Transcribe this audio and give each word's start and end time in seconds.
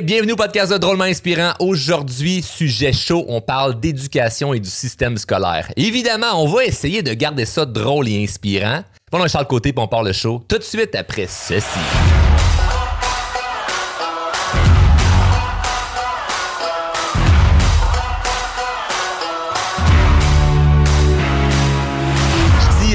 Bienvenue 0.00 0.32
au 0.32 0.36
podcast 0.36 0.72
de 0.72 0.78
Drôlement 0.78 1.04
Inspirant. 1.04 1.52
Aujourd'hui, 1.58 2.40
sujet 2.40 2.92
chaud, 2.92 3.26
on 3.28 3.42
parle 3.42 3.78
d'éducation 3.78 4.54
et 4.54 4.60
du 4.60 4.70
système 4.70 5.18
scolaire. 5.18 5.70
Évidemment, 5.76 6.42
on 6.42 6.46
va 6.46 6.64
essayer 6.64 7.02
de 7.02 7.12
garder 7.12 7.44
ça 7.44 7.66
drôle 7.66 8.08
et 8.08 8.22
inspirant. 8.22 8.84
Pendant 9.10 9.28
Charles 9.28 9.46
Côté, 9.46 9.72
puis 9.72 9.82
on 9.82 9.88
parle 9.88 10.06
le 10.06 10.12
show 10.14 10.42
tout 10.48 10.56
de 10.56 10.62
suite 10.62 10.94
après 10.94 11.26
ceci. 11.28 11.78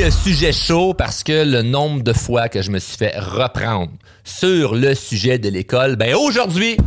Sujet 0.10 0.54
chaud 0.54 0.94
parce 0.94 1.22
que 1.22 1.44
le 1.44 1.64
nombre 1.64 2.02
de 2.02 2.14
fois 2.14 2.48
que 2.48 2.62
je 2.62 2.72
me 2.72 2.80
suis 2.80 2.96
fait 2.96 3.18
reprendre 3.20 3.92
sur 4.24 4.74
le 4.74 4.96
sujet 4.96 5.38
de 5.38 5.50
l'école, 5.50 5.98
ben 5.98 6.16
aujourd'hui, 6.16 6.78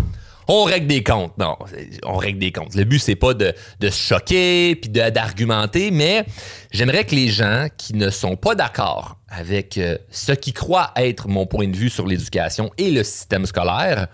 on 0.48 0.64
règle 0.64 0.86
des 0.86 1.02
comptes. 1.02 1.36
Non, 1.36 1.56
on 2.04 2.16
règle 2.16 2.38
des 2.38 2.50
comptes. 2.50 2.74
Le 2.74 2.84
but, 2.84 2.98
c'est 2.98 3.16
pas 3.16 3.34
de, 3.34 3.52
se 3.82 3.90
choquer 3.90 4.74
puis 4.74 4.90
d'argumenter, 4.90 5.90
mais 5.90 6.24
j'aimerais 6.72 7.04
que 7.04 7.14
les 7.14 7.28
gens 7.28 7.66
qui 7.76 7.94
ne 7.94 8.08
sont 8.08 8.36
pas 8.36 8.54
d'accord 8.54 9.18
avec 9.28 9.76
euh, 9.76 9.98
ce 10.10 10.32
qui 10.32 10.54
croient 10.54 10.92
être 10.96 11.28
mon 11.28 11.46
point 11.46 11.68
de 11.68 11.76
vue 11.76 11.90
sur 11.90 12.06
l'éducation 12.06 12.70
et 12.78 12.90
le 12.90 13.04
système 13.04 13.44
scolaire 13.44 14.08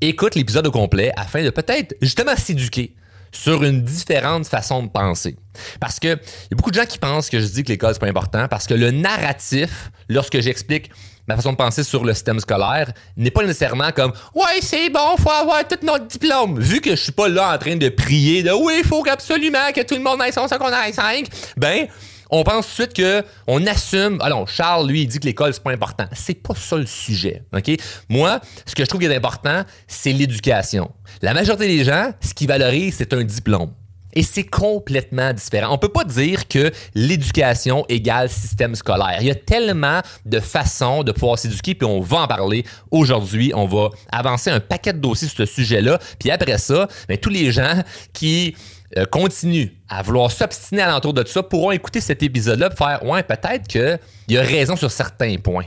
écoutent 0.00 0.34
l'épisode 0.34 0.66
au 0.66 0.72
complet 0.72 1.12
afin 1.16 1.44
de 1.44 1.50
peut-être 1.50 1.94
justement 2.02 2.34
s'éduquer 2.36 2.94
sur 3.42 3.62
une 3.62 3.82
différente 3.82 4.46
façon 4.46 4.82
de 4.82 4.88
penser. 4.88 5.36
Parce 5.80 6.00
que 6.00 6.08
il 6.08 6.50
y 6.50 6.54
a 6.54 6.56
beaucoup 6.56 6.70
de 6.70 6.76
gens 6.76 6.86
qui 6.86 6.98
pensent 6.98 7.30
que 7.30 7.38
je 7.38 7.46
dis 7.46 7.62
que 7.62 7.68
l'école 7.68 7.94
c'est 7.94 8.00
pas 8.00 8.08
important 8.08 8.48
parce 8.48 8.66
que 8.66 8.74
le 8.74 8.90
narratif, 8.90 9.90
lorsque 10.08 10.40
j'explique 10.40 10.90
ma 11.28 11.36
façon 11.36 11.52
de 11.52 11.56
penser 11.56 11.84
sur 11.84 12.04
le 12.04 12.14
système 12.14 12.40
scolaire, 12.40 12.92
n'est 13.16 13.30
pas 13.30 13.42
nécessairement 13.42 13.92
comme 13.92 14.12
ouais 14.34 14.60
c'est 14.60 14.90
bon, 14.90 15.16
faut 15.18 15.30
avoir 15.30 15.66
tout 15.68 15.78
notre 15.82 16.06
diplôme. 16.06 16.58
Vu 16.58 16.80
que 16.80 16.90
je 16.90 16.96
suis 16.96 17.12
pas 17.12 17.28
là 17.28 17.54
en 17.54 17.58
train 17.58 17.76
de 17.76 17.88
prier 17.90 18.42
de 18.42 18.50
oui 18.50 18.78
il 18.78 18.84
faut 18.84 19.04
absolument 19.08 19.72
que 19.74 19.82
tout 19.82 19.94
le 19.94 20.02
monde 20.02 20.20
ait 20.22 20.32
son 20.32 20.48
secondaire 20.48 20.92
5, 20.92 21.26
ben 21.56 21.86
on 22.30 22.44
pense 22.44 22.66
tout 22.66 22.70
de 22.70 22.74
suite 22.74 22.94
que 22.94 23.24
on 23.46 23.66
assume. 23.66 24.20
Alors, 24.20 24.48
Charles, 24.48 24.88
lui, 24.88 25.02
il 25.02 25.06
dit 25.06 25.20
que 25.20 25.26
l'école, 25.26 25.52
c'est 25.54 25.62
pas 25.62 25.72
important. 25.72 26.04
C'est 26.12 26.34
pas 26.34 26.54
ça 26.54 26.76
le 26.76 26.86
sujet. 26.86 27.42
OK? 27.54 27.70
Moi, 28.08 28.40
ce 28.66 28.74
que 28.74 28.84
je 28.84 28.88
trouve 28.88 29.00
qui 29.00 29.06
est 29.06 29.16
important, 29.16 29.62
c'est 29.86 30.12
l'éducation. 30.12 30.90
La 31.22 31.34
majorité 31.34 31.66
des 31.66 31.84
gens, 31.84 32.12
ce 32.20 32.34
qu'ils 32.34 32.48
valorisent, 32.48 32.96
c'est 32.98 33.12
un 33.12 33.24
diplôme. 33.24 33.72
Et 34.14 34.22
c'est 34.22 34.44
complètement 34.44 35.32
différent. 35.32 35.72
On 35.72 35.78
peut 35.78 35.90
pas 35.90 36.04
dire 36.04 36.48
que 36.48 36.72
l'éducation 36.94 37.84
égale 37.88 38.30
système 38.30 38.74
scolaire. 38.74 39.18
Il 39.20 39.26
y 39.26 39.30
a 39.30 39.34
tellement 39.34 40.00
de 40.24 40.40
façons 40.40 41.04
de 41.04 41.12
pouvoir 41.12 41.38
s'éduquer, 41.38 41.74
puis 41.74 41.86
on 41.86 42.00
va 42.00 42.22
en 42.22 42.26
parler 42.26 42.64
aujourd'hui. 42.90 43.52
On 43.54 43.66
va 43.66 43.90
avancer 44.10 44.50
un 44.50 44.60
paquet 44.60 44.92
de 44.92 44.98
dossiers 44.98 45.28
sur 45.28 45.46
ce 45.46 45.54
sujet-là. 45.54 45.98
Puis 46.18 46.30
après 46.30 46.58
ça, 46.58 46.88
ben, 47.06 47.18
tous 47.18 47.28
les 47.28 47.52
gens 47.52 47.82
qui 48.12 48.56
euh, 48.96 49.04
continuent 49.04 49.68
à 49.88 50.02
vouloir 50.02 50.30
s'obstiner 50.30 50.82
alentour 50.82 51.12
de 51.12 51.22
tout 51.22 51.30
ça 51.30 51.42
pourront 51.42 51.72
écouter 51.72 52.00
cet 52.00 52.22
épisode-là 52.22 52.70
et 52.72 52.76
faire 52.76 53.04
Ouais, 53.04 53.22
peut-être 53.22 53.68
qu'il 53.68 54.38
a 54.38 54.42
raison 54.42 54.76
sur 54.76 54.90
certains 54.90 55.36
points. 55.36 55.66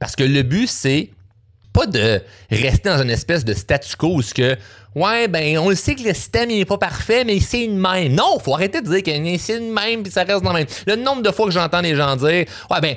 Parce 0.00 0.16
que 0.16 0.24
le 0.24 0.42
but, 0.42 0.68
c'est 0.68 1.10
pas 1.72 1.86
de 1.86 2.20
rester 2.50 2.88
dans 2.88 3.00
une 3.02 3.10
espèce 3.10 3.44
de 3.44 3.54
statu 3.54 3.96
quo 3.96 4.18
où 4.18 4.22
que 4.34 4.56
ouais 4.94 5.26
ben 5.28 5.58
on 5.58 5.70
le 5.70 5.74
sait 5.74 5.94
que 5.94 6.02
le 6.02 6.12
système 6.12 6.50
il 6.50 6.66
pas 6.66 6.76
parfait 6.76 7.24
mais 7.24 7.40
c'est 7.40 7.64
une 7.64 7.78
même 7.78 8.12
non 8.12 8.38
faut 8.38 8.54
arrêter 8.54 8.82
de 8.82 8.88
dire 8.88 9.02
que 9.02 9.38
c'est 9.38 9.56
une 9.56 9.72
même 9.72 10.02
puis 10.02 10.12
ça 10.12 10.22
reste 10.24 10.42
dans 10.42 10.52
le 10.52 10.58
même 10.58 10.66
le 10.86 10.96
nombre 10.96 11.22
de 11.22 11.30
fois 11.30 11.46
que 11.46 11.52
j'entends 11.52 11.80
les 11.80 11.96
gens 11.96 12.14
dire 12.16 12.44
ouais 12.70 12.80
ben 12.82 12.94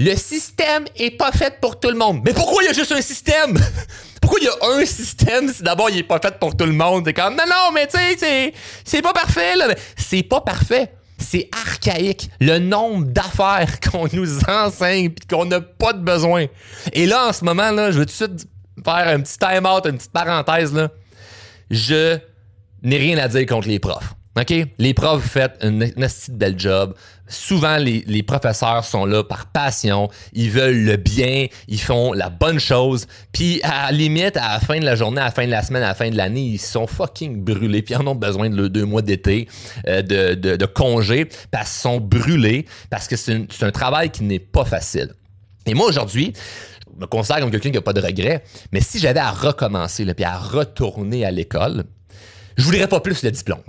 le 0.00 0.16
système 0.16 0.86
est 0.96 1.10
pas 1.10 1.30
fait 1.30 1.60
pour 1.60 1.78
tout 1.78 1.90
le 1.90 1.96
monde 1.96 2.22
mais 2.24 2.32
pourquoi 2.32 2.62
il 2.62 2.66
y 2.66 2.70
a 2.70 2.72
juste 2.72 2.92
un 2.92 3.02
système? 3.02 3.58
Pourquoi 4.20 4.38
il 4.40 4.44
y 4.44 4.48
a 4.48 4.78
un 4.78 4.84
système 4.84 5.50
si 5.50 5.62
d'abord 5.62 5.88
il 5.88 5.96
est 5.96 6.02
pas 6.02 6.20
fait 6.20 6.38
pour 6.38 6.54
tout 6.54 6.66
le 6.66 6.72
monde? 6.72 7.04
C'est 7.06 7.14
comme 7.14 7.34
non 7.36 7.44
non 7.48 7.72
mais 7.72 7.86
tu 7.86 7.98
sais 8.18 8.52
c'est 8.84 9.02
pas 9.02 9.14
parfait 9.14 9.56
là 9.56 9.74
c'est 9.96 10.22
pas 10.22 10.42
parfait 10.42 10.92
c'est 11.20 11.48
archaïque. 11.52 12.30
Le 12.40 12.58
nombre 12.58 13.06
d'affaires 13.06 13.78
qu'on 13.92 14.08
nous 14.12 14.40
enseigne 14.48 15.10
puis 15.10 15.26
qu'on 15.26 15.44
n'a 15.44 15.60
pas 15.60 15.92
de 15.92 16.00
besoin. 16.00 16.46
Et 16.92 17.06
là, 17.06 17.28
en 17.28 17.32
ce 17.32 17.44
moment, 17.44 17.70
je 17.90 17.98
veux 17.98 18.06
tout 18.06 18.26
de 18.26 18.32
suite 18.32 18.48
faire 18.82 19.08
un 19.08 19.20
petit 19.20 19.38
time-out, 19.38 19.86
une 19.86 19.98
petite 19.98 20.12
parenthèse. 20.12 20.72
Là. 20.72 20.88
Je 21.70 22.18
n'ai 22.82 22.96
rien 22.96 23.18
à 23.18 23.28
dire 23.28 23.46
contre 23.46 23.68
les 23.68 23.78
profs. 23.78 24.14
OK? 24.38 24.54
Les 24.78 24.94
profs, 24.94 25.24
faites 25.24 25.56
un 25.62 25.80
un 25.80 26.02
esti 26.02 26.30
de 26.30 26.36
bel 26.36 26.58
job. 26.58 26.94
Souvent, 27.26 27.76
les, 27.76 28.22
professeurs 28.22 28.84
sont 28.84 29.04
là 29.04 29.22
par 29.22 29.46
passion. 29.46 30.08
Ils 30.32 30.50
veulent 30.50 30.84
le 30.84 30.96
bien. 30.96 31.46
Ils 31.68 31.80
font 31.80 32.12
la 32.12 32.28
bonne 32.28 32.58
chose. 32.58 33.06
Puis, 33.32 33.60
à 33.62 33.86
la 33.86 33.92
limite, 33.92 34.36
à 34.36 34.54
la 34.54 34.60
fin 34.60 34.78
de 34.80 34.84
la 34.84 34.96
journée, 34.96 35.20
à 35.20 35.24
la 35.26 35.30
fin 35.30 35.46
de 35.46 35.50
la 35.50 35.62
semaine, 35.62 35.82
à 35.82 35.88
la 35.88 35.94
fin 35.94 36.10
de 36.10 36.16
l'année, 36.16 36.42
ils 36.42 36.58
sont 36.58 36.86
fucking 36.88 37.42
brûlés. 37.42 37.82
Puis, 37.82 37.94
ils 37.94 37.98
en 37.98 38.06
ont 38.06 38.14
besoin 38.16 38.50
de 38.50 38.68
deux 38.68 38.84
mois 38.84 39.02
d'été, 39.02 39.48
euh, 39.86 40.02
de, 40.02 40.34
de, 40.34 40.56
de 40.56 40.66
congé, 40.66 41.28
parce 41.50 41.70
qu'ils 41.70 41.80
sont 41.82 42.00
brûlés, 42.00 42.66
parce 42.88 43.06
que 43.06 43.16
c'est 43.16 43.32
une- 43.32 43.46
c'est 43.50 43.64
un 43.64 43.70
travail 43.72 44.10
qui 44.10 44.24
n'est 44.24 44.38
pas 44.40 44.64
facile. 44.64 45.12
Et 45.66 45.74
moi, 45.74 45.86
aujourd'hui, 45.86 46.32
je 46.92 47.00
me 47.00 47.06
considère 47.06 47.40
comme 47.40 47.50
quelqu'un 47.52 47.70
qui 47.70 47.76
n'a 47.76 47.82
pas 47.82 47.92
de 47.92 48.00
regrets, 48.00 48.42
mais 48.72 48.80
si 48.80 48.98
j'avais 48.98 49.20
à 49.20 49.30
recommencer, 49.30 50.04
là, 50.04 50.14
puis 50.14 50.24
à 50.24 50.36
retourner 50.36 51.24
à 51.24 51.30
l'école, 51.30 51.84
je 52.60 52.64
voudrais 52.64 52.86
pas 52.86 53.00
plus 53.00 53.22
le 53.22 53.30
diplôme. 53.30 53.60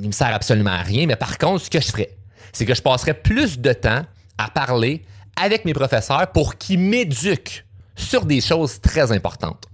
Il 0.00 0.06
me 0.06 0.12
sert 0.12 0.34
absolument 0.34 0.70
à 0.70 0.82
rien, 0.82 1.06
mais 1.06 1.16
par 1.16 1.38
contre, 1.38 1.64
ce 1.64 1.70
que 1.70 1.80
je 1.80 1.88
ferais, 1.88 2.10
c'est 2.52 2.66
que 2.66 2.74
je 2.74 2.82
passerais 2.82 3.14
plus 3.14 3.58
de 3.58 3.72
temps 3.72 4.02
à 4.36 4.50
parler 4.50 5.02
avec 5.36 5.64
mes 5.64 5.72
professeurs 5.72 6.30
pour 6.32 6.56
qu'ils 6.56 6.78
m'éduquent 6.78 7.64
sur 7.96 8.24
des 8.24 8.40
choses 8.40 8.80
très 8.80 9.12
importantes. 9.12 9.64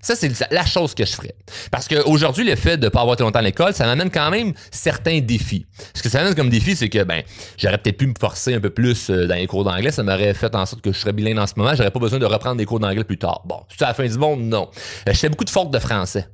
Ça, 0.00 0.14
c'est 0.14 0.30
la 0.52 0.66
chose 0.66 0.94
que 0.94 1.06
je 1.06 1.12
ferais. 1.12 1.34
Parce 1.70 1.88
qu'aujourd'hui, 1.88 2.44
le 2.44 2.56
fait 2.56 2.76
de 2.76 2.84
ne 2.84 2.88
pas 2.90 3.00
avoir 3.00 3.14
été 3.14 3.22
longtemps 3.22 3.38
à 3.38 3.42
l'école, 3.42 3.72
ça 3.72 3.86
m'amène 3.86 4.10
quand 4.10 4.30
même 4.30 4.52
certains 4.70 5.20
défis. 5.20 5.64
Ce 5.94 6.02
que 6.02 6.10
ça 6.10 6.18
m'amène 6.18 6.34
comme 6.34 6.50
défi, 6.50 6.76
c'est 6.76 6.90
que 6.90 7.02
ben, 7.04 7.22
j'aurais 7.56 7.78
peut-être 7.78 7.96
pu 7.96 8.06
me 8.06 8.14
forcer 8.20 8.52
un 8.52 8.60
peu 8.60 8.68
plus 8.68 9.08
euh, 9.08 9.26
dans 9.26 9.34
les 9.34 9.46
cours 9.46 9.64
d'anglais. 9.64 9.90
Ça 9.90 10.02
m'aurait 10.02 10.34
fait 10.34 10.54
en 10.54 10.66
sorte 10.66 10.82
que 10.82 10.92
je 10.92 10.98
serais 10.98 11.14
bilingue 11.14 11.38
en 11.38 11.46
ce 11.46 11.54
moment. 11.56 11.74
J'aurais 11.74 11.90
pas 11.90 12.00
besoin 12.00 12.18
de 12.18 12.26
reprendre 12.26 12.56
des 12.56 12.66
cours 12.66 12.80
d'anglais 12.80 13.04
plus 13.04 13.16
tard. 13.16 13.40
Bon, 13.46 13.60
c'est 13.70 13.82
à 13.82 13.88
la 13.88 13.94
fin 13.94 14.06
du 14.06 14.18
monde? 14.18 14.42
Non. 14.42 14.68
Euh, 15.08 15.12
je 15.14 15.18
fais 15.18 15.30
beaucoup 15.30 15.44
de 15.44 15.50
fautes 15.50 15.70
de 15.70 15.78
français. 15.78 16.28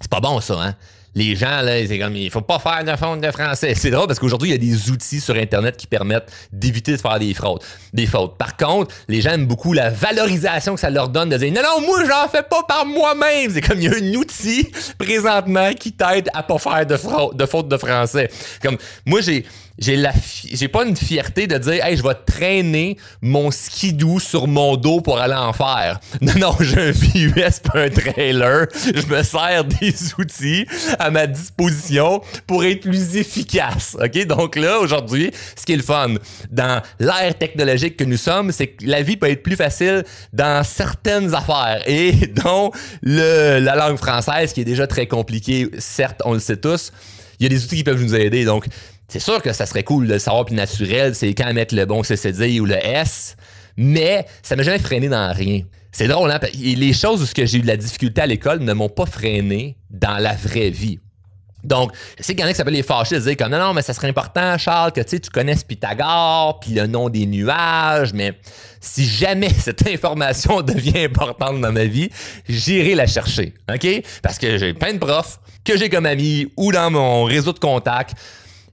C'est 0.00 0.10
pas 0.10 0.20
bon, 0.20 0.40
ça, 0.40 0.54
hein? 0.60 0.74
Les 1.16 1.36
gens, 1.36 1.60
là, 1.62 1.86
c'est 1.86 1.98
comme, 2.00 2.16
il 2.16 2.28
faut 2.28 2.40
pas 2.40 2.58
faire 2.58 2.82
de 2.82 2.96
fautes 2.96 3.20
de 3.20 3.30
français. 3.30 3.74
C'est 3.76 3.90
drôle 3.90 4.08
parce 4.08 4.18
qu'aujourd'hui, 4.18 4.50
il 4.50 4.52
y 4.52 4.56
a 4.56 4.58
des 4.58 4.90
outils 4.90 5.20
sur 5.20 5.36
Internet 5.36 5.76
qui 5.76 5.86
permettent 5.86 6.28
d'éviter 6.50 6.90
de 6.90 6.96
faire 6.96 7.20
des 7.20 7.32
fraudes, 7.34 7.62
des 7.92 8.06
fautes. 8.06 8.36
Par 8.36 8.56
contre, 8.56 8.92
les 9.06 9.20
gens 9.20 9.30
aiment 9.30 9.46
beaucoup 9.46 9.72
la 9.72 9.90
valorisation 9.90 10.74
que 10.74 10.80
ça 10.80 10.90
leur 10.90 11.08
donne 11.08 11.28
de 11.28 11.36
dire, 11.36 11.52
non, 11.52 11.62
non, 11.62 11.86
moi, 11.86 12.00
j'en 12.04 12.28
fais 12.28 12.42
pas 12.42 12.64
par 12.64 12.84
moi-même. 12.84 13.48
C'est 13.52 13.60
comme, 13.60 13.78
il 13.80 13.84
y 13.84 13.88
a 13.88 13.92
un 13.92 14.14
outil, 14.18 14.68
présentement, 14.98 15.72
qui 15.74 15.92
t'aide 15.92 16.30
à 16.34 16.42
pas 16.42 16.58
faire 16.58 16.84
de 16.84 16.96
fraude, 16.96 17.36
de 17.36 17.46
fautes 17.46 17.68
de 17.68 17.76
français. 17.76 18.28
Comme, 18.60 18.76
moi, 19.06 19.20
j'ai, 19.20 19.46
j'ai 19.78 19.96
la 19.96 20.12
j'ai 20.52 20.68
pas 20.68 20.84
une 20.84 20.96
fierté 20.96 21.46
de 21.46 21.58
dire 21.58 21.84
hey 21.84 21.96
je 21.96 22.02
vais 22.02 22.14
traîner 22.26 22.96
mon 23.20 23.50
skidoo 23.50 24.20
sur 24.20 24.46
mon 24.46 24.76
dos 24.76 25.00
pour 25.00 25.18
aller 25.18 25.34
en 25.34 25.52
faire. 25.52 26.00
Non 26.20 26.32
non, 26.38 26.56
j'ai 26.60 26.80
un 26.80 26.90
VUS 26.90 27.60
pas 27.62 27.84
un 27.84 27.90
trailer, 27.90 28.66
je 28.72 29.06
me 29.06 29.22
sers 29.22 29.64
des 29.64 29.94
outils 30.18 30.66
à 30.98 31.10
ma 31.10 31.26
disposition 31.26 32.22
pour 32.46 32.64
être 32.64 32.80
plus 32.80 33.16
efficace. 33.16 33.96
OK? 34.00 34.26
Donc 34.26 34.56
là 34.56 34.78
aujourd'hui, 34.78 35.30
ce 35.56 35.66
qui 35.66 35.72
est 35.72 35.76
le 35.76 35.82
fun 35.82 36.14
dans 36.50 36.82
l'ère 36.98 37.36
technologique 37.36 37.96
que 37.96 38.04
nous 38.04 38.16
sommes, 38.16 38.52
c'est 38.52 38.68
que 38.68 38.86
la 38.86 39.02
vie 39.02 39.16
peut 39.16 39.30
être 39.30 39.42
plus 39.42 39.56
facile 39.56 40.04
dans 40.32 40.64
certaines 40.64 41.34
affaires 41.34 41.82
et 41.86 42.12
dont 42.44 42.70
le 43.02 43.58
la 43.58 43.76
langue 43.76 43.98
française 43.98 44.52
qui 44.52 44.60
est 44.60 44.64
déjà 44.64 44.86
très 44.86 45.06
compliquée, 45.06 45.68
certes, 45.78 46.22
on 46.24 46.34
le 46.34 46.40
sait 46.40 46.56
tous. 46.56 46.92
Il 47.40 47.42
y 47.42 47.46
a 47.46 47.48
des 47.48 47.64
outils 47.64 47.76
qui 47.76 47.84
peuvent 47.84 48.02
nous 48.02 48.14
aider 48.14 48.44
donc 48.44 48.66
c'est 49.14 49.20
sûr 49.20 49.40
que 49.40 49.52
ça 49.52 49.64
serait 49.64 49.84
cool 49.84 50.08
de 50.08 50.18
savoir 50.18 50.44
plus 50.44 50.56
naturel, 50.56 51.14
c'est 51.14 51.34
quand 51.34 51.52
mettre 51.54 51.72
le 51.72 51.86
bon 51.86 52.02
CCD 52.02 52.58
ou 52.58 52.64
le 52.64 52.74
S, 52.74 53.36
mais 53.76 54.26
ça 54.42 54.56
m'a 54.56 54.64
jamais 54.64 54.80
freiné 54.80 55.08
dans 55.08 55.32
rien. 55.32 55.60
C'est 55.92 56.08
drôle, 56.08 56.32
hein? 56.32 56.40
Les 56.52 56.92
choses 56.92 57.22
où 57.22 57.26
j'ai 57.32 57.58
eu 57.58 57.60
de 57.60 57.66
la 57.68 57.76
difficulté 57.76 58.22
à 58.22 58.26
l'école 58.26 58.58
ne 58.58 58.72
m'ont 58.72 58.88
pas 58.88 59.06
freiné 59.06 59.76
dans 59.88 60.18
la 60.18 60.34
vraie 60.34 60.70
vie. 60.70 60.98
Donc, 61.62 61.92
je 62.18 62.24
sais 62.24 62.34
qu'il 62.34 62.40
y 62.40 62.44
en 62.44 62.48
a 62.48 62.50
qui 62.50 62.56
s'appellent 62.56 62.74
les 62.74 62.82
fâchés, 62.82 63.20
dire 63.20 63.36
comme 63.36 63.52
non, 63.52 63.60
non, 63.60 63.72
mais 63.72 63.82
ça 63.82 63.94
serait 63.94 64.08
important, 64.08 64.58
Charles, 64.58 64.90
que 64.90 65.00
tu 65.00 65.20
connaisses 65.32 65.62
Pythagore, 65.62 66.58
puis 66.58 66.72
le 66.72 66.88
nom 66.88 67.08
des 67.08 67.26
nuages, 67.26 68.12
mais 68.14 68.36
si 68.80 69.06
jamais 69.06 69.50
cette 69.60 69.86
information 69.86 70.60
devient 70.60 71.04
importante 71.04 71.60
dans 71.60 71.70
ma 71.70 71.84
vie, 71.84 72.10
j'irai 72.48 72.96
la 72.96 73.06
chercher, 73.06 73.54
OK? 73.72 73.86
Parce 74.24 74.40
que 74.40 74.58
j'ai 74.58 74.74
plein 74.74 74.92
de 74.92 74.98
profs 74.98 75.38
que 75.64 75.78
j'ai 75.78 75.88
comme 75.88 76.04
amis 76.04 76.48
ou 76.56 76.72
dans 76.72 76.90
mon 76.90 77.22
réseau 77.22 77.52
de 77.52 77.60
contacts 77.60 78.16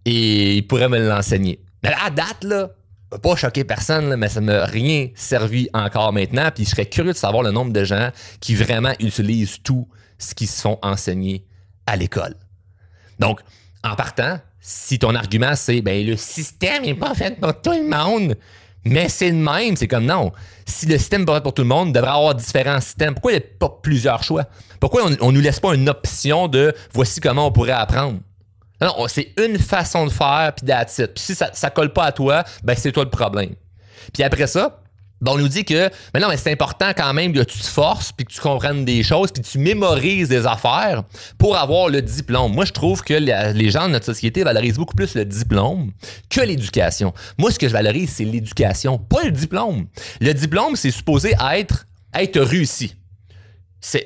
et 0.06 0.58
ils 0.58 0.68
pourraient 0.68 0.90
me 0.90 1.00
l'enseigner. 1.08 1.60
Mais 1.84 1.94
à 2.06 2.10
date, 2.10 2.44
là, 2.44 2.70
pas 3.22 3.36
choquer 3.36 3.64
personne, 3.64 4.16
mais 4.16 4.30
ça 4.30 4.42
m'a 4.42 4.66
rien 4.66 5.10
servi 5.16 5.70
encore 5.74 6.14
maintenant. 6.14 6.50
Puis 6.54 6.66
je 6.66 6.70
serais 6.70 6.86
curieux 6.86 7.14
de 7.14 7.18
savoir 7.18 7.44
le 7.44 7.52
nombre 7.52 7.74
de 7.74 7.84
gens 7.84 8.10
qui 8.40 8.56
vraiment 8.56 8.94
utilisent 9.00 9.62
tout 9.64 9.88
ce 10.18 10.34
qui 10.34 10.48
se 10.48 10.62
font 10.62 10.80
enseigner 10.82 11.46
à 11.86 11.96
l'école. 11.96 12.36
Donc, 13.20 13.42
en 13.84 13.96
partant, 13.96 14.40
si 14.60 15.00
ton 15.00 15.16
argument 15.16 15.56
c'est 15.56 15.82
ben 15.82 16.06
le 16.06 16.16
système 16.16 16.84
n'est 16.84 16.96
pas 16.96 17.16
fait 17.16 17.40
pour 17.40 17.60
tout 17.60 17.72
le 17.72 17.88
monde, 17.88 18.38
Mais 18.84 19.10
c'est 19.10 19.30
le 19.30 19.38
même, 19.38 19.76
c'est 19.76 19.88
comme 19.88 20.06
non. 20.06 20.32
Si 20.66 20.86
le 20.86 20.98
système 20.98 21.22
est 21.22 21.42
pour 21.42 21.54
tout 21.54 21.62
le 21.62 21.68
monde, 21.68 21.90
il 21.90 21.94
devrait 21.94 22.12
avoir 22.12 22.36
différents 22.36 22.82
systèmes. 22.82 23.14
Pourquoi 23.14 23.34
il 23.34 23.38
n'y 23.38 23.44
a 23.44 23.48
pas 23.60 23.80
plusieurs 23.82 24.24
choix? 24.24 24.46
Pourquoi 24.80 25.04
on 25.22 25.32
ne 25.32 25.36
nous 25.36 25.42
laisse 25.42 25.60
pas 25.60 25.76
une 25.76 25.88
option 25.88 26.48
de 26.48 26.74
voici 26.94 27.20
comment 27.20 27.48
on 27.48 27.52
pourrait 27.52 27.72
apprendre? 27.72 28.20
Non, 28.82 29.08
c'est 29.08 29.34
une 29.38 29.60
façon 29.60 30.06
de 30.06 30.12
faire, 30.12 30.54
puis 30.56 30.66
that's 30.66 30.96
Puis 30.96 31.24
si 31.24 31.36
ça 31.36 31.52
ne 31.52 31.70
colle 31.70 31.94
pas 31.94 32.06
à 32.06 32.12
toi, 32.12 32.44
ben 32.64 32.76
c'est 32.76 32.92
toi 32.92 33.04
le 33.04 33.10
problème. 33.10 33.54
Puis 34.12 34.24
après 34.24 34.48
ça, 34.48 34.82
ben 35.22 35.34
on 35.34 35.38
nous 35.38 35.48
dit 35.48 35.64
que 35.64 35.90
mais 36.14 36.20
non 36.20 36.28
mais 36.30 36.38
c'est 36.38 36.52
important 36.52 36.92
quand 36.98 37.14
même 37.14 37.32
que 37.32 37.44
tu 37.44 37.60
te 37.60 37.68
forces 37.68 38.12
puis 38.12 38.26
que 38.26 38.34
tu 38.34 38.42
comprennes 38.42 38.84
des 38.84 39.04
choses 39.04 39.32
puis 39.32 39.44
que 39.44 39.48
tu 39.48 39.60
mémorises 39.60 40.30
des 40.30 40.48
affaires 40.48 41.04
pour 41.38 41.56
avoir 41.56 41.90
le 41.90 42.02
diplôme. 42.02 42.54
Moi 42.54 42.66
je 42.66 42.72
trouve 42.72 43.04
que 43.04 43.14
les 43.14 43.70
gens 43.70 43.86
de 43.88 43.94
notre 43.94 44.06
société 44.06 44.44
valorisent 44.44 44.78
beaucoup 44.78 44.96
plus 44.96 45.14
le 45.14 45.26
diplôme 45.26 45.92
que 46.30 46.42
l'éducation. 46.42 47.14
Moi 47.38 47.52
ce 47.52 47.60
que 47.60 47.68
je 47.68 47.74
valorise 47.74 48.10
c'est 48.10 48.26
l'éducation, 48.26 48.98
pas 48.98 49.24
le 49.24 49.32
diplôme. 49.32 49.86
Le 50.20 50.34
diplôme 50.34 50.76
c'est 50.76 50.92
supposé 50.92 51.36
être 51.54 51.86
être 52.16 52.42
réussi. 52.42 52.96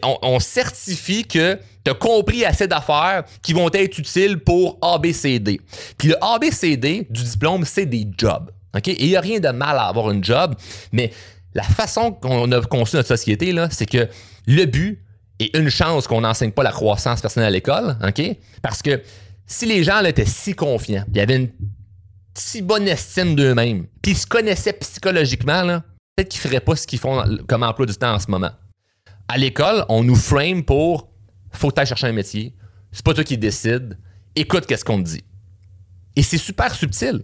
On 0.04 0.40
certifie 0.40 1.26
que 1.26 1.58
tu 1.86 1.92
as 1.92 1.94
compris 1.94 2.44
assez 2.44 2.68
d'affaires 2.68 3.24
qui 3.42 3.54
vont 3.54 3.70
être 3.72 3.98
utiles 3.98 4.40
pour 4.40 4.78
ABCD. 4.82 5.62
Puis 5.98 6.10
le 6.10 6.24
ABCD 6.24 7.08
du 7.10 7.24
diplôme 7.24 7.64
c'est 7.64 7.86
des 7.86 8.08
jobs. 8.18 8.52
Et 8.86 9.04
il 9.06 9.10
n'y 9.10 9.16
a 9.16 9.22
rien 9.22 9.40
de 9.40 9.50
mal 9.50 9.78
à 9.78 9.84
avoir 9.86 10.10
un 10.10 10.22
job, 10.22 10.56
mais 10.92 11.12
la 11.54 11.64
façon 11.64 12.12
qu'on 12.12 12.52
a 12.52 12.62
conçu 12.62 12.98
notre 12.98 13.08
société, 13.08 13.56
c'est 13.70 13.86
que 13.86 14.10
le 14.48 14.66
but 14.66 15.02
est 15.40 15.56
une 15.56 15.70
chance 15.70 16.08
qu'on 16.08 16.22
n'enseigne 16.22 16.52
pas 16.52 16.64
la 16.64 16.72
croissance 16.72 17.22
personnelle 17.22 17.48
à 17.48 17.52
l'école, 17.52 17.98
OK? 18.06 18.22
Parce 18.62 18.82
que 18.82 19.02
si 19.48 19.66
les 19.66 19.84
gens 19.84 20.04
étaient 20.04 20.26
si 20.26 20.54
confiants, 20.54 21.06
il 21.10 21.18
y 21.18 21.22
avait 21.22 21.38
une 21.38 21.50
si 22.34 22.62
bonne 22.62 22.88
estime 22.88 23.36
d'eux-mêmes, 23.36 23.86
puis 24.02 24.12
ils 24.12 24.18
se 24.18 24.28
connaissaient 24.28 24.74
psychologiquement, 24.74 25.80
peut-être 26.16 26.30
qu'ils 26.30 26.42
ne 26.44 26.50
feraient 26.50 26.60
pas 26.60 26.76
ce 26.76 26.86
qu'ils 26.86 27.00
font 27.00 27.24
comme 27.48 27.64
emploi 27.64 27.86
du 27.86 27.96
temps 27.96 28.14
en 28.14 28.20
ce 28.20 28.30
moment. 28.30 28.52
À 29.30 29.38
l'école, 29.38 29.86
on 29.88 30.04
nous 30.04 30.16
frame 30.16 30.64
pour 30.64 31.10
faut 31.56 31.72
que 31.72 31.86
chercher 31.86 32.08
un 32.08 32.14
métier, 32.14 32.56
c'est 32.92 33.04
pas 33.04 33.14
toi 33.14 33.24
qui 33.24 33.38
décide, 33.38 33.98
écoute 34.36 34.66
qu'est-ce 34.66 34.86
qu'on 34.86 35.02
te 35.02 35.10
dit. 35.10 35.24
Et 36.16 36.24
c'est 36.24 36.38
super 36.38 36.74
subtil 36.74 37.24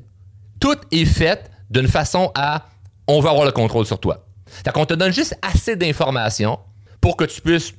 tout 0.62 0.78
est 0.92 1.06
fait 1.06 1.52
d'une 1.70 1.90
façon 1.90 2.32
à 2.36 2.70
on 3.08 3.20
veut 3.20 3.30
avoir 3.30 3.46
le 3.46 3.52
contrôle 3.52 3.86
sur 3.86 4.00
toi. 4.00 4.26
Fait 4.46 4.72
qu'on 4.72 4.86
te 4.86 4.94
donne 4.94 5.12
juste 5.12 5.36
assez 5.42 5.76
d'informations 5.76 6.60
pour 7.02 7.18
que 7.18 7.26
tu 7.26 7.42
puisses 7.42 7.74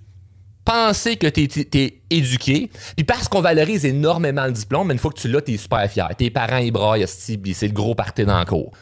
penser 0.65 1.17
que 1.17 1.27
tu 1.27 1.49
es, 1.75 2.03
éduqué. 2.11 2.71
Puis 2.97 3.05
parce 3.05 3.29
qu'on 3.29 3.41
valorise 3.41 3.87
énormément 3.87 4.45
le 4.45 4.53
diplôme, 4.53 4.89
mais 4.89 4.95
une 4.95 4.99
fois 4.99 5.13
que 5.13 5.21
tu 5.21 5.29
l'as, 5.29 5.41
tu 5.41 5.55
es 5.55 5.57
super 5.57 5.89
fier. 5.91 6.09
Tes 6.17 6.31
parents, 6.31 6.59
ils 6.59 6.71
braillent, 6.71 7.07
c'est 7.07 7.37
le 7.37 7.73
gros 7.73 7.95
parti 7.95 8.25
dans 8.25 8.39
le 8.39 8.45
cours. 8.45 8.73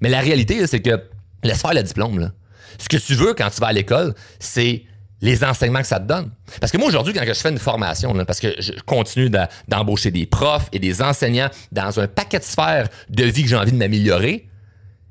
Mais 0.00 0.08
la 0.08 0.20
réalité, 0.20 0.66
c'est 0.66 0.80
que 0.80 1.00
laisse 1.42 1.62
faire 1.62 1.74
le 1.74 1.82
diplôme. 1.82 2.32
Ce 2.78 2.88
que 2.88 2.96
tu 2.96 3.14
veux 3.14 3.34
quand 3.34 3.50
tu 3.50 3.60
vas 3.60 3.68
à 3.68 3.72
l'école, 3.72 4.14
c'est 4.38 4.84
les 5.20 5.44
enseignements 5.44 5.80
que 5.80 5.86
ça 5.86 6.00
te 6.00 6.06
donne. 6.06 6.30
Parce 6.60 6.72
que 6.72 6.78
moi, 6.78 6.88
aujourd'hui, 6.88 7.12
quand 7.12 7.24
je 7.26 7.32
fais 7.34 7.50
une 7.50 7.58
formation, 7.58 8.12
parce 8.24 8.40
que 8.40 8.54
je 8.58 8.72
continue 8.86 9.30
d'embaucher 9.68 10.10
des 10.10 10.26
profs 10.26 10.68
et 10.72 10.78
des 10.78 11.02
enseignants 11.02 11.50
dans 11.72 12.00
un 12.00 12.06
paquet 12.06 12.38
de 12.38 12.44
sphères 12.44 12.88
de 13.08 13.24
vie 13.24 13.42
que 13.42 13.48
j'ai 13.48 13.56
envie 13.56 13.72
de 13.72 13.76
m'améliorer, 13.76 14.48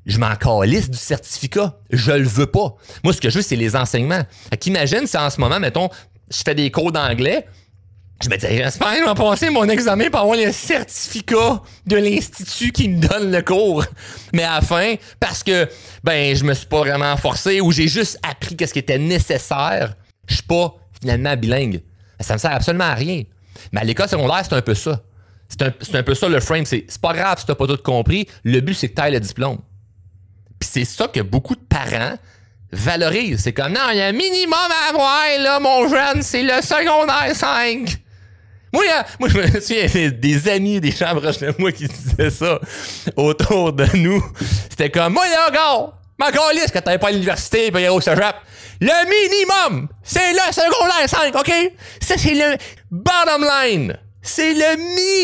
je 0.06 0.18
m'en 0.18 0.34
calisse 0.34 0.90
du 0.90 0.98
certificat. 0.98 1.78
Je 1.90 2.12
le 2.12 2.26
veux 2.26 2.46
pas. 2.46 2.74
Moi, 3.04 3.12
ce 3.12 3.20
que 3.20 3.30
je 3.30 3.36
veux, 3.36 3.42
c'est 3.42 3.56
les 3.56 3.76
enseignements. 3.76 4.22
Imagine 4.66 5.06
si 5.06 5.16
en 5.16 5.30
ce 5.30 5.40
moment, 5.40 5.60
mettons, 5.60 5.88
je 6.30 6.42
fais 6.44 6.54
des 6.54 6.70
cours 6.70 6.92
d'anglais, 6.92 7.46
je 8.22 8.28
me 8.28 8.36
dis, 8.36 8.46
j'espère 8.46 8.92
je 8.94 9.08
vais 9.08 9.14
passer 9.14 9.48
mon 9.48 9.66
examen 9.68 10.10
pour 10.10 10.20
avoir 10.20 10.36
le 10.36 10.52
certificat 10.52 11.62
de 11.86 11.96
l'institut 11.96 12.70
qui 12.70 12.88
me 12.88 13.00
donne 13.00 13.32
le 13.32 13.40
cours. 13.40 13.84
Mais 14.34 14.44
à 14.44 14.60
fin, 14.60 14.96
parce 15.18 15.42
que, 15.42 15.66
ben, 16.04 16.36
je 16.36 16.44
me 16.44 16.52
suis 16.52 16.66
pas 16.66 16.80
vraiment 16.80 17.16
forcé 17.16 17.62
ou 17.62 17.72
j'ai 17.72 17.88
juste 17.88 18.18
appris 18.22 18.56
qu'est-ce 18.56 18.74
qui 18.74 18.78
était 18.78 18.98
nécessaire, 18.98 19.94
je 20.30 20.36
suis 20.36 20.44
pas 20.44 20.74
finalement 21.00 21.36
bilingue. 21.36 21.82
Ça 22.20 22.34
me 22.34 22.38
sert 22.38 22.52
absolument 22.52 22.84
à 22.84 22.94
rien. 22.94 23.24
Mais 23.72 23.80
à 23.80 23.84
l'école 23.84 24.08
secondaire, 24.08 24.42
c'est 24.42 24.54
un 24.54 24.62
peu 24.62 24.74
ça. 24.74 25.02
C'est 25.48 25.96
un, 25.96 26.02
peu 26.02 26.14
ça 26.14 26.28
le 26.28 26.38
frame. 26.38 26.64
C'est 26.64 26.86
pas 27.00 27.12
grave 27.12 27.40
si 27.40 27.46
t'as 27.46 27.56
pas 27.56 27.66
tout 27.66 27.76
compris. 27.82 28.28
Le 28.44 28.60
but, 28.60 28.74
c'est 28.74 28.88
que 28.88 29.00
tu 29.00 29.10
le 29.10 29.18
diplôme. 29.18 29.58
Puis 30.60 30.68
c'est 30.72 30.84
ça 30.84 31.08
que 31.08 31.20
beaucoup 31.20 31.56
de 31.56 31.60
parents 31.60 32.16
valorisent. 32.70 33.40
C'est 33.42 33.52
comme, 33.52 33.72
non, 33.72 33.80
il 33.90 33.98
y 33.98 34.00
a 34.00 34.06
un 34.06 34.12
minimum 34.12 34.54
à 34.54 34.90
avoir, 34.90 35.24
là, 35.40 35.58
mon 35.58 35.88
jeune, 35.88 36.22
c'est 36.22 36.42
le 36.42 36.62
secondaire 36.62 37.34
5. 37.34 37.96
Moi, 38.72 38.84
moi, 39.18 39.28
je 39.28 39.38
me 39.38 39.60
souviens 39.60 40.10
des 40.10 40.48
amis, 40.48 40.80
des 40.80 40.92
gens 40.92 41.16
proches 41.16 41.38
de 41.38 41.52
moi 41.58 41.72
qui 41.72 41.88
disaient 41.88 42.30
ça 42.30 42.60
autour 43.16 43.72
de 43.72 43.86
nous. 43.96 44.24
C'était 44.70 44.90
comme, 44.90 45.14
moi, 45.14 45.26
là, 45.26 45.50
gars, 45.50 45.92
ma 46.20 46.30
calisse 46.30 46.70
que 46.70 46.78
t'avais 46.78 46.98
pas 46.98 47.08
à 47.08 47.10
l'université 47.12 47.72
pis 47.72 47.88
au 47.88 48.00
cégep. 48.00 48.36
Le 48.80 48.98
minimum, 49.08 49.88
c'est 50.02 50.32
le 50.32 50.52
secondaire 50.52 51.08
5, 51.08 51.34
OK? 51.34 51.52
Ça, 52.00 52.16
c'est 52.16 52.34
le 52.34 52.56
bottom 52.90 53.42
line. 53.42 53.96
C'est 54.22 54.52
le 54.52 54.76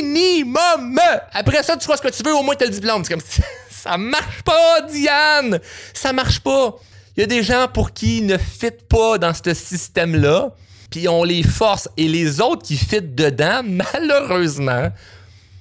minimum. 0.03 0.99
Après 1.33 1.63
ça, 1.63 1.77
tu 1.77 1.87
vois 1.87 1.99
ce 1.99 2.03
que 2.03 2.09
tu 2.09 2.23
veux, 2.23 2.35
au 2.35 2.43
moins 2.43 2.55
t'as 2.55 2.65
le 2.65 2.71
diplôme. 2.71 3.05
C'est 3.05 3.13
comme, 3.13 3.23
ça 3.71 3.99
marche 3.99 4.43
pas, 4.43 4.81
Diane. 4.91 5.61
Ça 5.93 6.13
marche 6.13 6.41
pas. 6.41 6.77
Il 7.17 7.21
y 7.21 7.25
a 7.25 7.27
des 7.27 7.43
gens 7.43 7.69
pour 7.69 7.93
qui 7.93 8.23
ne 8.23 8.39
fit 8.39 8.71
pas 8.89 9.19
dans 9.19 9.33
ce 9.35 9.55
système-là 9.55 10.51
puis 10.91 11.09
on 11.09 11.25
les 11.25 11.43
force. 11.43 11.89
Et 11.97 12.09
les 12.09 12.41
autres 12.41 12.63
qui 12.63 12.77
fit 12.77 13.03
dedans, 13.03 13.63
malheureusement, 13.93 14.91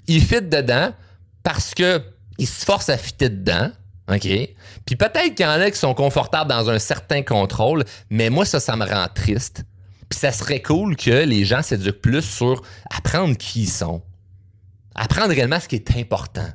ils 0.07 0.21
fit 0.21 0.41
dedans 0.41 0.93
parce 1.43 1.73
que 1.73 2.01
ils 2.37 2.47
se 2.47 2.65
forcent 2.65 2.89
à 2.89 2.97
fitter 2.97 3.29
dedans. 3.29 3.71
OK? 4.07 4.28
Puis 4.86 4.96
peut-être 4.96 5.34
qu'il 5.36 5.46
y 5.46 5.50
en 5.50 5.60
a 5.60 5.72
qui 5.72 5.80
sont 5.80 5.94
confortables 5.94 6.50
dans 6.50 6.69
un 6.69 6.80
certain 6.80 7.24
contrôle, 7.24 7.84
mais 8.10 8.30
moi, 8.30 8.46
ça, 8.46 8.60
ça 8.60 8.75
me 8.75 8.86
rend 8.86 9.07
triste. 9.13 9.63
Puis 10.10 10.19
ça 10.19 10.31
serait 10.31 10.62
cool 10.62 10.96
que 10.96 11.25
les 11.25 11.46
gens 11.46 11.62
s'éduquent 11.62 12.02
plus 12.02 12.22
sur 12.22 12.62
apprendre 12.96 13.36
qui 13.36 13.63
ils 13.63 13.69
sont. 13.69 14.04
Apprendre 14.94 15.30
réellement 15.30 15.60
ce 15.60 15.68
qui 15.68 15.75
est 15.75 15.98
important. 15.98 16.48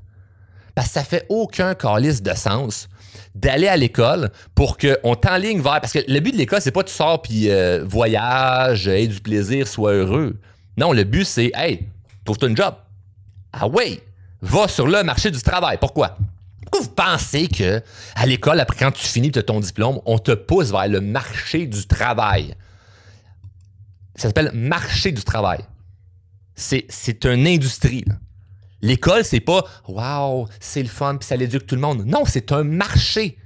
Parce 0.75 0.89
que 0.89 0.95
ça 0.95 1.05
fait 1.05 1.27
aucun 1.29 1.75
calice 1.75 2.23
de 2.23 2.35
sens 2.35 2.89
d'aller 3.35 3.69
à 3.69 3.77
l'école 3.77 4.31
pour 4.55 4.79
qu'on 4.79 5.15
t'enligne 5.15 5.61
vers. 5.61 5.81
Parce 5.81 5.93
que 5.93 5.99
le 6.07 6.21
but 6.21 6.33
de 6.33 6.39
l'école, 6.39 6.61
c'est 6.61 6.71
pas 6.71 6.85
tu 6.85 6.93
sors 6.93 7.21
puis 7.21 7.51
euh, 7.51 7.85
voyage, 7.85 8.87
aie 8.89 9.07
du 9.07 9.21
plaisir, 9.21 9.67
sois 9.67 9.93
heureux. 9.93 10.39
Non, 10.77 10.93
le 10.93 11.05
but, 11.05 11.25
c'est 11.25 11.51
hey, 11.55 11.89
trouve-toi 12.25 12.49
une 12.49 12.57
job. 12.57 12.75
Ah 13.53 13.67
ouais, 13.67 14.01
va 14.41 14.69
sur 14.69 14.87
le 14.87 15.03
marché 15.03 15.31
du 15.31 15.43
travail. 15.43 15.79
Pourquoi? 15.81 16.17
Pourquoi 16.71 16.87
vous 16.87 16.95
pensez 16.95 17.49
que 17.49 17.83
à 18.15 18.27
l'école, 18.27 18.61
après 18.61 18.77
quand 18.77 18.93
tu 18.93 19.05
finis 19.07 19.33
ton 19.33 19.61
diplôme, 19.61 20.01
on 20.07 20.19
te 20.19 20.33
pousse 20.33 20.71
vers 20.71 20.89
le 20.89 21.01
marché 21.01 21.67
du 21.67 21.87
travail? 21.87 22.55
Ça 24.15 24.29
s'appelle 24.29 24.53
marché 24.53 25.13
du 25.13 25.23
travail. 25.25 25.65
C'est, 26.55 27.25
une 27.25 27.47
industrie. 27.47 28.05
L'école, 28.83 29.25
c'est 29.25 29.41
pas 29.41 29.65
Waouh, 29.89 30.47
c'est 30.61 30.83
le 30.83 30.89
fun, 30.89 31.17
puis 31.17 31.27
ça 31.27 31.37
éduque 31.37 31.67
tout 31.67 31.75
le 31.75 31.81
monde. 31.81 32.05
Non, 32.05 32.25
c'est 32.27 32.53
un 32.53 32.63
marché. 32.63 33.39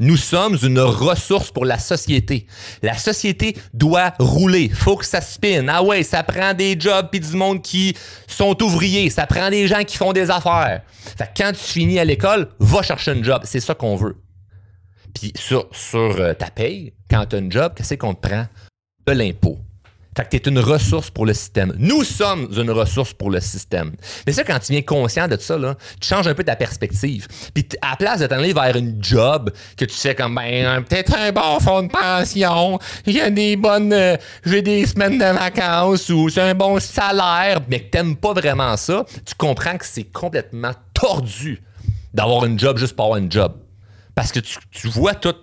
Nous 0.00 0.16
sommes 0.16 0.58
une 0.62 0.80
ressource 0.80 1.52
pour 1.52 1.64
la 1.64 1.78
société. 1.78 2.46
La 2.82 2.98
société 2.98 3.56
doit 3.72 4.12
rouler. 4.18 4.68
Faut 4.68 4.96
que 4.96 5.04
ça 5.04 5.20
spinne. 5.20 5.68
Ah 5.68 5.84
ouais, 5.84 6.02
ça 6.02 6.24
prend 6.24 6.52
des 6.52 6.78
jobs 6.78 7.08
puis 7.10 7.20
du 7.20 7.36
monde 7.36 7.62
qui 7.62 7.96
sont 8.26 8.60
ouvriers. 8.62 9.08
Ça 9.10 9.26
prend 9.26 9.50
des 9.50 9.68
gens 9.68 9.84
qui 9.84 9.96
font 9.96 10.12
des 10.12 10.30
affaires. 10.30 10.82
Fait 11.16 11.30
quand 11.36 11.52
tu 11.52 11.60
finis 11.60 12.00
à 12.00 12.04
l'école, 12.04 12.48
va 12.58 12.82
chercher 12.82 13.12
un 13.12 13.22
job. 13.22 13.42
C'est 13.44 13.60
ça 13.60 13.74
qu'on 13.74 13.94
veut. 13.94 14.16
Puis 15.14 15.32
sur, 15.36 15.68
sur 15.70 16.00
euh, 16.18 16.34
ta 16.34 16.50
paye, 16.50 16.92
quand 17.08 17.24
tu 17.26 17.36
as 17.36 17.38
un 17.38 17.48
job, 17.48 17.72
qu'est-ce 17.76 17.94
qu'on 17.94 18.14
te 18.14 18.28
prend? 18.28 18.46
De 19.06 19.12
l'impôt. 19.12 19.58
Fait 20.16 20.24
que 20.24 20.36
tu 20.36 20.36
es 20.36 20.52
une 20.52 20.60
ressource 20.60 21.10
pour 21.10 21.26
le 21.26 21.34
système. 21.34 21.74
Nous 21.76 22.04
sommes 22.04 22.48
une 22.56 22.70
ressource 22.70 23.12
pour 23.12 23.30
le 23.30 23.40
système. 23.40 23.92
Mais 24.26 24.32
ça, 24.32 24.44
quand 24.44 24.58
tu 24.60 24.72
viens 24.72 24.82
conscient 24.82 25.26
de 25.26 25.36
ça, 25.36 25.58
là, 25.58 25.76
tu 26.00 26.08
changes 26.08 26.28
un 26.28 26.34
peu 26.34 26.44
ta 26.44 26.54
perspective. 26.54 27.26
Puis 27.52 27.66
à 27.82 27.90
la 27.90 27.96
place 27.96 28.20
de 28.20 28.26
t'en 28.26 28.36
aller 28.36 28.52
vers 28.52 28.76
une 28.76 29.02
job 29.02 29.50
que 29.76 29.84
tu 29.84 29.94
fais 29.94 30.14
comme, 30.14 30.36
ben, 30.36 30.82
peut-être 30.84 31.16
un 31.16 31.32
bon 31.32 31.58
fonds 31.60 31.82
de 31.82 31.88
pension, 31.88 32.78
a 33.06 33.30
des 33.30 33.56
bonnes, 33.56 33.92
euh, 33.92 34.16
j'ai 34.44 34.62
des 34.62 34.86
semaines 34.86 35.18
de 35.18 35.24
vacances 35.24 36.08
ou 36.10 36.28
c'est 36.28 36.42
un 36.42 36.54
bon 36.54 36.78
salaire, 36.78 37.60
mais 37.68 37.80
que 37.80 37.90
t'aimes 37.90 38.16
pas 38.16 38.32
vraiment 38.32 38.76
ça, 38.76 39.04
tu 39.24 39.34
comprends 39.36 39.76
que 39.76 39.86
c'est 39.86 40.04
complètement 40.04 40.72
tordu 40.92 41.62
d'avoir 42.12 42.44
une 42.44 42.58
job 42.58 42.78
juste 42.78 42.94
pour 42.94 43.06
avoir 43.06 43.18
une 43.18 43.32
job. 43.32 43.52
Parce 44.14 44.30
que 44.30 44.38
tu 44.38 44.88
vois 44.88 45.14
tout 45.14 45.34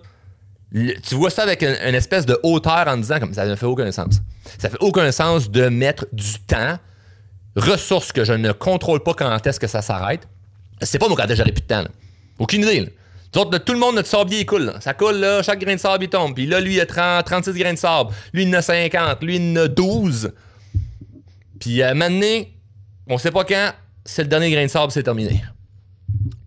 tu 0.72 1.14
vois 1.14 1.30
ça 1.30 1.42
avec 1.42 1.62
une, 1.62 1.94
espèce 1.94 2.24
de 2.24 2.38
hauteur 2.42 2.84
en 2.86 2.96
disant 2.96 3.20
comme 3.20 3.34
ça 3.34 3.46
ne 3.46 3.54
fait 3.56 3.66
aucun 3.66 3.90
sens. 3.92 4.20
Ça 4.58 4.70
fait 4.70 4.78
aucun 4.80 5.12
sens 5.12 5.50
de 5.50 5.68
mettre 5.68 6.06
du 6.12 6.38
temps, 6.46 6.78
ressources 7.56 8.12
que 8.12 8.24
je 8.24 8.32
ne 8.32 8.52
contrôle 8.52 9.02
pas 9.02 9.14
quand 9.14 9.46
est-ce 9.46 9.60
que 9.60 9.66
ça 9.66 9.82
s'arrête. 9.82 10.26
C'est 10.80 10.98
pas 10.98 11.08
moi 11.08 11.16
quand 11.16 11.32
j'aurai 11.34 11.52
plus 11.52 11.62
de 11.62 11.66
temps. 11.66 11.84
Aucune 12.38 12.62
idée. 12.62 12.92
tout 13.32 13.72
le 13.72 13.78
monde, 13.78 13.96
notre 13.96 14.08
sablier 14.08 14.46
coule. 14.46 14.72
Ça 14.80 14.94
coule, 14.94 15.16
là, 15.16 15.42
chaque 15.42 15.60
grain 15.60 15.74
de 15.74 15.80
sable, 15.80 16.04
il 16.04 16.10
tombe. 16.10 16.34
Puis 16.34 16.46
là, 16.46 16.60
lui, 16.60 16.74
il 16.74 16.80
a 16.80 16.86
30, 16.86 17.24
36 17.24 17.52
grains 17.52 17.74
de 17.74 17.78
sable. 17.78 18.10
Lui, 18.32 18.44
il 18.44 18.48
en 18.48 18.58
a 18.58 18.62
50. 18.62 19.22
Lui, 19.22 19.36
il 19.36 19.58
en 19.58 19.62
a 19.62 19.68
12. 19.68 20.32
Puis 21.60 21.82
à 21.82 21.90
un 21.90 21.94
moment 21.94 22.10
donné, 22.10 22.58
on 23.08 23.18
sait 23.18 23.30
pas 23.30 23.44
quand, 23.44 23.72
c'est 24.04 24.22
le 24.22 24.28
dernier 24.28 24.50
grain 24.50 24.64
de 24.64 24.70
sable, 24.70 24.90
c'est 24.90 25.02
terminé 25.02 25.44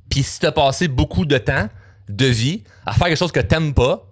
Puis 0.10 0.24
si 0.24 0.40
tu 0.40 0.46
as 0.46 0.52
passé 0.52 0.88
beaucoup 0.88 1.26
de 1.26 1.38
temps, 1.38 1.70
de 2.10 2.26
vie, 2.26 2.64
à 2.86 2.94
faire 2.94 3.08
quelque 3.08 3.18
chose 3.18 3.32
que 3.32 3.40
t'aimes 3.40 3.74
pas, 3.74 4.06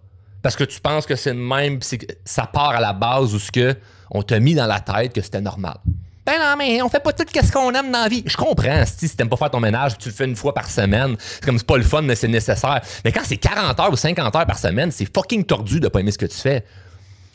parce 0.43 0.55
que 0.55 0.65
tu 0.65 0.79
penses 0.79 1.07
que 1.07 1.15
c'est 1.15 1.33
le 1.33 1.39
même, 1.39 1.79
ça 2.25 2.45
part 2.45 2.71
à 2.71 2.81
la 2.81 2.93
base 2.93 3.33
où 3.33 3.39
ce 3.39 3.51
que 3.51 3.75
on 4.11 4.21
t'a 4.21 4.39
mis 4.39 4.53
dans 4.53 4.67
la 4.67 4.79
tête 4.79 5.13
que 5.13 5.21
c'était 5.21 5.41
normal. 5.41 5.77
Ben 6.25 6.39
non, 6.39 6.55
mais 6.57 6.81
on 6.81 6.89
fait 6.89 7.01
pas 7.01 7.11
tout 7.11 7.25
ce 7.33 7.51
qu'on 7.51 7.73
aime 7.73 7.91
dans 7.91 8.03
la 8.03 8.07
vie. 8.07 8.23
Je 8.25 8.37
comprends, 8.37 8.83
si, 8.85 9.09
t'aimes 9.15 9.29
pas 9.29 9.37
faire 9.37 9.51
ton 9.51 9.59
ménage, 9.59 9.97
tu 9.97 10.09
le 10.09 10.15
fais 10.15 10.25
une 10.25 10.35
fois 10.35 10.53
par 10.53 10.69
semaine. 10.69 11.15
C'est 11.19 11.43
comme 11.43 11.57
c'est 11.57 11.67
pas 11.67 11.77
le 11.77 11.83
fun, 11.83 12.01
mais 12.01 12.15
c'est 12.15 12.27
nécessaire. 12.27 12.81
Mais 13.03 13.11
quand 13.11 13.23
c'est 13.23 13.37
40 13.37 13.79
heures 13.79 13.91
ou 13.91 13.97
50 13.97 14.35
heures 14.35 14.45
par 14.45 14.57
semaine, 14.57 14.91
c'est 14.91 15.11
fucking 15.13 15.43
tordu 15.43 15.79
de 15.79 15.87
pas 15.87 15.99
aimer 15.99 16.11
ce 16.11 16.17
que 16.17 16.25
tu 16.25 16.37
fais. 16.37 16.63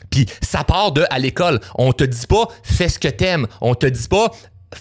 Puis 0.09 0.25
ça 0.41 0.63
part 0.63 0.91
de 0.91 1.03
à 1.09 1.19
l'école. 1.19 1.59
On 1.75 1.93
te 1.93 2.03
dit 2.03 2.25
pas 2.25 2.47
fais 2.63 2.89
ce 2.89 2.97
que 2.97 3.09
t'aimes. 3.09 3.47
On 3.61 3.75
te 3.75 3.85
dit 3.85 4.07
pas 4.07 4.31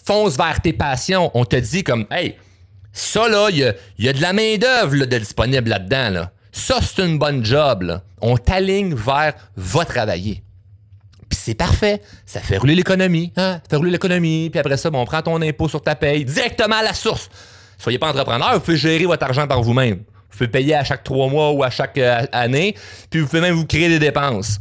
fonce 0.06 0.36
vers 0.36 0.60
tes 0.62 0.72
passions. 0.72 1.30
On 1.34 1.44
te 1.44 1.56
dit 1.56 1.84
comme 1.84 2.06
hey, 2.10 2.36
ça 2.92 3.28
là, 3.28 3.48
il 3.50 3.58
y 3.58 3.64
a, 3.64 3.74
y 3.98 4.08
a 4.08 4.12
de 4.14 4.22
la 4.22 4.32
main-d'œuvre 4.32 5.04
de 5.04 5.18
disponible 5.18 5.68
là-dedans. 5.68 6.10
Là. 6.10 6.32
Ça, 6.58 6.80
c'est 6.82 7.04
une 7.04 7.18
bonne 7.18 7.44
job. 7.44 8.00
On 8.20 8.36
t'aligne 8.36 8.92
vers 8.92 9.32
va 9.56 9.84
travailler. 9.84 10.42
Puis 11.28 11.38
c'est 11.40 11.54
parfait. 11.54 12.02
Ça 12.26 12.40
fait 12.40 12.58
rouler 12.58 12.74
l'économie. 12.74 13.32
Hein? 13.36 13.60
Ça 13.62 13.70
fait 13.70 13.76
rouler 13.76 13.92
l'économie. 13.92 14.50
Puis 14.50 14.58
après 14.58 14.76
ça, 14.76 14.90
bon, 14.90 15.00
on 15.00 15.04
prend 15.06 15.22
ton 15.22 15.40
impôt 15.40 15.68
sur 15.68 15.80
ta 15.80 15.94
paye 15.94 16.24
directement 16.24 16.76
à 16.76 16.82
la 16.82 16.94
source. 16.94 17.30
Soyez 17.78 17.98
pas 17.98 18.08
entrepreneur, 18.08 18.54
vous 18.54 18.60
pouvez 18.60 18.76
gérer 18.76 19.06
votre 19.06 19.24
argent 19.24 19.46
par 19.46 19.62
vous-même. 19.62 19.98
Vous 19.98 20.36
pouvez 20.36 20.48
payer 20.48 20.74
à 20.74 20.82
chaque 20.82 21.04
trois 21.04 21.28
mois 21.28 21.52
ou 21.52 21.62
à 21.62 21.70
chaque 21.70 21.96
euh, 21.96 22.26
année. 22.32 22.74
Puis 23.08 23.20
vous 23.20 23.28
pouvez 23.28 23.40
même 23.40 23.54
vous 23.54 23.64
créer 23.64 23.88
des 23.88 24.00
dépenses. 24.00 24.58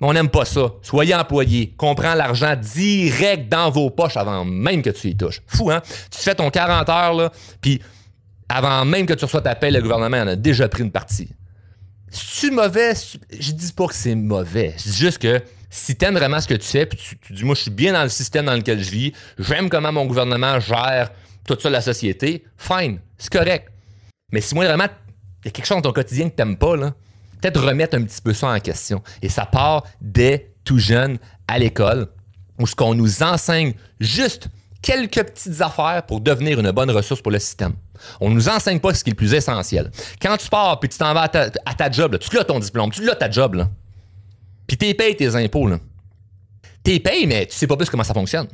On 0.00 0.14
n'aime 0.14 0.30
pas 0.30 0.46
ça. 0.46 0.72
Soyez 0.80 1.14
employé. 1.14 1.74
Comprends 1.76 2.14
l'argent 2.14 2.56
direct 2.56 3.50
dans 3.50 3.70
vos 3.70 3.90
poches 3.90 4.16
avant 4.16 4.46
même 4.46 4.80
que 4.80 4.90
tu 4.90 5.08
y 5.08 5.16
touches. 5.16 5.42
Fou, 5.46 5.70
hein? 5.70 5.82
Tu 6.10 6.20
fais 6.20 6.34
ton 6.34 6.48
40 6.48 6.88
heures, 6.88 7.14
là, 7.14 7.32
puis 7.60 7.82
avant 8.48 8.84
même 8.84 9.06
que 9.06 9.14
tu 9.14 9.24
reçois 9.24 9.42
ta 9.42 9.54
paie, 9.54 9.70
le 9.70 9.80
gouvernement 9.80 10.18
en 10.18 10.28
a 10.28 10.36
déjà 10.36 10.68
pris 10.68 10.82
une 10.82 10.92
partie. 10.92 11.28
C'est 12.10 12.50
mauvais? 12.50 12.94
Je 13.38 13.52
dis 13.52 13.72
pas 13.72 13.86
que 13.86 13.94
c'est 13.94 14.14
mauvais. 14.14 14.74
Je 14.78 14.90
dis 14.90 14.96
juste 14.96 15.18
que 15.18 15.42
si 15.70 15.96
t'aimes 15.96 16.14
vraiment 16.14 16.40
ce 16.40 16.48
que 16.48 16.54
tu 16.54 16.66
fais, 16.66 16.86
puis 16.86 16.98
tu, 17.20 17.32
dis, 17.32 17.44
moi, 17.44 17.54
je 17.54 17.62
suis 17.62 17.70
bien 17.70 17.92
dans 17.92 18.02
le 18.02 18.08
système 18.08 18.46
dans 18.46 18.54
lequel 18.54 18.82
je 18.82 18.90
vis, 18.90 19.12
j'aime 19.38 19.68
comment 19.68 19.92
mon 19.92 20.06
gouvernement 20.06 20.58
gère 20.60 21.10
tout 21.44 21.56
ça, 21.58 21.70
la 21.70 21.80
société, 21.80 22.44
fine, 22.56 23.00
c'est 23.16 23.32
correct. 23.32 23.68
Mais 24.32 24.40
si 24.40 24.54
moi, 24.54 24.66
vraiment, 24.66 24.88
il 25.42 25.46
y 25.46 25.48
a 25.48 25.50
quelque 25.50 25.66
chose 25.66 25.78
dans 25.78 25.82
ton 25.82 25.92
quotidien 25.92 26.28
que 26.28 26.34
t'aimes 26.34 26.58
pas, 26.58 26.76
là, 26.76 26.94
peut-être 27.40 27.62
remettre 27.62 27.96
un 27.96 28.02
petit 28.02 28.20
peu 28.20 28.34
ça 28.34 28.48
en 28.48 28.60
question. 28.60 29.02
Et 29.22 29.28
ça 29.28 29.46
part 29.46 29.84
dès 30.00 30.52
tout 30.64 30.78
jeune 30.78 31.18
à 31.46 31.58
l'école, 31.58 32.08
où 32.58 32.66
ce 32.66 32.74
qu'on 32.74 32.94
nous 32.94 33.22
enseigne 33.22 33.72
juste 34.00 34.48
quelques 34.82 35.22
petites 35.22 35.60
affaires 35.60 36.04
pour 36.06 36.20
devenir 36.20 36.60
une 36.60 36.70
bonne 36.70 36.90
ressource 36.90 37.20
pour 37.20 37.32
le 37.32 37.38
système. 37.38 37.74
On 38.20 38.30
ne 38.30 38.34
nous 38.34 38.48
enseigne 38.48 38.78
pas 38.80 38.94
ce 38.94 39.02
qui 39.02 39.10
est 39.10 39.12
le 39.12 39.16
plus 39.16 39.34
essentiel. 39.34 39.90
Quand 40.20 40.36
tu 40.36 40.48
pars 40.48 40.78
puis 40.78 40.88
tu 40.88 40.98
t'en 40.98 41.12
vas 41.14 41.22
à 41.22 41.28
ta, 41.28 41.90
job, 41.90 42.18
tu 42.18 42.34
l'as 42.34 42.44
ton 42.44 42.58
diplôme, 42.58 42.90
tu 42.90 43.04
l'as 43.04 43.16
ta 43.16 43.30
job, 43.30 43.54
là. 43.54 43.68
Puis 44.66 44.76
t'es 44.76 44.94
payé 44.94 45.16
tes 45.16 45.34
impôts. 45.34 45.68
T'es 46.82 47.00
payé, 47.00 47.26
mais 47.26 47.46
tu 47.46 47.56
sais 47.56 47.66
pas 47.66 47.76
plus 47.76 47.88
comment 47.90 48.04
ça 48.04 48.14
fonctionne. 48.14 48.46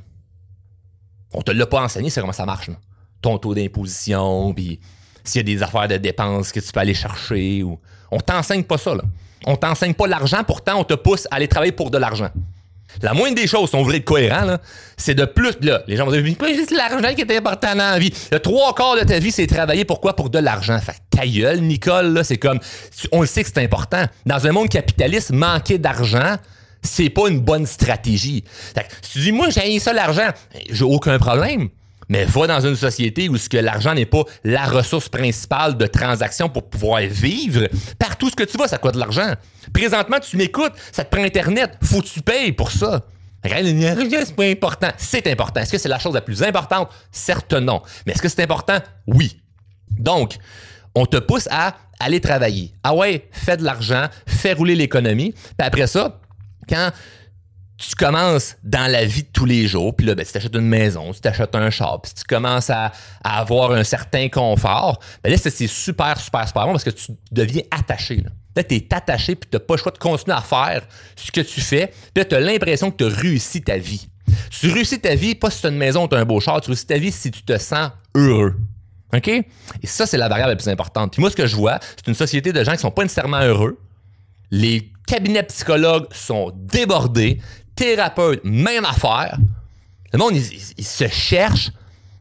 On 1.32 1.42
te 1.42 1.50
l'a 1.50 1.66
pas 1.66 1.82
enseigné, 1.82 2.10
c'est 2.10 2.20
comment 2.20 2.32
ça 2.32 2.46
marche. 2.46 2.70
Ton 3.20 3.38
taux 3.38 3.54
d'imposition, 3.54 4.54
puis 4.54 4.78
s'il 5.24 5.40
y 5.40 5.52
a 5.52 5.56
des 5.56 5.62
affaires 5.62 5.88
de 5.88 5.96
dépenses 5.96 6.52
que 6.52 6.60
tu 6.60 6.70
peux 6.70 6.80
aller 6.80 6.94
chercher. 6.94 7.62
Ou... 7.62 7.78
On 8.10 8.20
t'enseigne 8.20 8.62
pas 8.62 8.78
ça, 8.78 8.94
là. 8.94 9.02
On 9.46 9.56
t'enseigne 9.56 9.94
pas 9.94 10.06
l'argent, 10.06 10.42
pourtant 10.44 10.80
on 10.80 10.84
te 10.84 10.94
pousse 10.94 11.26
à 11.30 11.36
aller 11.36 11.48
travailler 11.48 11.72
pour 11.72 11.90
de 11.90 11.98
l'argent. 11.98 12.30
La 13.02 13.14
moindre 13.14 13.36
des 13.36 13.46
choses, 13.46 13.70
si 13.70 13.76
on 13.76 13.82
voulait 13.82 13.98
être 13.98 14.04
cohérent, 14.04 14.56
c'est 14.96 15.14
de 15.14 15.24
plus. 15.24 15.52
Là, 15.62 15.82
les 15.86 15.96
gens 15.96 16.06
vont 16.06 16.12
dire, 16.12 16.36
pas 16.36 16.52
juste 16.52 16.70
l'argent 16.70 17.14
qui 17.14 17.22
est 17.22 17.36
important 17.36 17.72
dans 17.72 17.90
la 17.90 17.98
vie. 17.98 18.12
Le 18.32 18.38
trois 18.38 18.74
quarts 18.74 18.96
de 18.96 19.02
ta 19.02 19.18
vie, 19.18 19.30
c'est 19.30 19.46
travailler 19.46 19.84
pourquoi? 19.84 20.16
Pour 20.16 20.30
de 20.30 20.38
l'argent. 20.38 20.78
Fait 20.80 20.96
ta 21.10 21.26
gueule, 21.26 21.60
Nicole, 21.60 22.12
là, 22.12 22.24
c'est 22.24 22.38
comme, 22.38 22.58
on 23.12 23.20
le 23.20 23.26
sait 23.26 23.44
que 23.44 23.50
c'est 23.52 23.62
important. 23.62 24.04
Dans 24.26 24.46
un 24.46 24.52
monde 24.52 24.68
capitaliste, 24.68 25.32
manquer 25.32 25.78
d'argent, 25.78 26.36
c'est 26.82 27.10
pas 27.10 27.28
une 27.28 27.40
bonne 27.40 27.66
stratégie. 27.66 28.44
Fait 28.74 28.86
si 29.02 29.12
tu 29.12 29.18
dis, 29.20 29.32
moi, 29.32 29.48
j'ai 29.50 29.78
ça 29.78 29.92
l'argent, 29.92 30.28
j'ai 30.70 30.84
aucun 30.84 31.18
problème. 31.18 31.68
Mais 32.08 32.24
va 32.24 32.46
dans 32.46 32.60
une 32.60 32.76
société 32.76 33.28
où 33.28 33.36
l'argent 33.52 33.94
n'est 33.94 34.06
pas 34.06 34.22
la 34.44 34.66
ressource 34.66 35.08
principale 35.08 35.76
de 35.76 35.86
transaction 35.86 36.48
pour 36.48 36.68
pouvoir 36.68 37.00
vivre. 37.02 37.68
Partout 37.98 38.30
ce 38.30 38.36
que 38.36 38.44
tu 38.44 38.58
vas, 38.58 38.68
ça 38.68 38.78
coûte 38.78 38.94
de 38.94 38.98
l'argent. 38.98 39.32
Présentement, 39.72 40.18
tu 40.20 40.36
m'écoutes, 40.36 40.72
ça 40.92 41.04
te 41.04 41.14
prend 41.14 41.24
Internet, 41.24 41.78
faut 41.82 42.00
que 42.00 42.06
tu 42.06 42.20
payes 42.20 42.52
pour 42.52 42.70
ça. 42.70 43.02
C'est 43.44 44.36
pas 44.36 44.44
important. 44.44 44.88
C'est 44.96 45.26
important. 45.26 45.60
Est-ce 45.60 45.72
que 45.72 45.78
c'est 45.78 45.88
la 45.88 45.98
chose 45.98 46.14
la 46.14 46.22
plus 46.22 46.42
importante? 46.42 46.88
Certes 47.12 47.52
non. 47.52 47.82
Mais 48.06 48.12
est-ce 48.12 48.22
que 48.22 48.28
c'est 48.28 48.42
important? 48.42 48.78
Oui. 49.06 49.40
Donc, 49.90 50.36
on 50.94 51.06
te 51.06 51.18
pousse 51.18 51.48
à 51.50 51.76
aller 52.00 52.20
travailler. 52.20 52.72
Ah 52.82 52.94
ouais, 52.94 53.28
fais 53.32 53.56
de 53.56 53.62
l'argent, 53.64 54.06
fais 54.26 54.52
rouler 54.52 54.74
l'économie. 54.74 55.32
Puis 55.32 55.66
après 55.66 55.86
ça, 55.86 56.20
quand 56.68 56.90
tu 57.76 57.94
commences 57.96 58.56
dans 58.62 58.90
la 58.90 59.04
vie 59.04 59.24
de 59.24 59.28
tous 59.32 59.44
les 59.44 59.66
jours, 59.66 59.94
puis 59.96 60.06
là, 60.06 60.14
ben, 60.14 60.24
tu 60.24 60.32
t'achètes 60.32 60.54
une 60.54 60.68
maison, 60.68 61.12
tu 61.12 61.20
t'achètes 61.20 61.54
un 61.54 61.70
char, 61.70 62.00
puis 62.00 62.12
tu 62.14 62.22
commences 62.24 62.70
à, 62.70 62.92
avoir 63.24 63.72
un 63.72 63.82
certain 63.82 64.28
confort, 64.28 65.00
ben 65.22 65.30
là, 65.30 65.36
c'est 65.36 65.66
super, 65.66 66.18
super, 66.20 66.46
super 66.46 66.66
bon 66.66 66.72
parce 66.72 66.84
que 66.84 66.90
tu 66.90 67.12
deviens 67.32 67.62
attaché. 67.70 68.22
Là, 68.56 68.62
tu 68.62 68.76
es 68.76 68.94
attaché, 68.94 69.34
puis 69.34 69.50
tu 69.50 69.56
n'as 69.56 69.60
pas 69.60 69.74
le 69.74 69.80
choix 69.80 69.92
de 69.92 69.98
continuer 69.98 70.36
à 70.36 70.40
faire 70.40 70.86
ce 71.16 71.32
que 71.32 71.40
tu 71.40 71.60
fais, 71.60 71.88
puis 71.88 72.22
là, 72.22 72.24
tu 72.24 72.34
as 72.36 72.40
l'impression 72.40 72.90
que 72.90 72.96
tu 72.96 73.04
as 73.04 73.14
réussi 73.14 73.62
ta 73.62 73.76
vie. 73.76 74.08
Tu 74.50 74.70
réussis 74.70 75.00
ta 75.00 75.14
vie, 75.14 75.34
pas 75.34 75.50
si 75.50 75.60
tu 75.60 75.66
as 75.66 75.70
une 75.70 75.76
maison 75.76 76.04
ou 76.04 76.08
tu 76.08 76.14
as 76.14 76.18
un 76.18 76.24
beau 76.24 76.40
char, 76.40 76.60
tu 76.60 76.68
réussis 76.70 76.86
ta 76.86 76.98
vie 76.98 77.10
si 77.10 77.30
tu 77.30 77.42
te 77.42 77.58
sens 77.58 77.90
heureux. 78.14 78.54
OK? 79.12 79.28
Et 79.28 79.46
ça, 79.86 80.06
c'est 80.06 80.16
la 80.16 80.28
variable 80.28 80.50
la 80.50 80.56
plus 80.56 80.68
importante. 80.68 81.12
Puis 81.12 81.20
moi, 81.20 81.30
ce 81.30 81.36
que 81.36 81.46
je 81.46 81.56
vois, 81.56 81.78
c'est 81.96 82.06
une 82.08 82.14
société 82.14 82.52
de 82.52 82.64
gens 82.64 82.72
qui 82.72 82.78
sont 82.78 82.90
pas 82.90 83.02
nécessairement 83.02 83.40
heureux. 83.40 83.78
Les 84.50 84.90
cabinets 85.06 85.42
psychologues 85.44 86.06
sont 86.12 86.52
débordés 86.54 87.40
thérapeute, 87.74 88.40
même 88.44 88.84
affaire. 88.84 89.38
Le 90.12 90.18
monde, 90.18 90.36
il, 90.36 90.84
se 90.84 91.08
cherche. 91.08 91.72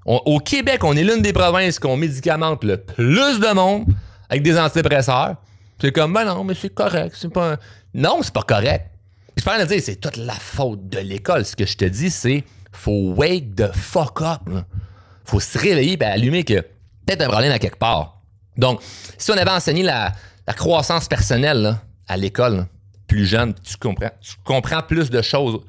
au 0.06 0.40
Québec, 0.40 0.84
on 0.84 0.96
est 0.96 1.04
l'une 1.04 1.22
des 1.22 1.34
provinces 1.34 1.80
qu'on 1.80 1.98
médicamente 1.98 2.64
le 2.64 2.78
plus 2.78 3.40
de 3.40 3.54
monde 3.54 3.86
avec 4.30 4.44
des 4.44 4.58
antidépresseurs. 4.58 5.36
C'est 5.80 5.92
comme, 5.92 6.14
ben 6.14 6.26
non, 6.26 6.44
mais 6.44 6.56
c'est 6.56 6.74
correct. 6.74 7.16
C'est 7.20 7.32
pas. 7.32 7.58
Non, 7.94 8.22
c'est 8.22 8.34
pas 8.34 8.44
correct. 8.44 8.90
je 9.36 9.44
parle 9.44 9.62
de 9.62 9.66
dire, 9.66 9.82
c'est 9.84 9.98
toute 9.98 10.18
la 10.18 10.34
faute 10.34 10.88
de 10.88 11.00
l'école. 11.00 11.46
Ce 11.46 11.56
que 11.56 11.66
je 11.66 11.76
te 11.76 11.86
dis, 11.86 12.10
c'est 12.10 12.44
faut 12.72 13.14
wake 13.16 13.56
the 13.56 13.72
fuck 13.74 14.22
up. 14.22 14.42
Faut 15.26 15.40
se 15.40 15.58
réveiller 15.58 15.98
et 16.00 16.04
allumer 16.06 16.44
que 16.44 16.62
peut-être 17.06 17.22
un 17.22 17.28
problème 17.28 17.52
à 17.52 17.60
quelque 17.60 17.78
part. 17.78 18.22
Donc, 18.58 18.82
si 19.18 19.32
on 19.32 19.38
avait 19.38 19.52
enseigné 19.52 19.84
la, 19.84 20.14
croissance 20.56 21.08
personnelle 21.08 21.78
à 22.08 22.18
l'école, 22.18 22.66
plus 23.08 23.26
jeune, 23.26 23.54
tu 23.54 23.78
comprends, 23.78 24.12
tu 24.22 24.34
comprends 24.44 24.82
plus 24.82 25.10
de 25.10 25.22
choses 25.22 25.60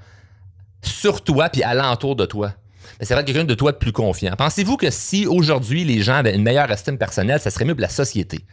sur 0.83 1.23
toi 1.23 1.49
puis 1.49 1.63
alentour 1.63 2.17
de 2.17 2.27
toi. 2.27 2.53
Mais 2.99 3.07
c'est 3.07 3.15
vrai 3.15 3.25
quelqu'un 3.25 3.45
de 3.45 3.55
toi 3.55 3.73
de 3.73 3.77
plus 3.77 3.93
confiant. 3.93 4.35
Pensez-vous 4.37 4.77
que 4.77 4.91
si 4.91 5.27
aujourd'hui 5.27 5.85
les 5.85 6.03
gens 6.03 6.17
avaient 6.17 6.35
une 6.35 6.43
meilleure 6.43 6.71
estime 6.71 6.99
personnelle, 6.99 7.41
ça 7.41 7.51
serait 7.51 7.65
mieux 7.65 7.75
pour 7.75 7.83
la 7.83 7.89
société? 7.89 8.45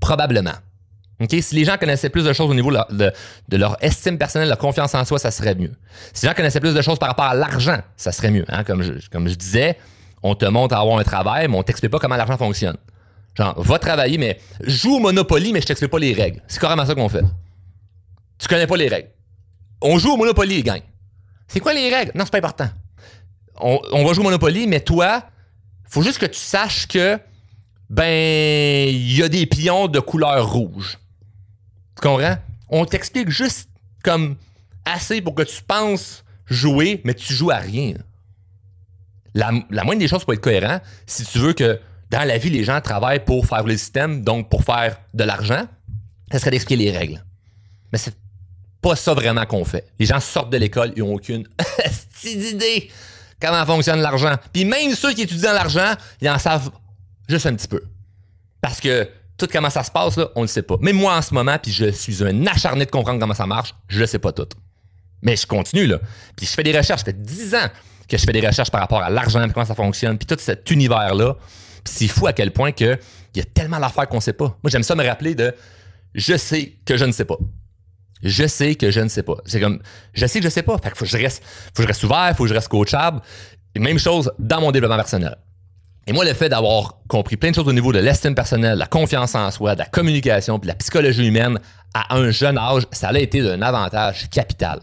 Probablement. 0.00 0.54
Si 1.28 1.54
les 1.54 1.64
gens 1.64 1.76
connaissaient 1.78 2.10
plus 2.10 2.24
de 2.24 2.32
choses 2.32 2.50
au 2.50 2.54
niveau 2.54 2.72
de, 2.72 3.12
leur 3.56 3.76
estime 3.82 4.18
personnelle, 4.18 4.48
leur 4.48 4.58
confiance 4.58 4.94
en 4.94 5.04
soi, 5.04 5.18
ça 5.18 5.30
serait 5.30 5.54
mieux. 5.54 5.72
Si 6.12 6.26
les 6.26 6.30
gens 6.30 6.34
connaissaient 6.34 6.60
plus 6.60 6.74
de 6.74 6.82
choses 6.82 6.98
par 6.98 7.10
rapport 7.10 7.26
à 7.26 7.34
l'argent, 7.34 7.78
ça 7.96 8.12
serait 8.12 8.30
mieux. 8.30 8.44
Hein? 8.48 8.64
Comme, 8.64 8.82
je, 8.82 8.92
comme 9.10 9.28
je 9.28 9.34
disais, 9.34 9.78
on 10.22 10.34
te 10.34 10.44
montre 10.46 10.74
à 10.74 10.80
avoir 10.80 10.98
un 10.98 11.04
travail, 11.04 11.48
mais 11.48 11.56
on 11.56 11.62
t'explique 11.62 11.92
pas 11.92 11.98
comment 11.98 12.16
l'argent 12.16 12.36
fonctionne. 12.36 12.76
Genre, 13.36 13.60
va 13.62 13.78
travailler, 13.78 14.18
mais 14.18 14.38
joue 14.64 14.96
au 14.96 14.98
Monopoly, 14.98 15.52
mais 15.52 15.60
je 15.60 15.66
t'explique 15.66 15.90
pas 15.90 15.98
les 15.98 16.12
règles. 16.12 16.42
C'est 16.48 16.60
carrément 16.60 16.84
ça 16.84 16.94
qu'on 16.94 17.08
fait. 17.08 17.22
Tu 18.42 18.48
connais 18.48 18.66
pas 18.66 18.76
les 18.76 18.88
règles. 18.88 19.10
On 19.80 20.00
joue 20.00 20.14
au 20.14 20.16
Monopoly, 20.16 20.64
gang. 20.64 20.80
C'est 21.46 21.60
quoi 21.60 21.72
les 21.74 21.94
règles? 21.94 22.10
Non, 22.16 22.24
c'est 22.24 22.32
pas 22.32 22.38
important. 22.38 22.68
On, 23.60 24.04
va 24.04 24.12
jouer 24.14 24.18
au 24.18 24.24
Monopoly, 24.24 24.66
mais 24.66 24.80
toi, 24.80 25.24
faut 25.88 26.02
juste 26.02 26.18
que 26.18 26.26
tu 26.26 26.40
saches 26.40 26.88
que, 26.88 27.20
ben, 27.88 28.88
il 28.88 29.16
y 29.16 29.22
a 29.22 29.28
des 29.28 29.46
pions 29.46 29.86
de 29.86 30.00
couleur 30.00 30.50
rouge. 30.50 30.98
Tu 31.94 32.00
comprends? 32.02 32.36
On 32.68 32.84
t'explique 32.84 33.30
juste 33.30 33.68
comme 34.02 34.34
assez 34.84 35.20
pour 35.20 35.36
que 35.36 35.42
tu 35.42 35.62
penses 35.62 36.24
jouer, 36.46 37.00
mais 37.04 37.14
tu 37.14 37.34
joues 37.34 37.52
à 37.52 37.58
rien. 37.58 37.94
La, 39.34 39.52
moindre 39.52 40.00
des 40.00 40.08
choses 40.08 40.24
pour 40.24 40.32
être 40.32 40.40
cohérent, 40.40 40.80
si 41.06 41.24
tu 41.24 41.38
veux 41.38 41.52
que 41.52 41.78
dans 42.10 42.26
la 42.26 42.38
vie, 42.38 42.50
les 42.50 42.64
gens 42.64 42.80
travaillent 42.80 43.24
pour 43.24 43.46
faire 43.46 43.62
le 43.62 43.76
système, 43.76 44.24
donc 44.24 44.50
pour 44.50 44.64
faire 44.64 45.00
de 45.14 45.22
l'argent, 45.22 45.64
ça 46.32 46.40
serait 46.40 46.50
d'expliquer 46.50 46.82
les 46.84 46.90
règles. 46.90 47.24
Mais 47.92 47.98
c'est 47.98 48.16
pas 48.82 48.96
ça 48.96 49.14
vraiment 49.14 49.46
qu'on 49.46 49.64
fait. 49.64 49.86
Les 49.98 50.06
gens 50.06 50.20
sortent 50.20 50.50
de 50.50 50.58
l'école, 50.58 50.92
ils 50.96 51.02
ont 51.02 51.14
aucune 51.14 51.46
idée 52.24 52.90
comment 53.42 53.66
fonctionne 53.66 54.00
l'argent. 54.00 54.36
Puis 54.52 54.64
même 54.64 54.94
ceux 54.94 55.12
qui 55.12 55.22
étudient 55.22 55.52
l'argent, 55.52 55.94
ils 56.20 56.30
en 56.30 56.38
savent 56.38 56.70
juste 57.28 57.46
un 57.46 57.54
petit 57.54 57.68
peu. 57.68 57.82
Parce 58.60 58.80
que 58.80 59.08
tout 59.36 59.48
comment 59.50 59.70
ça 59.70 59.82
se 59.82 59.90
passe, 59.90 60.18
on 60.36 60.42
ne 60.42 60.46
sait 60.46 60.62
pas. 60.62 60.76
Même 60.80 60.96
moi, 60.96 61.16
en 61.16 61.22
ce 61.22 61.34
moment, 61.34 61.58
puis 61.60 61.72
je 61.72 61.90
suis 61.90 62.22
un 62.22 62.46
acharné 62.46 62.86
de 62.86 62.90
comprendre 62.90 63.18
comment 63.18 63.34
ça 63.34 63.46
marche, 63.46 63.74
je 63.88 64.00
ne 64.00 64.06
sais 64.06 64.20
pas 64.20 64.32
tout. 64.32 64.48
Mais 65.22 65.36
je 65.36 65.46
continue, 65.46 65.86
là. 65.86 65.98
Puis 66.36 66.46
je 66.46 66.52
fais 66.52 66.62
des 66.62 66.76
recherches. 66.76 67.00
Ça 67.00 67.06
fait 67.06 67.20
10 67.20 67.54
ans 67.56 67.68
que 68.08 68.16
je 68.16 68.24
fais 68.24 68.32
des 68.32 68.46
recherches 68.46 68.70
par 68.70 68.80
rapport 68.80 69.02
à 69.02 69.10
l'argent, 69.10 69.44
comment 69.52 69.66
ça 69.66 69.74
fonctionne, 69.74 70.18
puis 70.18 70.26
tout 70.26 70.36
cet 70.38 70.70
univers-là. 70.70 71.36
C'est 71.84 72.08
fou 72.08 72.26
à 72.28 72.32
quel 72.32 72.52
point 72.52 72.70
que 72.70 72.98
il 73.34 73.38
y 73.38 73.40
a 73.40 73.44
tellement 73.44 73.80
d'affaires 73.80 74.08
qu'on 74.08 74.20
sait 74.20 74.32
pas. 74.32 74.56
Moi, 74.62 74.70
j'aime 74.70 74.82
ça 74.82 74.94
me 74.94 75.04
rappeler 75.04 75.34
de 75.34 75.54
je 76.14 76.36
sais 76.36 76.74
que 76.84 76.96
je 76.96 77.04
ne 77.04 77.12
sais 77.12 77.24
pas. 77.24 77.38
Je 78.22 78.46
sais 78.46 78.74
que 78.74 78.90
je 78.90 79.00
ne 79.00 79.08
sais 79.08 79.22
pas. 79.22 79.36
C'est 79.46 79.60
comme 79.60 79.80
je 80.14 80.26
sais 80.26 80.38
que 80.38 80.44
je 80.44 80.50
sais 80.50 80.62
pas. 80.62 80.78
Fait 80.78 80.90
que 80.90 80.96
faut 80.96 81.04
que 81.04 81.10
je 81.10 81.16
reste, 81.16 81.42
faut 81.44 81.76
que 81.76 81.82
je 81.82 81.88
reste 81.88 82.04
ouvert, 82.04 82.32
faut 82.36 82.44
que 82.44 82.48
je 82.48 82.54
reste 82.54 82.68
coachable. 82.68 83.20
Et 83.74 83.80
même 83.80 83.98
chose 83.98 84.32
dans 84.38 84.60
mon 84.60 84.70
développement 84.70 84.96
personnel. 84.96 85.36
Et 86.06 86.12
moi, 86.12 86.24
le 86.24 86.34
fait 86.34 86.48
d'avoir 86.48 86.98
compris 87.06 87.36
plein 87.36 87.50
de 87.50 87.54
choses 87.54 87.68
au 87.68 87.72
niveau 87.72 87.92
de 87.92 88.00
l'estime 88.00 88.34
personnelle, 88.34 88.76
la 88.76 88.86
confiance 88.86 89.34
en 89.34 89.50
soi, 89.50 89.74
de 89.74 89.80
la 89.80 89.86
communication, 89.86 90.58
puis 90.58 90.66
de 90.66 90.72
la 90.72 90.74
psychologie 90.74 91.26
humaine 91.26 91.60
à 91.94 92.16
un 92.16 92.30
jeune 92.30 92.58
âge, 92.58 92.82
ça 92.90 93.08
a 93.08 93.18
été 93.18 93.40
d'un 93.40 93.62
avantage 93.62 94.28
capital. 94.30 94.80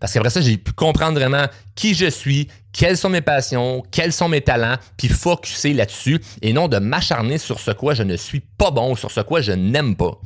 Parce 0.00 0.12
qu'après 0.14 0.30
ça, 0.30 0.40
j'ai 0.40 0.56
pu 0.56 0.72
comprendre 0.72 1.18
vraiment 1.18 1.46
qui 1.74 1.94
je 1.94 2.06
suis, 2.06 2.48
quelles 2.72 2.96
sont 2.96 3.10
mes 3.10 3.20
passions, 3.20 3.82
quels 3.90 4.12
sont 4.12 4.28
mes 4.28 4.40
talents, 4.40 4.76
puis 4.96 5.08
focuser 5.08 5.74
là-dessus 5.74 6.20
et 6.40 6.52
non 6.52 6.68
de 6.68 6.78
m'acharner 6.78 7.38
sur 7.38 7.60
ce 7.60 7.70
quoi 7.70 7.94
je 7.94 8.02
ne 8.02 8.16
suis 8.16 8.40
pas 8.40 8.70
bon, 8.70 8.96
sur 8.96 9.10
ce 9.10 9.20
quoi 9.20 9.42
je 9.42 9.52
n'aime 9.52 9.94
pas. 9.94 10.18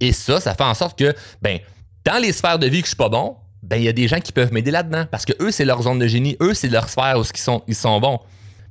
Et 0.00 0.12
ça, 0.12 0.40
ça 0.40 0.54
fait 0.54 0.64
en 0.64 0.74
sorte 0.74 0.98
que, 0.98 1.14
ben, 1.42 1.58
dans 2.06 2.22
les 2.22 2.32
sphères 2.32 2.58
de 2.58 2.66
vie 2.66 2.80
que 2.80 2.86
je 2.86 2.90
suis 2.90 2.96
pas 2.96 3.08
bon, 3.08 3.36
ben, 3.62 3.76
il 3.76 3.82
y 3.82 3.88
a 3.88 3.92
des 3.92 4.06
gens 4.06 4.20
qui 4.20 4.32
peuvent 4.32 4.52
m'aider 4.52 4.70
là-dedans 4.70 5.06
parce 5.10 5.24
que 5.24 5.32
eux, 5.42 5.50
c'est 5.50 5.64
leur 5.64 5.82
zone 5.82 5.98
de 5.98 6.06
génie, 6.06 6.36
eux, 6.40 6.54
c'est 6.54 6.68
leur 6.68 6.88
sphère 6.88 7.18
où 7.18 7.22
ils 7.22 7.38
sont, 7.38 7.62
ils 7.66 7.74
sont 7.74 8.00
bons. 8.00 8.20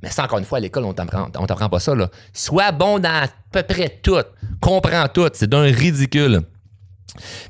Mais 0.02 0.10
ça, 0.10 0.24
encore 0.24 0.38
une 0.38 0.44
fois, 0.44 0.58
à 0.58 0.60
l'école, 0.60 0.84
on 0.84 0.94
on 0.94 1.46
t'apprend 1.46 1.68
pas 1.68 1.80
ça, 1.80 1.94
là. 1.94 2.10
Sois 2.32 2.72
bon 2.72 2.98
dans 2.98 3.24
à 3.24 3.28
peu 3.52 3.62
près 3.62 3.98
tout. 4.02 4.16
Comprends 4.60 5.06
tout. 5.08 5.28
C'est 5.34 5.48
d'un 5.48 5.62
ridicule. 5.62 6.42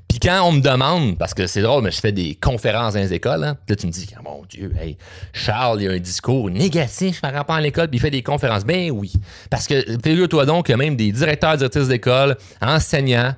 Puis 0.08 0.18
quand 0.20 0.42
on 0.42 0.52
me 0.52 0.60
demande, 0.60 1.18
parce 1.18 1.34
que 1.34 1.46
c'est 1.46 1.62
drôle, 1.62 1.84
mais 1.84 1.90
je 1.90 2.00
fais 2.00 2.12
des 2.12 2.34
conférences 2.36 2.94
dans 2.94 3.00
les 3.00 3.12
écoles, 3.12 3.42
hein, 3.42 3.56
là 3.68 3.76
tu 3.76 3.86
me 3.86 3.92
dis, 3.92 4.08
mon 4.24 4.44
Dieu, 4.48 4.72
hey, 4.80 4.96
Charles, 5.32 5.82
il 5.82 5.88
a 5.88 5.92
un 5.92 5.98
discours 5.98 6.50
négatif 6.50 7.20
par 7.20 7.32
rapport 7.32 7.56
à 7.56 7.60
l'école, 7.60 7.88
puis 7.88 7.98
il 7.98 8.00
fait 8.00 8.10
des 8.10 8.22
conférences. 8.22 8.64
Ben 8.64 8.90
oui. 8.90 9.12
Parce 9.50 9.66
que 9.66 9.84
figure-toi 10.02 10.46
donc 10.46 10.66
que 10.66 10.72
même 10.72 10.96
des 10.96 11.10
directeurs, 11.10 11.56
directrices 11.56 11.88
d'école, 11.88 12.36
enseignants, 12.60 13.34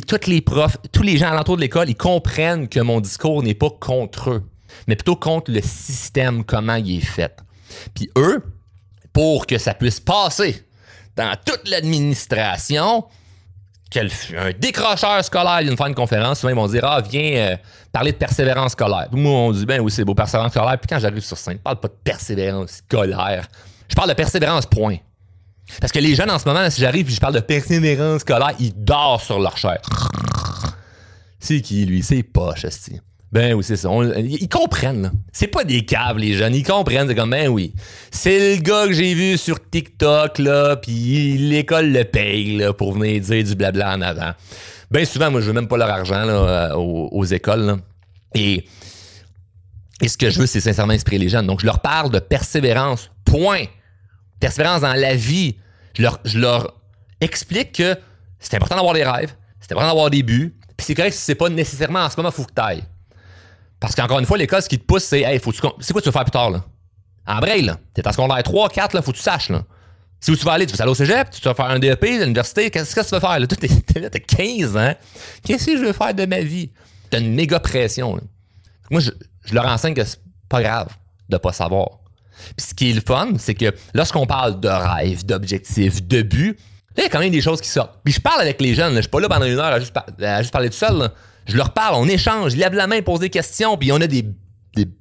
tous 0.00 0.26
les 0.26 0.40
profs, 0.40 0.76
tous 0.92 1.02
les 1.02 1.16
gens 1.16 1.30
alentour 1.30 1.56
de 1.56 1.62
l'école, 1.62 1.90
ils 1.90 1.96
comprennent 1.96 2.68
que 2.68 2.80
mon 2.80 3.00
discours 3.00 3.42
n'est 3.42 3.54
pas 3.54 3.70
contre 3.70 4.30
eux 4.30 4.42
mais 4.86 4.96
plutôt 4.96 5.16
contre 5.16 5.50
le 5.50 5.60
système, 5.62 6.44
comment 6.44 6.74
il 6.74 6.98
est 6.98 7.00
fait. 7.00 7.36
Puis 7.94 8.10
eux, 8.16 8.42
pour 9.12 9.46
que 9.46 9.58
ça 9.58 9.74
puisse 9.74 10.00
passer 10.00 10.66
dans 11.16 11.34
toute 11.44 11.68
l'administration, 11.68 13.04
un 13.94 14.52
décrocheur 14.58 15.22
scolaire 15.22 15.60
vient 15.60 15.76
faire 15.76 15.86
une 15.86 15.94
conférence, 15.94 16.40
souvent 16.40 16.50
ils 16.50 16.56
vont 16.56 16.66
dire 16.66 16.84
Ah, 16.84 17.02
viens 17.02 17.52
euh, 17.52 17.56
parler 17.92 18.12
de 18.12 18.16
persévérance 18.16 18.72
scolaire. 18.72 19.08
Puis 19.12 19.20
moi, 19.20 19.32
on 19.32 19.52
dit 19.52 19.66
Ben 19.66 19.80
oui, 19.80 19.90
c'est 19.90 20.04
beau, 20.04 20.14
persévérance 20.14 20.52
scolaire. 20.52 20.78
Puis 20.78 20.88
quand 20.88 20.98
j'arrive 20.98 21.20
sur 21.20 21.36
scène, 21.36 21.58
je 21.58 21.62
parle 21.62 21.78
pas 21.78 21.88
de 21.88 21.96
persévérance 22.02 22.70
scolaire. 22.88 23.46
Je 23.88 23.94
parle 23.94 24.08
de 24.08 24.14
persévérance, 24.14 24.64
point. 24.64 24.96
Parce 25.80 25.92
que 25.92 25.98
les 25.98 26.14
jeunes 26.14 26.30
en 26.30 26.38
ce 26.38 26.46
moment, 26.46 26.68
si 26.70 26.80
j'arrive 26.80 27.08
et 27.08 27.12
je 27.12 27.20
parle 27.20 27.34
de 27.34 27.40
persévérance 27.40 28.20
scolaire, 28.20 28.54
ils 28.58 28.74
dorment 28.74 29.20
sur 29.20 29.40
leur 29.40 29.56
chair. 29.56 29.80
C'est 31.38 31.60
qui, 31.60 31.84
lui? 31.86 32.02
C'est 32.02 32.22
poche, 32.22 32.66
ben 33.32 33.54
oui, 33.54 33.64
c'est 33.64 33.76
ça. 33.76 33.88
ils 34.18 34.48
comprennent. 34.48 35.10
C'est 35.32 35.46
pas 35.46 35.64
des 35.64 35.86
câbles, 35.86 36.20
les 36.20 36.34
jeunes. 36.34 36.54
Ils 36.54 36.62
comprennent. 36.62 37.08
C'est 37.08 37.14
comme, 37.14 37.30
ben 37.30 37.48
oui. 37.48 37.72
C'est 38.10 38.56
le 38.56 38.62
gars 38.62 38.86
que 38.86 38.92
j'ai 38.92 39.14
vu 39.14 39.38
sur 39.38 39.58
TikTok, 39.70 40.38
là, 40.38 40.76
puis 40.76 41.38
l'école 41.38 41.92
le 41.92 42.04
paye, 42.04 42.58
là, 42.58 42.74
pour 42.74 42.92
venir 42.92 43.22
dire 43.22 43.42
du 43.42 43.54
blabla 43.54 43.96
en 43.96 44.02
avant. 44.02 44.32
Ben 44.90 45.06
souvent, 45.06 45.30
moi, 45.30 45.40
je 45.40 45.46
veux 45.46 45.54
même 45.54 45.66
pas 45.66 45.78
leur 45.78 45.88
argent, 45.88 46.26
là, 46.26 46.72
euh, 46.72 46.74
aux, 46.74 47.24
écoles. 47.24 47.76
Et, 48.34 48.66
et 50.02 50.08
ce 50.08 50.18
que 50.18 50.28
je 50.28 50.38
veux, 50.38 50.46
c'est 50.46 50.60
sincèrement 50.60 50.92
inspirer 50.92 51.16
les 51.16 51.30
jeunes. 51.30 51.46
Donc, 51.46 51.60
je 51.60 51.66
leur 51.66 51.80
parle 51.80 52.10
de 52.10 52.18
persévérance. 52.18 53.10
Point. 53.24 53.64
Persévérance 54.42 54.80
dans 54.80 54.92
la 54.92 55.14
vie. 55.14 55.54
Je 55.96 56.02
leur, 56.02 56.18
je 56.24 56.40
explique 57.20 57.70
que 57.70 57.96
c'est 58.40 58.56
important 58.56 58.74
d'avoir 58.74 58.92
des 58.92 59.04
rêves, 59.04 59.36
c'est 59.60 59.70
important 59.70 59.86
d'avoir 59.86 60.10
des 60.10 60.24
buts, 60.24 60.56
puis 60.76 60.84
c'est 60.84 60.96
correct 60.96 61.12
si 61.12 61.20
c'est 61.20 61.36
pas 61.36 61.48
nécessairement 61.48 62.00
en 62.00 62.10
ce 62.10 62.16
moment, 62.16 62.32
faut 62.32 62.42
que 62.42 62.52
t'ailles. 62.52 62.82
Parce 63.78 63.94
qu'encore 63.94 64.18
une 64.18 64.26
fois, 64.26 64.36
l'école, 64.36 64.60
ce 64.60 64.68
qui 64.68 64.80
te 64.80 64.84
pousse, 64.84 65.04
c'est 65.04 65.20
hey, 65.20 65.38
faut 65.38 65.52
c'est 65.52 65.60
quoi 65.60 65.76
tu 65.78 66.08
veux 66.08 66.10
faire 66.10 66.24
plus 66.24 66.32
tard, 66.32 66.50
là? 66.50 66.64
En 67.24 67.38
braille, 67.38 67.62
là. 67.62 67.78
T'es 67.94 68.04
en 68.04 68.10
secondaire 68.10 68.42
3, 68.42 68.68
4, 68.68 68.94
là, 68.94 69.02
faut 69.02 69.12
que 69.12 69.18
tu 69.18 69.22
saches, 69.22 69.48
là. 69.50 69.62
Si 70.18 70.32
où 70.32 70.36
tu 70.36 70.44
vas 70.44 70.54
aller, 70.54 70.66
tu 70.66 70.74
vas 70.76 70.82
aller 70.82 70.90
au 70.90 70.96
cégep, 70.96 71.30
tu 71.30 71.40
vas 71.42 71.54
faire 71.54 71.66
un 71.66 71.78
DEP, 71.78 72.02
l'université, 72.02 72.68
qu'est-ce 72.72 72.96
que 72.96 73.00
tu 73.00 73.10
vas 73.10 73.20
faire, 73.20 73.38
là? 73.38 73.46
T'es 73.46 74.00
là, 74.00 74.10
t'as 74.10 74.18
15 74.18 74.76
ans. 74.76 74.94
Qu'est-ce 75.44 75.66
que 75.66 75.76
je 75.76 75.84
veux 75.84 75.92
faire 75.92 76.14
de 76.14 76.26
ma 76.26 76.40
vie? 76.40 76.72
T'as 77.10 77.20
une 77.20 77.32
méga 77.32 77.60
pression. 77.60 78.18
Moi, 78.90 79.00
je, 79.00 79.10
leur 79.54 79.66
enseigne 79.66 79.94
que 79.94 80.02
c'est 80.02 80.20
pas 80.48 80.62
grave 80.62 80.88
de 81.28 81.36
pas 81.36 81.52
savoir. 81.52 82.00
Puis 82.56 82.66
ce 82.66 82.74
qui 82.74 82.90
est 82.90 82.94
le 82.94 83.00
fun, 83.00 83.32
c'est 83.38 83.54
que 83.54 83.72
lorsqu'on 83.94 84.26
parle 84.26 84.60
de 84.60 84.68
rêve, 84.68 85.24
d'objectifs, 85.24 86.06
de 86.06 86.22
but, 86.22 86.58
il 86.96 87.02
y 87.02 87.06
a 87.06 87.08
quand 87.08 87.20
même 87.20 87.30
des 87.30 87.40
choses 87.40 87.60
qui 87.60 87.68
sortent. 87.68 88.00
Puis 88.04 88.14
je 88.14 88.20
parle 88.20 88.40
avec 88.40 88.60
les 88.60 88.74
jeunes, 88.74 88.94
je 88.96 89.02
suis 89.02 89.10
pas 89.10 89.20
là 89.20 89.28
pendant 89.28 89.46
une 89.46 89.58
heure 89.58 89.64
à 89.72 89.80
juste, 89.80 90.52
parler 90.52 90.70
tout 90.70 90.76
seul, 90.76 90.96
là. 90.96 91.12
Je 91.46 91.56
leur 91.56 91.72
parle, 91.72 91.96
on 91.96 92.06
échange, 92.06 92.52
ils 92.52 92.60
lèvent 92.60 92.74
la 92.74 92.86
main, 92.86 93.02
posent 93.02 93.20
des 93.20 93.30
questions, 93.30 93.76
puis 93.76 93.90
on 93.90 94.00
a 94.00 94.06
des, 94.06 94.24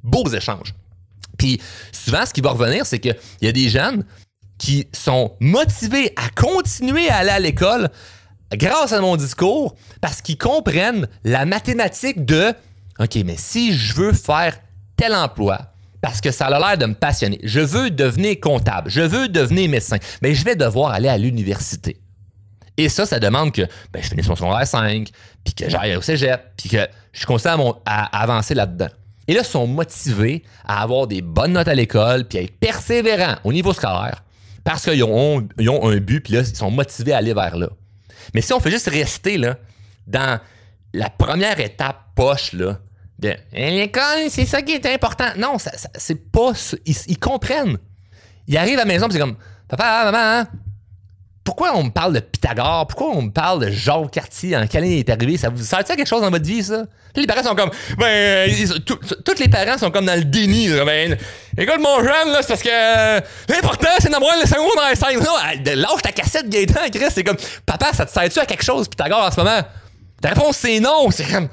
beaux 0.04 0.28
échanges. 0.28 0.74
Puis 1.38 1.62
souvent, 1.92 2.26
ce 2.26 2.34
qui 2.34 2.42
va 2.42 2.52
revenir, 2.52 2.86
c'est 2.86 3.00
qu'il 3.00 3.16
y 3.42 3.48
a 3.48 3.52
des 3.52 3.70
jeunes 3.70 4.04
qui 4.58 4.88
sont 4.92 5.36
motivés 5.40 6.14
à 6.16 6.30
continuer 6.30 7.10
à 7.10 7.18
aller 7.18 7.30
à 7.30 7.40
l'école 7.40 7.90
grâce 8.54 8.92
à 8.92 9.02
mon 9.02 9.16
discours 9.18 9.76
parce 10.02 10.22
qu'ils 10.22 10.38
comprennent 10.38 11.08
la 11.24 11.46
mathématique 11.46 12.26
de 12.26 12.54
OK, 13.00 13.16
mais 13.26 13.38
si 13.38 13.74
je 13.74 13.96
veux 13.96 14.14
faire 14.14 14.60
tel 14.98 15.16
emploi, 15.16 15.71
parce 16.02 16.20
que 16.20 16.32
ça 16.32 16.48
a 16.48 16.60
l'air 16.60 16.78
de 16.78 16.86
me 16.88 16.96
passionner, 16.96 17.40
je 17.44 17.60
veux 17.60 17.92
devenir 17.92 18.40
comptable, 18.40 18.90
je 18.90 19.02
veux 19.02 19.30
devenir 19.30 19.70
médecin, 19.70 19.98
mais 20.22 20.34
je 20.34 20.44
vais 20.44 20.56
devoir 20.56 20.92
aller 20.92 21.08
à 21.08 21.18
l'université. 21.18 21.98
Et 22.78 22.90
ça, 22.90 23.06
ça 23.06 23.20
demande 23.20 23.52
que 23.52 23.62
ben, 23.92 24.02
je 24.02 24.10
finisse 24.10 24.28
mon 24.28 24.36
secondaire 24.36 24.66
5, 24.66 25.08
puis 25.44 25.54
que 25.54 25.70
j'aille 25.70 25.96
au 25.96 26.02
cégep, 26.02 26.42
puis 26.58 26.70
que 26.70 26.88
je 27.14 27.26
continue 27.26 27.54
à, 27.86 28.22
avancer 28.22 28.56
là-dedans. 28.56 28.88
Et 29.28 29.34
là, 29.34 29.42
ils 29.42 29.48
sont 29.48 29.68
motivés 29.68 30.44
à 30.66 30.82
avoir 30.82 31.06
des 31.06 31.22
bonnes 31.22 31.54
notes 31.54 31.68
à 31.68 31.76
l'école, 31.76 32.26
puis 32.26 32.40
à 32.40 32.42
être 32.42 32.58
persévérants 32.58 33.36
au 33.44 33.54
niveau 33.54 33.74
scolaire, 33.74 34.24
parce 34.64 34.84
qu'ils 34.84 35.04
ont, 35.04 35.48
ont, 35.60 35.90
un 35.90 35.98
but, 35.98 36.22
puis 36.22 36.34
là, 36.34 36.40
ils 36.40 36.56
sont 36.56 36.72
motivés 36.72 37.14
à 37.14 37.18
aller 37.18 37.34
vers 37.34 37.56
là. 37.56 37.68
Mais 38.34 38.42
si 38.42 38.54
on 38.54 38.60
fait 38.60 38.72
juste 38.72 38.90
rester 38.90 39.38
là, 39.38 39.58
dans 40.08 40.40
la 40.94 41.10
première 41.10 41.60
étape 41.60 41.98
poche, 42.16 42.54
là, 42.54 42.80
l'école, 43.54 44.30
c'est 44.30 44.46
ça 44.46 44.62
qui 44.62 44.74
est 44.74 44.86
important. 44.86 45.28
Non, 45.38 45.58
ça, 45.58 45.72
c'est 45.96 46.32
pas. 46.32 46.52
Ils, 46.86 46.96
ils, 47.08 47.20
comprennent. 47.20 47.78
Ils 48.48 48.58
arrivent 48.58 48.80
à 48.80 48.84
la 48.84 48.86
maison, 48.86 49.08
c'est 49.10 49.20
comme 49.20 49.36
Papa, 49.68 50.06
maman, 50.06 50.18
hein, 50.18 50.48
pourquoi 51.44 51.76
on 51.76 51.84
me 51.84 51.90
parle 51.90 52.14
de 52.14 52.20
Pythagore? 52.20 52.86
Pourquoi 52.88 53.16
on 53.16 53.24
me 53.24 53.32
parle 53.32 53.66
de 53.66 53.72
Jacques 53.72 54.12
Cartier? 54.12 54.56
En 54.56 54.68
quelle 54.68 54.84
année 54.84 54.96
il 54.96 55.00
est 55.00 55.10
arrivé? 55.10 55.38
Ça 55.38 55.50
vous 55.50 55.64
sert 55.64 55.84
quelque 55.84 56.08
chose 56.08 56.22
dans 56.22 56.30
votre 56.30 56.46
vie, 56.46 56.64
ça? 56.64 56.84
les 57.16 57.26
parents 57.26 57.44
sont 57.44 57.56
comme, 57.56 57.72
ben, 57.98 58.50
tous 58.86 59.40
les 59.40 59.50
parents 59.50 59.78
sont 59.78 59.92
comme 59.92 60.06
dans 60.06 60.16
le 60.16 60.24
déni. 60.24 60.70
Ben, 60.86 61.18
écoute, 61.58 61.80
mon 61.80 62.00
jeune, 62.00 62.32
là, 62.32 62.42
c'est 62.42 62.48
parce 62.48 62.64
que 62.64 62.70
euh, 62.70 63.20
l'important, 63.50 63.90
c'est 64.00 64.10
d'avoir 64.10 64.34
le 64.40 64.48
secondaire 64.48 64.96
5. 64.96 65.76
Lâche 65.76 66.02
ta 66.04 66.12
cassette, 66.12 66.48
Gaëtan, 66.48 66.90
Chris. 66.94 67.06
C'est 67.10 67.24
comme, 67.24 67.38
papa, 67.66 67.92
ça 67.94 68.06
te 68.06 68.12
sert-tu 68.12 68.40
à 68.40 68.46
quelque 68.46 68.64
chose, 68.64 68.88
Pythagore, 68.88 69.26
en 69.26 69.32
ce 69.32 69.38
moment? 69.38 69.62
Ta 70.22 70.30
réponse, 70.30 70.58
c'est 70.58 70.80
non. 70.80 71.10
C'est 71.12 71.26
comme, 71.26 71.50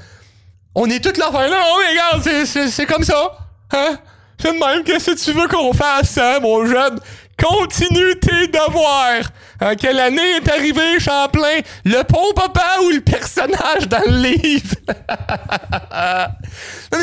on 0.75 0.89
est 0.89 1.05
là, 1.17 1.29
enfin, 1.29 1.47
là, 1.49 1.63
oh, 1.65 1.81
regarde, 1.91 2.45
c'est 2.45 2.87
comme 2.87 3.05
ça. 3.05 3.39
Hein? 3.73 3.99
C'est 4.41 4.53
de 4.53 4.59
même, 4.59 4.85
qu'est-ce 4.85 5.11
que 5.11 5.25
tu 5.25 5.33
veux 5.33 5.49
qu'on 5.49 5.73
fasse, 5.73 6.17
hein, 6.19 6.39
mon 6.41 6.65
jeune? 6.65 7.01
Continue 7.37 8.19
tes 8.19 8.49
devoirs. 8.49 9.31
En 9.61 9.75
quelle 9.75 9.99
année 10.01 10.37
est 10.37 10.49
arrivé 10.49 10.99
Champlain? 10.99 11.61
Le 11.85 12.03
pont 12.03 12.33
papa 12.35 12.79
ou 12.85 12.91
le 12.91 13.01
personnage 13.01 13.89
dans 13.89 14.03
le 14.07 14.37
livre? 14.37 14.75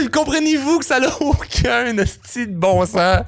Comprenez-vous 0.11 0.79
que 0.79 0.85
ça 0.85 0.99
n'a 0.99 1.09
aucun 1.21 2.05
style 2.05 2.47
de 2.47 2.57
bon 2.57 2.85
sens? 2.85 3.21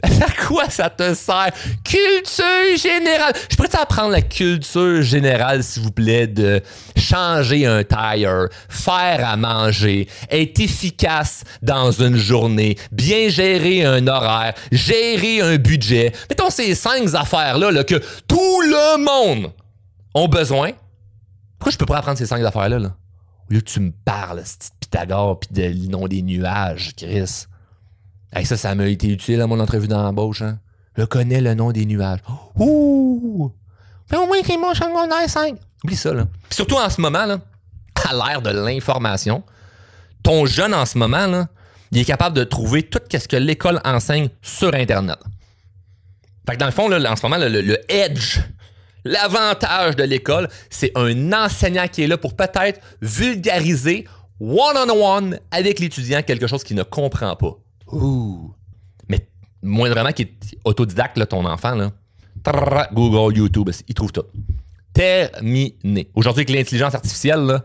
À 0.02 0.46
quoi 0.46 0.70
ça 0.70 0.90
te 0.90 1.12
sert? 1.14 1.50
Culture 1.84 2.76
générale. 2.76 3.32
Je 3.50 3.56
pourrais 3.56 3.74
apprendre 3.76 4.10
la 4.10 4.22
culture 4.22 5.02
générale, 5.02 5.64
s'il 5.64 5.82
vous 5.82 5.90
plaît, 5.90 6.26
de 6.26 6.62
changer 6.96 7.66
un 7.66 7.82
tire, 7.82 8.48
faire 8.68 9.28
à 9.28 9.36
manger, 9.36 10.08
être 10.30 10.60
efficace 10.60 11.42
dans 11.62 11.90
une 11.90 12.16
journée, 12.16 12.76
bien 12.92 13.28
gérer 13.28 13.84
un 13.84 14.06
horaire, 14.06 14.54
gérer 14.70 15.40
un 15.40 15.56
budget. 15.56 16.12
Mettons 16.30 16.50
ces 16.50 16.74
cinq 16.74 17.14
affaires-là 17.14 17.72
là, 17.72 17.82
que 17.82 18.00
tout 18.26 18.60
le 18.62 18.98
monde 18.98 19.52
a 20.14 20.28
besoin. 20.28 20.70
Pourquoi 21.58 21.72
je 21.72 21.76
peux 21.78 21.86
pas 21.86 21.98
apprendre 21.98 22.18
ces 22.18 22.26
cinq 22.26 22.44
affaires-là? 22.44 22.78
Là? 22.78 22.94
Au 23.50 23.54
lieu 23.54 23.60
que 23.60 23.70
tu 23.70 23.80
me 23.80 23.92
parles, 24.04 24.38
de 24.38 24.44
Pythagore, 24.80 25.40
puis 25.40 25.48
de 25.50 25.90
nom 25.90 26.06
des 26.06 26.22
nuages, 26.22 26.92
Chris. 26.96 27.47
Ça, 28.44 28.56
ça 28.56 28.74
m'a 28.74 28.86
été 28.86 29.08
utile 29.08 29.40
à 29.40 29.46
mon 29.46 29.58
entrevue 29.58 29.88
d'embauche. 29.88 30.42
Hein? 30.42 30.58
Je 30.96 31.04
connais 31.04 31.40
le 31.40 31.54
nom 31.54 31.72
des 31.72 31.86
nuages. 31.86 32.20
Ouh! 32.56 33.52
Mais 34.10 34.18
au 34.18 34.26
moins, 34.26 34.38
c'est 34.44 34.56
mon 34.56 34.74
secondaire 34.74 35.28
5. 35.28 35.56
Oublie 35.84 35.96
ça, 35.96 36.12
là. 36.12 36.26
surtout 36.50 36.76
en 36.76 36.90
ce 36.90 37.00
moment, 37.00 37.38
à 38.08 38.14
l'ère 38.14 38.42
de 38.42 38.50
l'information, 38.50 39.42
ton 40.22 40.46
jeune 40.46 40.74
en 40.74 40.86
ce 40.86 40.98
moment, 40.98 41.46
il 41.90 41.98
est 41.98 42.04
capable 42.04 42.36
de 42.36 42.44
trouver 42.44 42.82
tout 42.82 43.00
ce 43.10 43.28
que 43.28 43.36
l'école 43.36 43.80
enseigne 43.84 44.28
sur 44.42 44.74
Internet. 44.74 45.18
Fait 46.48 46.54
que 46.54 46.60
dans 46.60 46.66
le 46.66 46.72
fond, 46.72 46.88
là, 46.88 47.12
en 47.12 47.16
ce 47.16 47.22
moment, 47.22 47.36
le, 47.38 47.78
edge, 47.92 48.40
l'avantage 49.04 49.96
de 49.96 50.04
l'école, 50.04 50.48
c'est 50.70 50.92
un 50.96 51.32
enseignant 51.32 51.86
qui 51.88 52.02
est 52.02 52.06
là 52.06 52.16
pour 52.16 52.34
peut-être 52.34 52.80
vulgariser 53.02 54.06
one-on-one 54.40 55.38
avec 55.50 55.78
l'étudiant 55.78 56.22
quelque 56.22 56.46
chose 56.46 56.64
qu'il 56.64 56.76
ne 56.76 56.82
comprend 56.82 57.36
pas. 57.36 57.58
Ouh. 57.92 58.54
Mais 59.08 59.28
moindrement 59.62 60.12
qui 60.12 60.22
est 60.22 60.34
autodidacte, 60.64 61.18
là, 61.18 61.26
ton 61.26 61.44
enfant, 61.44 61.74
là, 61.74 61.90
Google, 62.92 63.36
YouTube, 63.36 63.70
il 63.86 63.94
trouve 63.94 64.12
tout. 64.12 64.24
Terminé. 64.92 66.10
Aujourd'hui, 66.14 66.42
avec 66.42 66.50
l'intelligence 66.50 66.94
artificielle, 66.94 67.40
là, 67.40 67.64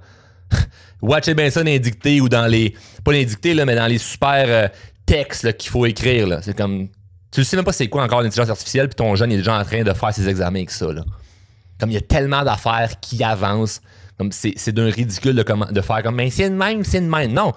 watchez 1.02 1.34
bien 1.34 1.50
ça 1.50 1.64
dans 1.64 1.70
les 1.70 2.22
ou 2.22 2.30
dans 2.30 2.48
les. 2.48 2.74
Pas 3.04 3.12
les 3.12 3.26
dictées, 3.26 3.54
là, 3.54 3.66
mais 3.66 3.76
dans 3.76 3.88
les 3.88 3.98
super 3.98 4.46
euh, 4.48 4.68
textes 5.06 5.58
qu'il 5.58 5.72
faut 5.72 5.86
écrire. 5.86 6.28
là. 6.28 6.42
C'est 6.42 6.56
comme. 6.56 6.90
Tu 7.32 7.40
ne 7.40 7.46
sais 7.46 7.56
même 7.56 7.66
pas 7.66 7.74
c'est 7.74 7.88
quoi 7.88 8.04
encore 8.04 8.22
l'intelligence 8.22 8.50
artificielle, 8.50 8.88
puis 8.88 8.96
ton 8.96 9.16
jeune 9.16 9.32
il 9.32 9.36
est 9.36 9.38
déjà 9.38 9.58
en 9.58 9.64
train 9.64 9.82
de 9.82 9.92
faire 9.94 10.14
ses 10.14 10.30
examens 10.30 10.60
avec 10.60 10.70
ça. 10.70 10.94
Là. 10.94 11.04
Comme 11.80 11.90
il 11.90 11.94
y 11.94 11.98
a 11.98 12.02
tellement 12.02 12.44
d'affaires 12.44 13.00
qui 13.00 13.24
avancent. 13.24 13.82
Comme 14.16 14.32
c'est, 14.32 14.54
c'est 14.58 14.72
d'un 14.72 14.92
ridicule 14.92 15.34
de 15.36 15.82
faire 15.82 16.04
comme 16.04 16.16
mais 16.16 16.30
c'est 16.30 16.48
de 16.48 16.56
même, 16.56 16.84
c'est 16.84 17.02
de 17.02 17.08
même. 17.08 17.34
Non. 17.34 17.52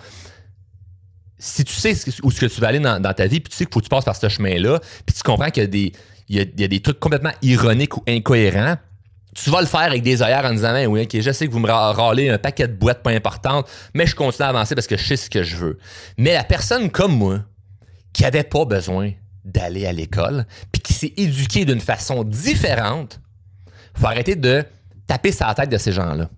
Si 1.39 1.65
tu 1.65 1.75
sais 1.75 1.95
où 2.23 2.31
ce 2.31 2.41
que 2.41 2.47
tu 2.47 2.61
vas 2.61 2.69
aller 2.69 2.81
dans, 2.81 3.01
ta 3.01 3.27
vie, 3.27 3.41
puis 3.41 3.51
tu 3.51 3.57
sais 3.57 3.65
qu'il 3.67 3.75
faut 3.75 3.81
que 3.81 3.85
tu 3.85 3.91
passes 3.91 4.05
par 4.05 4.17
ce 4.17 4.29
chemin-là, 4.29 4.81
puis 5.05 5.15
tu 5.15 5.23
comprends 5.23 5.51
qu'il 5.51 5.63
y 5.63 5.67
a 5.67 5.69
des, 5.69 5.93
il 6.29 6.53
il 6.57 6.83
trucs 6.83 6.99
complètement 6.99 7.33
ironiques 7.43 7.97
ou 7.97 8.03
incohérents, 8.09 8.77
tu 9.35 9.51
vas 9.51 9.61
le 9.61 9.67
faire 9.67 9.81
avec 9.81 10.03
des 10.03 10.23
œillères 10.23 10.47
en 10.47 10.53
disant 10.53 10.73
Ben 10.73 10.87
oui, 10.87 11.03
ok, 11.03 11.21
je 11.21 11.31
sais 11.31 11.47
que 11.47 11.53
vous 11.53 11.59
me 11.59 11.71
râlez 11.71 12.31
un 12.31 12.39
paquet 12.39 12.67
de 12.67 12.73
boîtes 12.73 13.03
pas 13.03 13.11
importantes, 13.11 13.69
mais 13.95 14.07
je 14.07 14.17
continue 14.17 14.47
à 14.47 14.49
avancer 14.49 14.75
parce 14.75 14.87
que 14.87 14.97
je 14.97 15.05
sais 15.05 15.17
ce 15.17 15.29
que 15.29 15.43
je 15.43 15.57
veux. 15.57 15.79
Mais 16.17 16.33
la 16.33 16.45
personne 16.45 16.91
comme 16.91 17.17
moi, 17.17 17.41
qui 18.13 18.25
avait 18.25 18.45
pas 18.45 18.65
besoin 18.65 19.13
d'aller 19.45 19.87
à 19.87 19.93
l'école, 19.93 20.47
puis 20.73 20.81
qui 20.81 20.95
s'est 20.95 21.13
éduquée 21.17 21.67
d'une 21.67 21.81
façon 21.81 22.25
différente, 22.25 23.21
faut 23.95 24.07
arrêter 24.07 24.37
de 24.37 24.65
taper 25.07 25.33
sa 25.33 25.55
tête 25.55 25.71
de 25.71 25.79
ces 25.79 25.93
gens-là. 25.93 26.29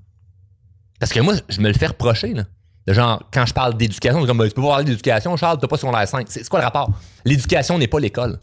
Parce 0.99 1.13
que 1.13 1.21
moi, 1.21 1.35
je 1.49 1.61
me 1.61 1.69
le 1.69 1.75
fais 1.75 1.87
reprocher, 1.87 2.35
là. 2.35 2.45
De 2.89 2.95
genre, 2.95 3.23
quand 3.31 3.45
je 3.45 3.53
parle 3.53 3.77
d'éducation, 3.77 4.25
comme, 4.25 4.39
Ben, 4.39 4.49
tu 4.49 4.55
peux 4.55 4.63
pas 4.63 4.69
parler 4.69 4.87
d'éducation, 4.87 5.37
Charles, 5.37 5.59
t'as 5.61 5.67
pas 5.67 5.77
son 5.77 5.93
l'air 5.93 6.09
5. 6.09 6.27
C'est 6.31 6.49
quoi 6.49 6.61
le 6.61 6.65
rapport? 6.65 6.91
L'éducation 7.27 7.77
n'est 7.77 7.87
pas 7.87 8.01
l'école. 8.01 8.39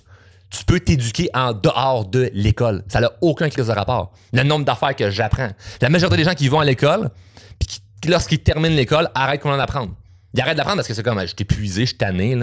Tu 0.51 0.63
peux 0.65 0.79
t'éduquer 0.79 1.31
en 1.34 1.51
dehors 1.51 2.05
de 2.05 2.29
l'école. 2.31 2.84
Ça 2.88 2.99
n'a 2.99 3.12
aucun 3.21 3.49
crise 3.49 3.65
de 3.65 3.71
rapport. 3.71 4.12
Le 4.34 4.43
nombre 4.43 4.63
d'affaires 4.63 4.95
que 4.95 5.10
j'apprends. 5.10 5.49
La 5.81 5.89
majorité 5.89 6.17
des 6.17 6.25
gens 6.25 6.36
qui 6.36 6.47
vont 6.47 6.60
à 6.60 6.65
l'école, 6.65 7.10
puis 7.58 7.81
qui, 8.01 8.08
lorsqu'ils 8.08 8.38
terminent 8.38 8.75
l'école, 8.75 9.10
arrêtent 9.15 9.41
qu'on 9.41 9.51
en 9.51 9.58
apprendre. 9.58 9.93
Ils 10.36 10.41
arrêtent 10.41 10.58
d'apprendre 10.58 10.77
parce 10.77 10.88
que 10.88 10.93
c'est 10.93 11.01
comme, 11.01 11.19
je 11.21 11.25
suis 11.25 11.36
épuisé, 11.39 11.81
je 11.81 11.88
suis 11.88 11.97
tanné. 11.97 12.38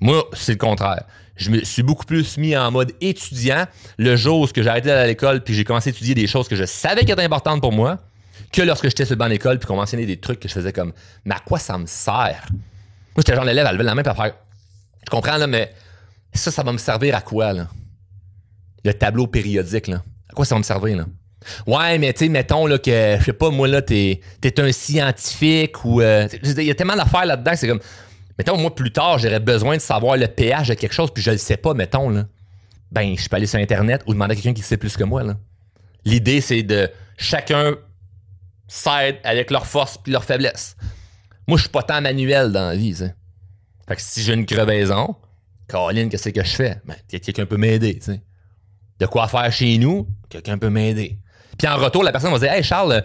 Moi, 0.00 0.24
c'est 0.32 0.54
le 0.54 0.58
contraire. 0.58 1.04
Je 1.36 1.50
me 1.50 1.62
suis 1.62 1.84
beaucoup 1.84 2.06
plus 2.06 2.38
mis 2.38 2.56
en 2.56 2.72
mode 2.72 2.90
étudiant 3.00 3.66
le 3.98 4.16
jour 4.16 4.40
où 4.40 4.48
j'ai 4.52 4.66
arrêté 4.66 4.90
à 4.90 5.06
l'école 5.06 5.44
puis 5.44 5.54
j'ai 5.54 5.62
commencé 5.62 5.90
à 5.90 5.92
étudier 5.92 6.16
des 6.16 6.26
choses 6.26 6.48
que 6.48 6.56
je 6.56 6.64
savais 6.64 7.04
qui 7.04 7.12
étaient 7.12 7.22
importantes 7.22 7.60
pour 7.60 7.72
moi 7.72 8.00
que 8.52 8.62
lorsque 8.62 8.84
j'étais 8.84 9.04
sur 9.04 9.14
le 9.14 9.18
banc 9.18 9.28
d'école 9.28 9.58
puis 9.58 9.66
qu'on 9.66 9.76
mentionnait 9.76 10.06
des 10.06 10.18
trucs 10.18 10.40
que 10.40 10.48
je 10.48 10.54
faisais 10.54 10.72
comme 10.72 10.92
mais 11.24 11.34
à 11.34 11.40
quoi 11.40 11.58
ça 11.58 11.78
me 11.78 11.86
sert? 11.86 12.46
Moi, 12.50 13.18
j'étais 13.18 13.34
genre 13.34 13.44
l'élève 13.44 13.66
à 13.66 13.72
lever 13.72 13.84
la 13.84 13.94
main 13.94 14.02
pour 14.02 14.14
faire 14.16 14.34
Je 15.04 15.10
comprends 15.10 15.36
là, 15.36 15.46
mais 15.46 15.72
ça, 16.34 16.50
ça 16.50 16.62
va 16.62 16.72
me 16.72 16.78
servir 16.78 17.14
à 17.14 17.20
quoi 17.20 17.52
là? 17.52 17.68
Le 18.84 18.92
tableau 18.94 19.26
périodique, 19.26 19.88
là. 19.88 20.02
À 20.28 20.34
quoi 20.34 20.44
ça 20.44 20.54
va 20.54 20.60
me 20.60 20.64
servir, 20.64 20.96
là? 20.96 21.06
Ouais, 21.66 21.98
mais 21.98 22.12
tu 22.12 22.24
sais, 22.24 22.28
mettons 22.28 22.66
là, 22.66 22.78
que, 22.78 23.16
je 23.18 23.24
sais 23.24 23.32
pas, 23.32 23.50
moi, 23.50 23.68
là, 23.68 23.82
t'es 23.82 24.20
es 24.42 24.60
un 24.60 24.72
scientifique 24.72 25.84
ou. 25.84 26.00
euh, 26.00 26.28
il 26.42 26.62
y 26.62 26.70
a 26.70 26.74
tellement 26.74 26.96
d'affaires 26.96 27.26
là-dedans 27.26 27.52
c'est 27.54 27.68
comme. 27.68 27.80
Mettons, 28.38 28.58
moi, 28.58 28.74
plus 28.74 28.92
tard, 28.92 29.18
j'aurais 29.18 29.40
besoin 29.40 29.76
de 29.76 29.80
savoir 29.80 30.16
le 30.16 30.26
pH 30.26 30.68
de 30.68 30.74
quelque 30.74 30.92
chose, 30.92 31.10
puis 31.12 31.22
je 31.22 31.30
le 31.30 31.38
sais 31.38 31.56
pas, 31.56 31.72
mettons, 31.72 32.10
là. 32.10 32.24
Ben, 32.92 33.16
je 33.16 33.28
peux 33.28 33.36
aller 33.36 33.46
sur 33.46 33.58
Internet 33.58 34.02
ou 34.06 34.12
demander 34.12 34.32
à 34.32 34.34
quelqu'un 34.34 34.52
qui 34.52 34.62
sait 34.62 34.76
plus 34.76 34.96
que 34.96 35.04
moi, 35.04 35.22
là. 35.22 35.36
L'idée, 36.04 36.40
c'est 36.40 36.62
de 36.62 36.88
chacun 37.16 37.74
s'aide 38.68 39.18
avec 39.24 39.50
leurs 39.50 39.66
forces 39.66 39.98
puis 39.98 40.12
leurs 40.12 40.24
faiblesses. 40.24 40.76
Moi, 41.46 41.56
je 41.56 41.62
suis 41.62 41.70
pas 41.70 41.82
tant 41.82 42.00
manuel 42.00 42.52
dans 42.52 42.68
la 42.68 42.76
vie. 42.76 42.94
Fait 42.94 43.96
que 43.96 44.02
si 44.02 44.22
j'ai 44.22 44.34
une 44.34 44.46
crevaison, 44.46 45.16
Caroline, 45.68 46.08
qu'est-ce 46.08 46.30
que 46.30 46.44
je 46.44 46.54
fais? 46.54 46.80
Ben, 46.84 46.96
quelqu'un 47.08 47.46
peut 47.46 47.56
m'aider. 47.56 48.00
De 48.98 49.06
quoi 49.06 49.28
faire 49.28 49.52
chez 49.52 49.78
nous, 49.78 50.08
quelqu'un 50.28 50.58
peut 50.58 50.70
m'aider. 50.70 51.18
Puis 51.58 51.68
en 51.68 51.76
retour, 51.76 52.02
la 52.02 52.12
personne 52.12 52.32
va 52.32 52.38
dire 52.38 52.52
Hey 52.52 52.62
Charles, 52.62 52.92
euh, 52.92 53.00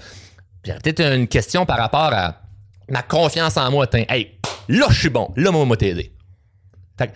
j'ai 0.63 0.73
peut-être 0.73 1.01
une 1.01 1.27
question 1.27 1.65
par 1.65 1.77
rapport 1.77 2.13
à 2.13 2.41
ma 2.89 3.01
confiance 3.01 3.57
en 3.57 3.71
moi. 3.71 3.87
Hey, 3.93 4.37
là, 4.67 4.87
je 4.89 4.99
suis 4.99 5.09
bon. 5.09 5.31
Là, 5.35 5.51
moi, 5.51 5.65
moi, 5.65 5.77
t'aider. 5.77 6.13
Fait 6.97 7.07
que, 7.07 7.13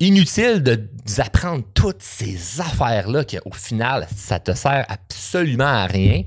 inutile 0.00 0.62
de 0.62 0.88
apprendre 1.18 1.64
toutes 1.74 2.02
ces 2.02 2.60
affaires-là 2.60 3.24
qu'au 3.24 3.52
final, 3.52 4.06
ça 4.14 4.38
te 4.38 4.52
sert 4.52 4.86
absolument 4.88 5.64
à 5.64 5.86
rien. 5.86 6.22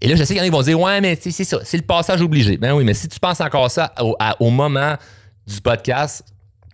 Et 0.00 0.08
là, 0.08 0.16
je 0.16 0.24
sais 0.24 0.34
qu'il 0.34 0.36
y 0.36 0.40
en 0.40 0.42
a 0.42 0.46
qui 0.46 0.52
vont 0.52 0.62
dire 0.62 0.80
Ouais, 0.80 1.00
mais 1.00 1.18
c'est 1.20 1.44
ça, 1.44 1.58
c'est 1.64 1.76
le 1.76 1.82
passage 1.82 2.20
obligé. 2.20 2.56
Ben 2.56 2.72
oui, 2.72 2.84
mais 2.84 2.94
si 2.94 3.08
tu 3.08 3.18
penses 3.18 3.40
encore 3.40 3.70
ça 3.70 3.92
au, 4.40 4.50
moment 4.50 4.96
du 5.46 5.60
podcast, 5.60 6.24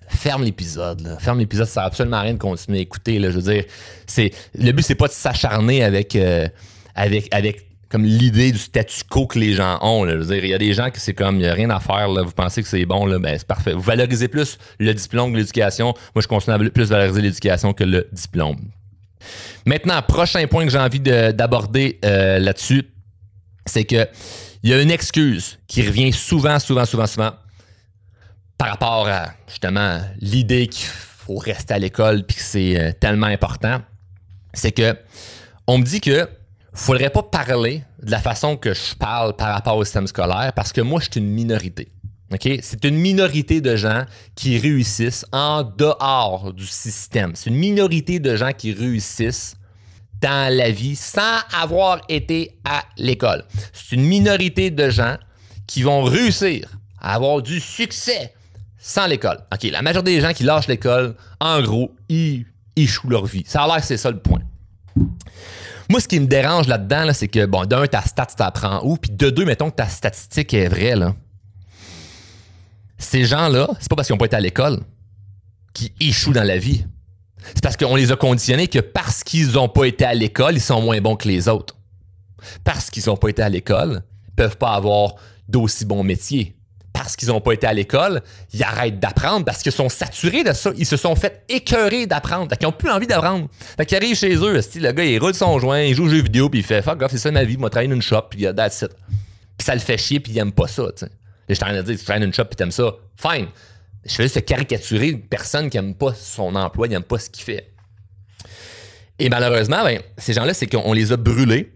ferme 0.08 0.44
l'épisode. 0.44 1.16
Ferme 1.20 1.38
l'épisode, 1.38 1.66
ça 1.66 1.74
sert 1.74 1.82
absolument 1.84 2.18
à 2.18 2.22
rien 2.22 2.34
de 2.34 2.38
continuer 2.38 2.78
à 2.78 2.82
écouter. 2.82 3.20
Je 3.20 3.38
veux 3.38 3.52
dire, 3.52 3.64
c'est, 4.06 4.32
le 4.54 4.72
but, 4.72 4.82
c'est 4.82 4.94
pas 4.94 5.08
de 5.08 5.12
s'acharner 5.12 5.84
avec, 5.84 6.16
euh, 6.16 6.48
avec, 6.94 7.28
avec 7.32 7.66
comme 7.92 8.04
l'idée 8.04 8.52
du 8.52 8.58
statu 8.58 9.02
quo 9.08 9.26
que 9.26 9.38
les 9.38 9.52
gens 9.52 9.78
ont. 9.82 10.08
Je 10.08 10.14
veux 10.14 10.34
dire, 10.34 10.44
il 10.44 10.50
y 10.50 10.54
a 10.54 10.58
des 10.58 10.72
gens 10.72 10.90
qui 10.90 10.98
c'est 10.98 11.12
comme, 11.12 11.36
il 11.36 11.42
n'y 11.42 11.46
a 11.46 11.52
rien 11.52 11.68
à 11.68 11.78
faire. 11.78 12.08
Vous 12.08 12.32
pensez 12.32 12.62
que 12.62 12.68
c'est 12.68 12.86
bon, 12.86 13.04
là, 13.04 13.18
ben, 13.18 13.36
c'est 13.36 13.46
parfait. 13.46 13.74
Vous 13.74 13.82
valorisez 13.82 14.28
plus 14.28 14.58
le 14.78 14.94
diplôme 14.94 15.32
que 15.32 15.36
l'éducation. 15.36 15.94
Moi, 16.14 16.22
je 16.22 16.26
continue 16.26 16.56
à 16.56 16.70
plus 16.70 16.88
valoriser 16.88 17.20
l'éducation 17.20 17.74
que 17.74 17.84
le 17.84 18.08
diplôme. 18.10 18.56
Maintenant, 19.66 20.00
prochain 20.02 20.46
point 20.46 20.64
que 20.64 20.72
j'ai 20.72 20.78
envie 20.78 21.00
de- 21.00 21.32
d'aborder 21.32 21.98
euh, 22.04 22.38
là-dessus, 22.38 22.84
c'est 23.66 23.84
que 23.84 24.08
il 24.62 24.70
y 24.70 24.74
a 24.74 24.80
une 24.80 24.90
excuse 24.90 25.58
qui 25.66 25.82
revient 25.86 26.12
souvent, 26.12 26.58
souvent, 26.58 26.84
souvent, 26.84 27.06
souvent 27.06 27.32
par 28.58 28.70
rapport 28.70 29.08
à 29.08 29.32
justement 29.48 30.00
l'idée 30.20 30.68
qu'il 30.68 30.86
faut 30.86 31.36
rester 31.36 31.74
à 31.74 31.78
l'école 31.78 32.24
puis 32.24 32.36
que 32.36 32.42
c'est 32.42 32.78
euh, 32.78 32.92
tellement 32.92 33.26
important. 33.26 33.80
C'est 34.54 34.70
que 34.70 34.96
on 35.66 35.78
me 35.78 35.84
dit 35.84 36.00
que 36.00 36.28
faudrait 36.72 37.10
pas 37.10 37.24
parler 37.24 37.82
de 38.02 38.10
la 38.10 38.20
façon 38.20 38.56
que 38.56 38.72
je 38.72 38.94
parle 38.94 39.34
par 39.34 39.52
rapport 39.52 39.76
au 39.76 39.84
système 39.84 40.06
scolaire 40.06 40.52
parce 40.54 40.72
que 40.72 40.80
moi, 40.80 41.00
je 41.00 41.10
suis 41.10 41.20
une 41.20 41.30
minorité. 41.30 41.88
C'est 42.62 42.84
une 42.84 42.96
minorité 42.96 43.60
de 43.60 43.76
gens 43.76 44.04
qui 44.34 44.58
réussissent 44.58 45.26
en 45.32 45.62
dehors 45.62 46.52
du 46.54 46.66
système. 46.66 47.32
C'est 47.34 47.50
une 47.50 47.56
minorité 47.56 48.20
de 48.20 48.36
gens 48.36 48.52
qui 48.52 48.72
réussissent 48.72 49.56
dans 50.22 50.54
la 50.54 50.70
vie 50.70 50.96
sans 50.96 51.40
avoir 51.52 52.00
été 52.08 52.58
à 52.64 52.84
l'école. 52.96 53.44
C'est 53.72 53.96
une 53.96 54.04
minorité 54.04 54.70
de 54.70 54.88
gens 54.88 55.16
qui 55.66 55.82
vont 55.82 56.04
réussir 56.04 56.68
à 57.00 57.14
avoir 57.14 57.42
du 57.42 57.60
succès 57.60 58.32
sans 58.78 59.06
l'école. 59.06 59.38
OK, 59.52 59.64
la 59.64 59.82
majorité 59.82 60.14
des 60.14 60.20
gens 60.20 60.32
qui 60.32 60.44
lâchent 60.44 60.68
l'école, 60.68 61.16
en 61.40 61.60
gros, 61.60 61.94
ils 62.08 62.46
échouent 62.76 63.10
leur 63.10 63.26
vie. 63.26 63.44
Ça 63.46 63.62
a 63.62 63.66
l'air 63.66 63.76
que 63.76 63.86
c'est 63.86 63.96
ça 63.96 64.10
le 64.10 64.18
point. 64.18 64.40
Moi, 65.88 66.00
ce 66.00 66.08
qui 66.08 66.20
me 66.20 66.26
dérange 66.26 66.68
là-dedans, 66.68 67.04
là, 67.04 67.12
c'est 67.12 67.28
que, 67.28 67.44
bon, 67.44 67.64
d'un, 67.64 67.86
ta 67.86 68.02
stat, 68.02 68.26
tu 68.26 68.36
t'apprends 68.36 68.80
où, 68.84 68.96
puis 68.96 69.10
de 69.10 69.30
deux, 69.30 69.44
mettons 69.44 69.70
que 69.70 69.76
ta 69.76 69.88
statistique 69.88 70.54
est 70.54 70.68
vraie, 70.68 70.96
là. 70.96 71.14
Ces 72.98 73.24
gens-là, 73.24 73.68
c'est 73.80 73.88
pas 73.88 73.96
parce 73.96 74.06
qu'ils 74.06 74.14
n'ont 74.14 74.18
pas 74.18 74.26
été 74.26 74.36
à 74.36 74.40
l'école 74.40 74.80
qu'ils 75.74 75.90
échouent 76.00 76.32
dans 76.32 76.44
la 76.44 76.56
vie. 76.56 76.86
C'est 77.46 77.62
parce 77.62 77.76
qu'on 77.76 77.96
les 77.96 78.12
a 78.12 78.16
conditionnés 78.16 78.68
que 78.68 78.78
parce 78.78 79.22
qu'ils 79.24 79.52
n'ont 79.52 79.68
pas 79.68 79.84
été 79.84 80.04
à 80.04 80.14
l'école, 80.14 80.54
ils 80.54 80.60
sont 80.60 80.80
moins 80.80 81.00
bons 81.00 81.16
que 81.16 81.28
les 81.28 81.48
autres. 81.48 81.76
Parce 82.64 82.90
qu'ils 82.90 83.04
n'ont 83.06 83.16
pas 83.16 83.28
été 83.28 83.42
à 83.42 83.48
l'école, 83.48 84.02
ils 84.28 84.34
peuvent 84.34 84.56
pas 84.56 84.72
avoir 84.72 85.14
d'aussi 85.48 85.84
bons 85.84 86.02
métiers. 86.02 86.56
Parce 86.92 87.16
qu'ils 87.16 87.28
n'ont 87.28 87.40
pas 87.40 87.52
été 87.52 87.66
à 87.66 87.72
l'école, 87.72 88.20
ils 88.52 88.62
arrêtent 88.62 89.00
d'apprendre 89.00 89.44
parce 89.44 89.62
qu'ils 89.62 89.72
sont 89.72 89.88
saturés 89.88 90.44
de 90.44 90.52
ça. 90.52 90.72
Ils 90.76 90.86
se 90.86 90.96
sont 90.96 91.16
fait 91.16 91.42
écœurer 91.48 92.06
d'apprendre. 92.06 92.54
Qu'ils 92.56 92.68
n'ont 92.68 92.72
plus 92.72 92.90
envie 92.90 93.06
d'apprendre. 93.06 93.48
Fait 93.76 93.86
qu'ils 93.86 93.96
arrivent 93.96 94.16
chez 94.16 94.34
eux, 94.36 94.52
le 94.52 94.92
gars, 94.92 95.04
il 95.04 95.18
roule 95.18 95.34
son 95.34 95.58
joint, 95.58 95.80
il 95.80 95.94
joue 95.94 96.04
aux 96.04 96.08
jeux 96.08 96.22
vidéo, 96.22 96.50
puis 96.50 96.60
il 96.60 96.64
fait 96.64 96.82
Fuck 96.82 97.02
c'est 97.10 97.18
ça 97.18 97.30
ma 97.30 97.44
vie, 97.44 97.56
moi, 97.56 97.70
travailler 97.70 97.88
dans 97.88 97.96
une 97.96 98.02
shop, 98.02 98.28
puis 98.30 98.46
ça 99.58 99.74
le 99.74 99.80
fait 99.80 99.96
chier, 99.96 100.20
puis 100.20 100.32
il 100.32 100.38
aime 100.38 100.52
pas 100.52 100.68
ça. 100.68 100.84
Je 101.48 101.54
suis 101.54 101.64
en 101.64 101.68
train 101.68 101.76
de 101.76 101.82
dire, 101.82 101.98
tu 101.98 102.04
dans 102.04 102.26
une 102.26 102.34
shop, 102.34 102.44
puis 102.44 102.56
t'aimes 102.56 102.70
ça. 102.70 102.92
Fine. 103.16 103.46
Je 104.04 104.14
fais 104.14 104.24
juste 104.24 104.44
caricaturer 104.44 105.08
une 105.10 105.22
personne 105.22 105.70
qui 105.70 105.76
aime 105.76 105.94
pas 105.94 106.14
son 106.14 106.54
emploi, 106.54 106.88
qui 106.88 106.94
aime 106.94 107.02
pas 107.02 107.18
ce 107.18 107.30
qu'il 107.30 107.44
fait. 107.44 107.72
Et 109.18 109.28
malheureusement, 109.28 109.84
ben, 109.84 110.00
ces 110.18 110.32
gens-là, 110.32 110.54
c'est 110.54 110.66
qu'on 110.66 110.92
les 110.92 111.12
a 111.12 111.16
brûlés, 111.16 111.72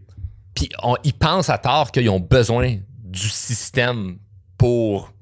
puis 0.55 0.69
ils 1.05 1.15
pensent 1.15 1.51
à 1.51 1.59
tort 1.59 1.93
qu'ils 1.93 2.11
ont 2.11 2.19
besoin 2.19 2.77
du 3.05 3.29
système 3.29 4.19
pour 4.59 5.13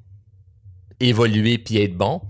évoluer 1.00 1.58
puis 1.58 1.78
être 1.82 1.96
bons. 1.96 2.22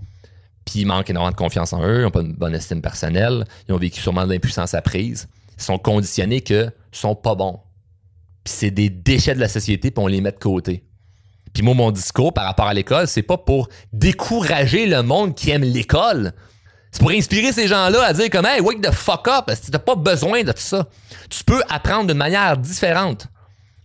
Puis 0.65 0.81
ils 0.81 0.85
manquent 0.85 1.11
énormément 1.11 1.31
de 1.31 1.37
confiance 1.37 1.73
en 1.73 1.83
eux, 1.83 1.99
ils 1.99 2.03
n'ont 2.03 2.11
pas 2.11 2.21
une 2.21 2.33
bonne 2.33 2.55
estime 2.55 2.81
personnelle, 2.81 3.45
ils 3.67 3.73
ont 3.73 3.77
vécu 3.77 4.01
sûrement 4.01 4.25
de 4.25 4.33
l'impuissance 4.33 4.73
apprise. 4.73 5.27
Ils 5.57 5.63
sont 5.63 5.77
conditionnés 5.77 6.41
que 6.41 6.71
sont 6.91 7.15
pas 7.15 7.35
bons. 7.35 7.59
Puis 8.43 8.53
c'est 8.53 8.71
des 8.71 8.89
déchets 8.89 9.35
de 9.35 9.39
la 9.39 9.47
société, 9.47 9.91
puis 9.91 10.03
on 10.03 10.07
les 10.07 10.21
met 10.21 10.31
de 10.31 10.39
côté. 10.39 10.83
Puis 11.55 11.63
moi, 11.63 11.73
mon 11.73 11.89
discours 11.89 12.33
par 12.33 12.43
rapport 12.43 12.67
à 12.67 12.73
l'école, 12.73 13.07
c'est 13.07 13.21
pas 13.21 13.37
pour 13.37 13.69
décourager 13.93 14.87
le 14.87 15.01
monde 15.03 15.33
qui 15.35 15.51
aime 15.51 15.63
l'école. 15.63 16.33
C'est 16.91 16.99
pour 16.99 17.11
inspirer 17.11 17.53
ces 17.53 17.69
gens-là 17.69 18.03
à 18.03 18.11
dire 18.11 18.29
comme, 18.29 18.45
hey, 18.45 18.59
wake 18.59 18.81
the 18.81 18.91
fuck 18.91 19.29
up, 19.29 19.49
tu 19.63 19.71
n'as 19.71 19.79
pas 19.79 19.95
besoin 19.95 20.43
de 20.43 20.51
tout 20.51 20.57
ça. 20.61 20.85
Tu 21.29 21.45
peux 21.45 21.61
apprendre 21.69 22.07
d'une 22.07 22.17
manière 22.17 22.57
différente. 22.57 23.27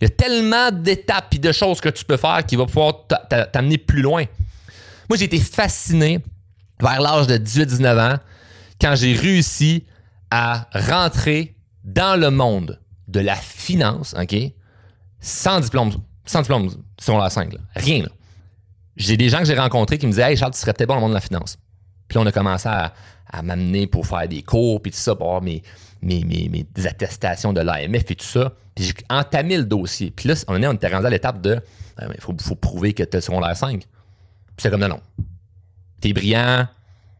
Il 0.01 0.03
y 0.03 0.07
a 0.07 0.09
tellement 0.09 0.69
d'étapes 0.71 1.33
et 1.33 1.37
de 1.37 1.53
choses 1.53 1.79
que 1.79 1.87
tu 1.87 2.03
peux 2.03 2.17
faire 2.17 2.45
qui 2.45 2.57
vont 2.57 2.65
pouvoir 2.65 3.07
t'amener 3.53 3.77
plus 3.77 4.01
loin. 4.01 4.25
Moi, 5.07 5.17
j'ai 5.17 5.25
été 5.25 5.39
fasciné 5.39 6.19
vers 6.81 6.99
l'âge 6.99 7.27
de 7.27 7.37
18-19 7.37 8.15
ans 8.15 8.19
quand 8.81 8.95
j'ai 8.95 9.13
réussi 9.13 9.85
à 10.29 10.67
rentrer 10.73 11.55
dans 11.85 12.19
le 12.19 12.31
monde 12.31 12.81
de 13.07 13.21
la 13.21 13.35
finance, 13.35 14.13
OK? 14.19 14.35
Sans 15.21 15.61
diplôme, 15.61 15.93
sans 16.25 16.41
diplôme 16.41 16.69
la 17.07 17.29
5, 17.29 17.55
rien. 17.75 18.05
J'ai 18.97 19.17
des 19.17 19.29
gens 19.29 19.39
que 19.39 19.45
j'ai 19.45 19.57
rencontrés 19.57 19.97
qui 19.97 20.05
me 20.05 20.11
disaient 20.11 20.31
Hey 20.31 20.37
Charles, 20.37 20.53
tu 20.53 20.59
serais 20.59 20.73
peut-être 20.73 20.87
bon 20.87 20.95
dans 20.95 20.99
le 20.99 21.05
monde 21.05 21.11
de 21.11 21.15
la 21.15 21.21
finance. 21.21 21.57
Puis 22.07 22.17
là, 22.17 22.21
on 22.21 22.25
a 22.25 22.31
commencé 22.31 22.67
à, 22.67 22.93
m'amener 23.41 23.87
pour 23.87 24.05
faire 24.05 24.27
des 24.27 24.41
cours, 24.41 24.81
puis 24.81 24.91
tout 24.91 24.97
ça, 24.97 25.15
pour 25.15 25.27
avoir 25.27 25.41
mes, 25.41 25.63
mes, 26.01 26.65
attestations 26.85 27.53
de 27.53 27.61
l'AMF 27.61 28.11
et 28.11 28.15
tout 28.15 28.25
ça. 28.25 28.51
Puis 28.75 28.85
j'ai 28.85 28.93
entamé 29.09 29.55
le 29.55 29.63
dossier. 29.63 30.11
Puis 30.11 30.27
là, 30.27 30.35
on, 30.49 30.61
est, 30.61 30.75
était 30.75 30.89
rendu 30.89 31.05
à 31.05 31.09
l'étape 31.09 31.41
de 31.41 31.61
il 32.01 32.19
faut, 32.19 32.35
faut, 32.41 32.55
prouver 32.55 32.93
que 32.93 33.03
tu 33.03 33.17
es 33.17 33.21
secondaire 33.21 33.55
5. 33.55 33.79
Puis 33.79 33.87
c'est 34.57 34.69
comme 34.69 34.81
non, 34.81 34.89
non. 34.89 34.99
Tu 36.01 36.09
es 36.09 36.13
brillant, 36.13 36.67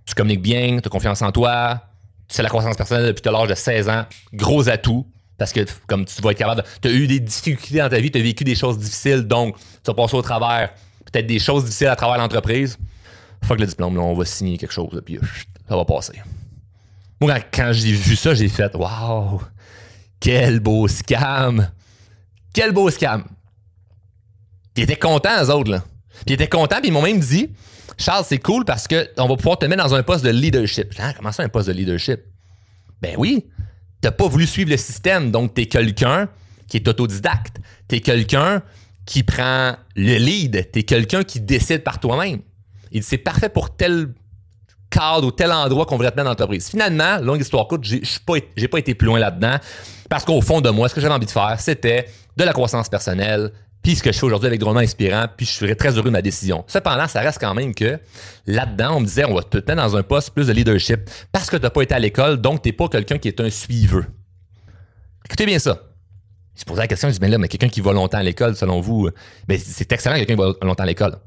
tu 0.05 0.15
communiques 0.15 0.41
bien, 0.41 0.79
tu 0.81 0.87
as 0.87 0.89
confiance 0.89 1.21
en 1.21 1.31
toi, 1.31 1.81
tu 2.27 2.35
sais 2.35 2.43
la 2.43 2.49
croissance 2.49 2.75
personnelle 2.75 3.07
depuis 3.07 3.29
l'âge 3.29 3.47
de 3.47 3.55
16 3.55 3.89
ans, 3.89 4.05
gros 4.33 4.67
atout. 4.67 5.07
Parce 5.37 5.53
que 5.53 5.61
comme 5.87 6.05
tu 6.05 6.21
vas 6.21 6.31
être 6.31 6.37
capable. 6.37 6.63
Tu 6.81 6.87
as 6.87 6.91
eu 6.91 7.07
des 7.07 7.19
difficultés 7.19 7.79
dans 7.79 7.89
ta 7.89 7.99
vie, 7.99 8.11
tu 8.11 8.19
as 8.19 8.21
vécu 8.21 8.43
des 8.43 8.53
choses 8.53 8.77
difficiles, 8.77 9.23
donc 9.23 9.55
tu 9.83 9.91
vas 9.91 9.93
passer 9.93 10.15
au 10.15 10.21
travers 10.21 10.73
peut-être 11.11 11.27
des 11.27 11.39
choses 11.39 11.65
difficiles 11.65 11.87
à 11.87 11.95
travers 11.95 12.17
l'entreprise. 12.17 12.77
Fuck 13.43 13.59
le 13.59 13.65
diplôme, 13.65 13.95
là, 13.95 14.01
on 14.01 14.13
va 14.13 14.25
signer 14.25 14.57
quelque 14.57 14.73
chose, 14.73 15.01
puis 15.03 15.19
ça 15.67 15.75
va 15.75 15.85
passer. 15.85 16.21
Moi, 17.19 17.39
quand, 17.53 17.71
j'ai 17.73 17.91
vu 17.91 18.15
ça, 18.15 18.33
j'ai 18.33 18.49
fait 18.49 18.73
Waouh, 18.75 19.41
quel 20.19 20.59
beau 20.59 20.87
scam! 20.87 21.69
Quel 22.53 22.71
beau 22.71 22.89
scam! 22.89 23.23
Ils 24.75 24.83
étaient 24.83 24.95
contents, 24.95 25.43
eux 25.43 25.49
autres, 25.49 25.71
là. 25.71 25.83
Puis 26.25 26.27
ils 26.27 26.33
étaient 26.33 26.47
contents, 26.47 26.79
puis 26.79 26.89
ils 26.89 26.93
m'ont 26.93 27.01
même 27.01 27.19
dit 27.19 27.49
Charles, 27.97 28.25
c'est 28.27 28.39
cool 28.39 28.65
parce 28.65 28.87
qu'on 28.87 29.27
va 29.27 29.35
pouvoir 29.35 29.59
te 29.59 29.65
mettre 29.65 29.83
dans 29.83 29.93
un 29.93 30.03
poste 30.03 30.23
de 30.23 30.29
leadership. 30.29 30.93
Ah, 30.99 31.13
comment 31.15 31.31
ça, 31.31 31.43
un 31.43 31.49
poste 31.49 31.67
de 31.67 31.73
leadership? 31.73 32.21
Ben 33.01 33.15
oui, 33.17 33.45
t'as 34.01 34.11
pas 34.11 34.27
voulu 34.27 34.47
suivre 34.47 34.69
le 34.69 34.77
système, 34.77 35.31
donc 35.31 35.53
t'es 35.53 35.65
quelqu'un 35.65 36.29
qui 36.67 36.77
est 36.77 36.87
autodidacte. 36.87 37.57
T'es 37.87 37.99
quelqu'un 37.99 38.63
qui 39.05 39.23
prend 39.23 39.75
le 39.95 40.17
lead. 40.17 40.69
T'es 40.71 40.83
quelqu'un 40.83 41.23
qui 41.23 41.39
décide 41.39 41.83
par 41.83 41.99
toi-même. 41.99 42.39
Il 42.91 43.01
dit 43.01 43.07
c'est 43.07 43.17
parfait 43.17 43.49
pour 43.49 43.75
tel 43.75 44.13
cadre 44.89 45.27
ou 45.27 45.31
tel 45.31 45.51
endroit 45.51 45.85
qu'on 45.85 45.95
voudrait 45.95 46.11
mettre 46.11 46.23
dans 46.23 46.29
l'entreprise. 46.31 46.69
Finalement, 46.69 47.17
longue 47.17 47.41
histoire 47.41 47.67
courte, 47.67 47.83
j'ai 47.83 48.01
pas, 48.25 48.35
pas 48.69 48.79
été 48.79 48.93
plus 48.93 49.07
loin 49.07 49.19
là-dedans 49.19 49.57
parce 50.09 50.25
qu'au 50.25 50.41
fond 50.41 50.61
de 50.61 50.69
moi, 50.69 50.89
ce 50.89 50.95
que 50.95 51.01
j'avais 51.01 51.13
envie 51.13 51.25
de 51.25 51.31
faire, 51.31 51.55
c'était 51.59 52.07
de 52.35 52.43
la 52.43 52.53
croissance 52.53 52.89
personnelle, 52.89 53.51
puis 53.81 53.95
ce 53.95 54.03
que 54.03 54.11
je 54.11 54.19
fais 54.19 54.25
aujourd'hui 54.25 54.47
avec 54.47 54.59
Drôlement 54.59 54.81
Inspirant, 54.81 55.25
puis 55.35 55.45
je 55.45 55.51
serais 55.51 55.75
très 55.75 55.97
heureux 55.97 56.03
de 56.03 56.09
ma 56.09 56.21
décision. 56.21 56.63
Cependant, 56.67 57.07
ça 57.07 57.21
reste 57.21 57.39
quand 57.39 57.53
même 57.53 57.73
que 57.73 57.99
là-dedans, 58.45 58.97
on 58.97 58.99
me 58.99 59.05
disait, 59.05 59.25
on 59.25 59.33
va 59.33 59.41
te 59.41 59.57
mettre 59.57 59.75
dans 59.75 59.95
un 59.95 60.03
poste 60.03 60.31
plus 60.31 60.47
de 60.47 60.53
leadership 60.53 61.09
parce 61.31 61.49
que 61.49 61.55
tu 61.55 61.63
n'as 61.63 61.69
pas 61.69 61.81
été 61.81 61.95
à 61.95 61.99
l'école, 61.99 62.37
donc 62.39 62.61
tu 62.61 62.69
n'es 62.69 62.73
pas 62.73 62.87
quelqu'un 62.89 63.17
qui 63.17 63.27
est 63.27 63.39
un 63.39 63.49
suiveux. 63.49 64.05
Écoutez 65.25 65.45
bien 65.45 65.59
ça. 65.59 65.90
Je 66.55 66.63
posais 66.65 66.81
la 66.81 66.87
question, 66.87 67.07
je 67.07 67.13
dis, 67.13 67.19
mais 67.21 67.29
là, 67.29 67.37
mais 67.37 67.47
quelqu'un 67.47 67.69
qui 67.69 67.81
va 67.81 67.93
longtemps 67.93 68.17
à 68.17 68.23
l'école, 68.23 68.55
selon 68.55 68.81
vous, 68.81 69.09
ben, 69.47 69.57
c'est 69.57 69.91
excellent 69.91 70.15
quelqu'un 70.15 70.35
qui 70.35 70.41
va 70.41 70.53
longtemps 70.61 70.83
à 70.83 70.87
l'école. 70.87 71.17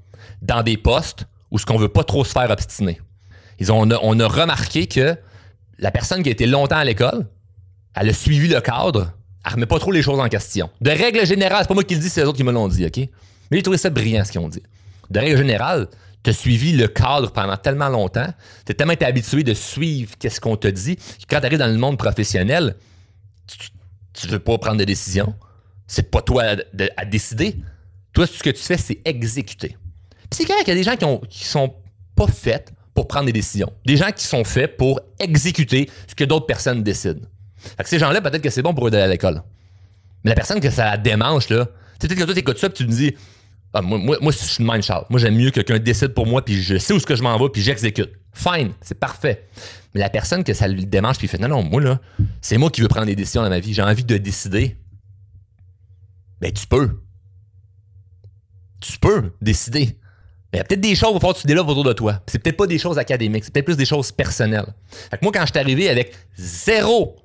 Dans 0.42 0.62
des 0.62 0.76
postes 0.76 1.26
où 1.50 1.58
ce 1.58 1.66
qu'on 1.66 1.78
veut 1.78 1.88
pas 1.88 2.04
trop 2.04 2.24
se 2.24 2.32
faire 2.32 2.50
obstiner. 2.50 3.00
On, 3.70 3.90
a, 3.90 4.26
remarqué 4.26 4.86
que 4.86 5.16
la 5.78 5.90
personne 5.90 6.22
qui 6.22 6.28
a 6.28 6.32
été 6.32 6.46
longtemps 6.46 6.76
à 6.76 6.84
l'école, 6.84 7.26
elle 7.94 8.08
a 8.08 8.12
suivi 8.12 8.48
le 8.48 8.60
cadre, 8.60 9.12
elle 9.46 9.52
remet 9.52 9.66
pas 9.66 9.78
trop 9.78 9.92
les 9.92 10.02
choses 10.02 10.18
en 10.18 10.28
question. 10.28 10.68
De 10.80 10.90
règle 10.90 11.24
générale, 11.24 11.58
c'est 11.62 11.68
pas 11.68 11.74
moi 11.74 11.84
qui 11.84 11.94
le 11.94 12.00
dis, 12.00 12.08
c'est 12.08 12.22
les 12.22 12.26
autres 12.26 12.36
qui 12.36 12.44
me 12.44 12.52
l'ont 12.52 12.68
dit, 12.68 12.84
OK? 12.84 12.96
Mais 12.98 13.58
j'ai 13.58 13.62
trouvé 13.62 13.78
ça 13.78 13.90
brillant 13.90 14.24
ce 14.24 14.32
qu'ils 14.32 14.40
ont 14.40 14.48
dit. 14.48 14.62
De 15.10 15.20
règle 15.20 15.36
générale, 15.36 15.88
tu 16.24 16.30
as 16.30 16.32
suivi 16.32 16.72
le 16.72 16.88
cadre 16.88 17.30
pendant 17.30 17.56
tellement 17.56 17.88
longtemps, 17.88 18.32
tu 18.66 18.74
tellement 18.74 18.94
été 18.94 19.04
habitué 19.04 19.44
de 19.44 19.54
suivre 19.54 20.12
qu'est-ce 20.18 20.40
qu'on 20.40 20.56
te 20.56 20.68
dit, 20.68 20.96
que 20.96 21.02
quand 21.28 21.38
tu 21.38 21.46
arrives 21.46 21.58
dans 21.58 21.70
le 21.70 21.76
monde 21.76 21.98
professionnel, 21.98 22.74
tu, 23.46 23.68
ne 24.26 24.32
veux 24.32 24.38
pas 24.38 24.58
prendre 24.58 24.78
de 24.78 24.84
décision. 24.84 25.34
C'est 25.86 26.10
pas 26.10 26.22
toi 26.22 26.44
à, 26.96 27.04
décider. 27.04 27.56
Toi, 28.12 28.26
ce 28.26 28.42
que 28.42 28.50
tu 28.50 28.62
fais, 28.62 28.78
c'est 28.78 29.00
exécuter. 29.04 29.76
Puis 30.30 30.30
c'est 30.32 30.44
clair 30.44 30.58
qu'il 30.58 30.68
y 30.68 30.72
a 30.72 30.74
des 30.74 30.82
gens 30.82 30.96
qui, 30.96 31.04
ont, 31.04 31.18
qui 31.18 31.44
sont 31.44 31.74
pas 32.14 32.26
faits 32.26 32.72
pour 32.94 33.08
prendre 33.08 33.26
des 33.26 33.32
décisions. 33.32 33.72
Des 33.84 33.96
gens 33.96 34.10
qui 34.12 34.24
sont 34.24 34.44
faits 34.44 34.76
pour 34.76 35.00
exécuter 35.18 35.90
ce 36.06 36.14
que 36.14 36.24
d'autres 36.24 36.46
personnes 36.46 36.82
décident. 36.82 37.26
Fait 37.58 37.86
ces 37.86 37.98
gens-là, 37.98 38.20
peut-être 38.20 38.42
que 38.42 38.50
c'est 38.50 38.62
bon 38.62 38.72
pour 38.72 38.86
eux 38.86 38.90
d'aller 38.90 39.04
à 39.04 39.08
l'école. 39.08 39.42
Mais 40.22 40.30
la 40.30 40.36
personne 40.36 40.60
que 40.60 40.70
ça 40.70 40.96
démange, 40.96 41.48
là, 41.48 41.66
peut-être 41.98 42.14
que 42.14 42.24
toi, 42.24 42.34
t'écoutes 42.34 42.58
ça, 42.58 42.68
puis 42.68 42.84
tu 42.84 42.90
me 42.90 42.96
dis, 42.96 43.14
ah, 43.72 43.82
moi, 43.82 43.98
moi, 43.98 44.32
je 44.32 44.38
suis 44.38 44.62
mind 44.64 44.82
Charles. 44.82 45.04
Moi, 45.10 45.18
j'aime 45.18 45.34
mieux 45.36 45.50
que 45.50 45.60
quelqu'un 45.60 45.78
décide 45.78 46.14
pour 46.14 46.26
moi, 46.26 46.44
puis 46.44 46.62
je 46.62 46.78
sais 46.78 46.94
où 46.94 47.00
ce 47.00 47.06
que 47.06 47.16
je 47.16 47.22
m'en 47.22 47.36
vais, 47.38 47.48
puis 47.48 47.60
j'exécute. 47.60 48.12
Fine, 48.32 48.72
c'est 48.80 48.98
parfait. 48.98 49.48
Mais 49.94 50.00
la 50.00 50.10
personne 50.10 50.42
que 50.42 50.52
ça 50.54 50.66
lui 50.66 50.86
démange, 50.86 51.18
puis 51.18 51.26
il 51.26 51.30
fait, 51.30 51.38
non, 51.38 51.48
non, 51.48 51.62
moi, 51.62 51.80
là, 51.80 52.00
c'est 52.40 52.58
moi 52.58 52.70
qui 52.70 52.80
veux 52.80 52.88
prendre 52.88 53.06
des 53.06 53.16
décisions 53.16 53.42
dans 53.42 53.48
ma 53.48 53.60
vie. 53.60 53.72
J'ai 53.72 53.82
envie 53.82 54.04
de 54.04 54.16
décider. 54.16 54.76
Ben, 56.40 56.52
tu 56.52 56.66
peux. 56.66 57.00
Tu 58.80 58.98
peux 58.98 59.32
décider. 59.40 59.98
Mais 60.52 60.58
il 60.58 60.58
y 60.58 60.60
a 60.60 60.64
peut-être 60.64 60.80
des 60.80 60.94
choses, 60.94 61.10
il 61.10 61.14
va 61.14 61.20
falloir 61.20 61.36
que 61.36 61.46
tu 61.46 61.58
autour 61.58 61.84
de 61.84 61.92
toi. 61.92 62.20
C'est 62.26 62.38
peut-être 62.38 62.56
pas 62.56 62.66
des 62.66 62.78
choses 62.78 62.98
académiques, 62.98 63.44
c'est 63.44 63.52
peut-être 63.52 63.64
plus 63.64 63.76
des 63.76 63.84
choses 63.84 64.12
personnelles. 64.12 64.72
Fait 65.10 65.18
que 65.18 65.24
moi, 65.24 65.32
quand 65.32 65.40
je 65.46 65.52
suis 65.52 65.58
arrivé 65.58 65.88
avec 65.88 66.14
zéro, 66.36 67.16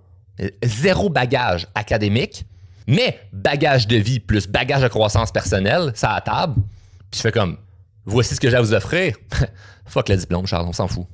zéro 0.64 1.10
bagage 1.10 1.68
académique, 1.76 2.46
mais 2.88 3.20
bagage 3.32 3.88
de 3.88 3.98
vie 3.98 4.20
plus 4.20 4.48
bagage 4.48 4.82
de 4.82 4.88
croissance 4.88 5.32
personnelle, 5.32 5.92
ça 5.94 6.14
à 6.14 6.22
table, 6.22 6.56
puis 7.12 7.18
je 7.18 7.22
fais 7.22 7.32
comme, 7.32 7.58
voici 8.06 8.34
ce 8.34 8.40
que 8.40 8.50
j'ai 8.50 8.56
à 8.56 8.62
vous 8.62 8.74
offrir. 8.74 9.16
Fuck 9.86 10.10
le 10.10 10.18
diplôme, 10.18 10.48
Charles, 10.48 10.68
on 10.68 10.74
s'en 10.74 10.88
fout. 10.88 11.06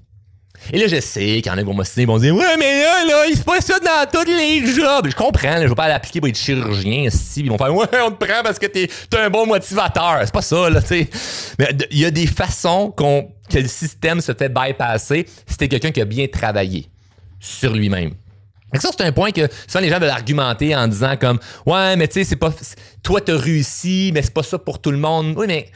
Et 0.71 0.79
là, 0.79 0.87
je 0.87 0.99
sais 0.99 1.41
qu'il 1.41 1.45
y 1.45 1.49
en 1.49 1.53
a 1.53 1.57
qui 1.57 1.63
vont 1.63 1.73
m'ostiner, 1.73 2.03
ils 2.03 2.07
vont 2.07 2.17
dire 2.17 2.35
Ouais, 2.35 2.57
mais 2.57 2.81
là, 2.81 3.05
là, 3.05 3.25
il 3.27 3.37
se 3.37 3.43
passe 3.43 3.65
ça 3.65 3.79
dans 3.79 4.09
tous 4.11 4.25
les 4.25 4.65
jobs. 4.65 5.07
Je 5.09 5.15
comprends, 5.15 5.61
je 5.61 5.67
vais 5.67 5.75
pas 5.75 5.87
l'appliquer 5.87 6.19
pour 6.19 6.29
être 6.29 6.37
chirurgien 6.37 7.03
ici. 7.03 7.41
Ils 7.41 7.49
vont 7.49 7.57
faire 7.57 7.73
Ouais, 7.73 7.87
on 8.05 8.11
te 8.11 8.25
prend 8.25 8.41
parce 8.43 8.59
que 8.59 8.65
t'es 8.65 8.83
es 8.83 9.17
un 9.17 9.29
bon 9.29 9.45
motivateur. 9.45 10.19
C'est 10.21 10.33
pas 10.33 10.41
ça, 10.41 10.69
là, 10.69 10.81
tu 10.81 10.87
sais. 10.87 11.09
Mais 11.59 11.69
il 11.91 11.99
y 11.99 12.05
a 12.05 12.11
des 12.11 12.27
façons 12.27 12.91
qu'on, 12.95 13.29
que 13.49 13.59
le 13.59 13.67
système 13.67 14.21
se 14.21 14.33
fait 14.33 14.49
bypasser 14.49 15.25
si 15.47 15.57
t'es 15.57 15.67
quelqu'un 15.67 15.91
qui 15.91 16.01
a 16.01 16.05
bien 16.05 16.27
travaillé 16.27 16.89
sur 17.39 17.73
lui-même. 17.73 18.11
Ça, 18.79 18.89
c'est 18.91 19.05
un 19.05 19.11
point 19.11 19.31
que 19.31 19.47
souvent 19.67 19.81
les 19.81 19.89
gens 19.89 19.99
veulent 19.99 20.09
argumenter 20.09 20.75
en 20.75 20.87
disant 20.87 21.15
comme 21.17 21.39
Ouais, 21.65 21.95
mais 21.95 22.07
tu 22.07 22.15
sais, 22.15 22.23
c'est 22.23 22.35
pas. 22.35 22.53
Toi, 23.03 23.21
t'as 23.21 23.37
réussi, 23.37 24.11
mais 24.13 24.21
c'est 24.21 24.33
pas 24.33 24.43
ça 24.43 24.57
pour 24.57 24.79
tout 24.79 24.91
le 24.91 24.97
monde. 24.97 25.33
Oui, 25.37 25.45
mais 25.47 25.69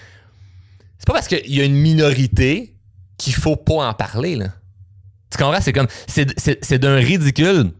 c'est 0.98 1.08
pas 1.08 1.14
parce 1.14 1.28
qu'il 1.28 1.56
y 1.56 1.62
a 1.62 1.64
une 1.64 1.76
minorité 1.76 2.74
qu'il 3.18 3.34
faut 3.34 3.56
pas 3.56 3.88
en 3.88 3.94
parler, 3.94 4.36
là. 4.36 4.48
Tu 5.32 5.38
comprends? 5.38 5.62
C'est 5.62 5.74
comme, 5.74 5.88
c'est 6.08 6.80
d'un 6.80 6.96
ridicule 6.96 7.72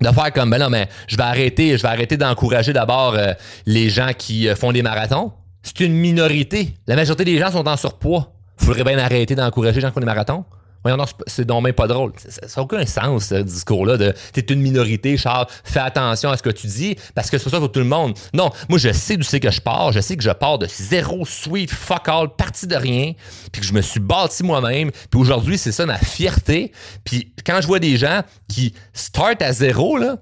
de 0.00 0.08
faire 0.08 0.32
comme, 0.32 0.50
ben 0.50 0.58
non, 0.58 0.70
mais 0.70 0.88
je 1.08 1.16
vais 1.16 1.22
arrêter, 1.22 1.76
je 1.76 1.82
vais 1.82 1.88
arrêter 1.88 2.16
d'encourager 2.16 2.72
d'abord 2.72 3.14
euh, 3.14 3.32
les 3.64 3.88
gens 3.88 4.10
qui 4.16 4.48
euh, 4.48 4.54
font 4.54 4.72
des 4.72 4.82
marathons. 4.82 5.32
C'est 5.62 5.80
une 5.80 5.94
minorité. 5.94 6.74
La 6.86 6.96
majorité 6.96 7.24
des 7.24 7.38
gens 7.38 7.50
sont 7.50 7.66
en 7.66 7.76
surpoids. 7.76 8.32
Faudrait 8.58 8.84
bien 8.84 8.98
arrêter 8.98 9.34
d'encourager 9.34 9.76
les 9.76 9.80
gens 9.80 9.88
qui 9.88 9.94
font 9.94 10.00
des 10.00 10.06
marathons. 10.06 10.44
Voyons, 10.86 11.04
c'est 11.26 11.44
donc 11.44 11.64
même 11.64 11.72
pas 11.72 11.88
drôle. 11.88 12.12
Ça 12.16 12.46
n'a 12.46 12.62
aucun 12.62 12.86
sens, 12.86 13.24
ce 13.24 13.34
discours-là 13.34 13.96
de 13.96 14.14
t'es 14.32 14.42
une 14.42 14.60
minorité, 14.60 15.16
Charles, 15.16 15.46
fais 15.64 15.80
attention 15.80 16.30
à 16.30 16.36
ce 16.36 16.44
que 16.44 16.50
tu 16.50 16.68
dis 16.68 16.96
parce 17.12 17.28
que 17.28 17.38
c'est 17.38 17.50
ça 17.50 17.58
pour 17.58 17.72
tout 17.72 17.80
le 17.80 17.86
monde. 17.86 18.16
Non, 18.32 18.50
moi, 18.68 18.78
je 18.78 18.92
sais 18.92 19.16
d'où 19.16 19.24
c'est 19.24 19.40
que 19.40 19.50
je 19.50 19.60
pars. 19.60 19.90
Je 19.90 19.98
sais 19.98 20.16
que 20.16 20.22
je 20.22 20.30
pars 20.30 20.58
de 20.58 20.68
zéro 20.68 21.26
sweet 21.26 21.72
fuck 21.72 22.08
all, 22.08 22.28
parti 22.28 22.68
de 22.68 22.76
rien, 22.76 23.14
puis 23.50 23.62
que 23.62 23.66
je 23.66 23.72
me 23.72 23.80
suis 23.80 23.98
bâti 23.98 24.44
moi-même. 24.44 24.92
Puis 25.10 25.20
aujourd'hui, 25.20 25.58
c'est 25.58 25.72
ça 25.72 25.86
ma 25.86 25.98
fierté. 25.98 26.70
Puis 27.02 27.32
quand 27.44 27.60
je 27.60 27.66
vois 27.66 27.80
des 27.80 27.96
gens 27.96 28.22
qui 28.48 28.72
start 28.92 29.42
à 29.42 29.52
zéro, 29.52 29.96
là, 29.96 30.18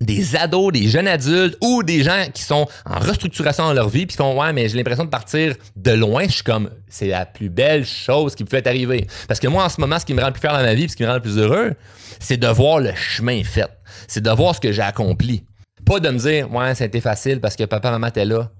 des 0.00 0.36
ados, 0.36 0.72
des 0.72 0.88
jeunes 0.88 1.08
adultes 1.08 1.56
ou 1.62 1.82
des 1.82 2.02
gens 2.02 2.26
qui 2.32 2.42
sont 2.42 2.68
en 2.84 2.98
restructuration 2.98 3.64
dans 3.64 3.72
leur 3.72 3.88
vie 3.88 4.06
puis 4.06 4.16
font 4.16 4.38
ouais 4.38 4.52
mais 4.52 4.68
j'ai 4.68 4.76
l'impression 4.76 5.04
de 5.04 5.10
partir 5.10 5.54
de 5.74 5.90
loin, 5.92 6.24
je 6.26 6.32
suis 6.32 6.42
comme 6.42 6.70
c'est 6.88 7.08
la 7.08 7.24
plus 7.24 7.48
belle 7.48 7.84
chose 7.86 8.34
qui 8.34 8.44
peut 8.44 8.56
être 8.56 8.66
arriver 8.66 9.06
parce 9.26 9.40
que 9.40 9.48
moi 9.48 9.64
en 9.64 9.68
ce 9.68 9.80
moment 9.80 9.98
ce 9.98 10.04
qui 10.04 10.14
me 10.14 10.20
rend 10.20 10.28
le 10.28 10.32
plus 10.32 10.40
fier 10.40 10.52
dans 10.52 10.62
ma 10.62 10.74
vie, 10.74 10.88
ce 10.88 10.96
qui 10.96 11.02
me 11.02 11.08
rend 11.08 11.14
le 11.14 11.22
plus 11.22 11.38
heureux, 11.38 11.74
c'est 12.20 12.36
de 12.36 12.48
voir 12.48 12.80
le 12.80 12.94
chemin 12.94 13.42
fait. 13.42 13.70
C'est 14.08 14.22
de 14.22 14.30
voir 14.30 14.54
ce 14.54 14.60
que 14.60 14.72
j'ai 14.72 14.82
accompli. 14.82 15.44
Pas 15.84 16.00
de 16.00 16.10
me 16.10 16.18
dire 16.18 16.52
ouais, 16.52 16.74
c'était 16.74 17.00
facile 17.00 17.40
parce 17.40 17.56
que 17.56 17.64
papa 17.64 17.90
maman 17.90 18.08
étaient 18.08 18.24
là. 18.24 18.50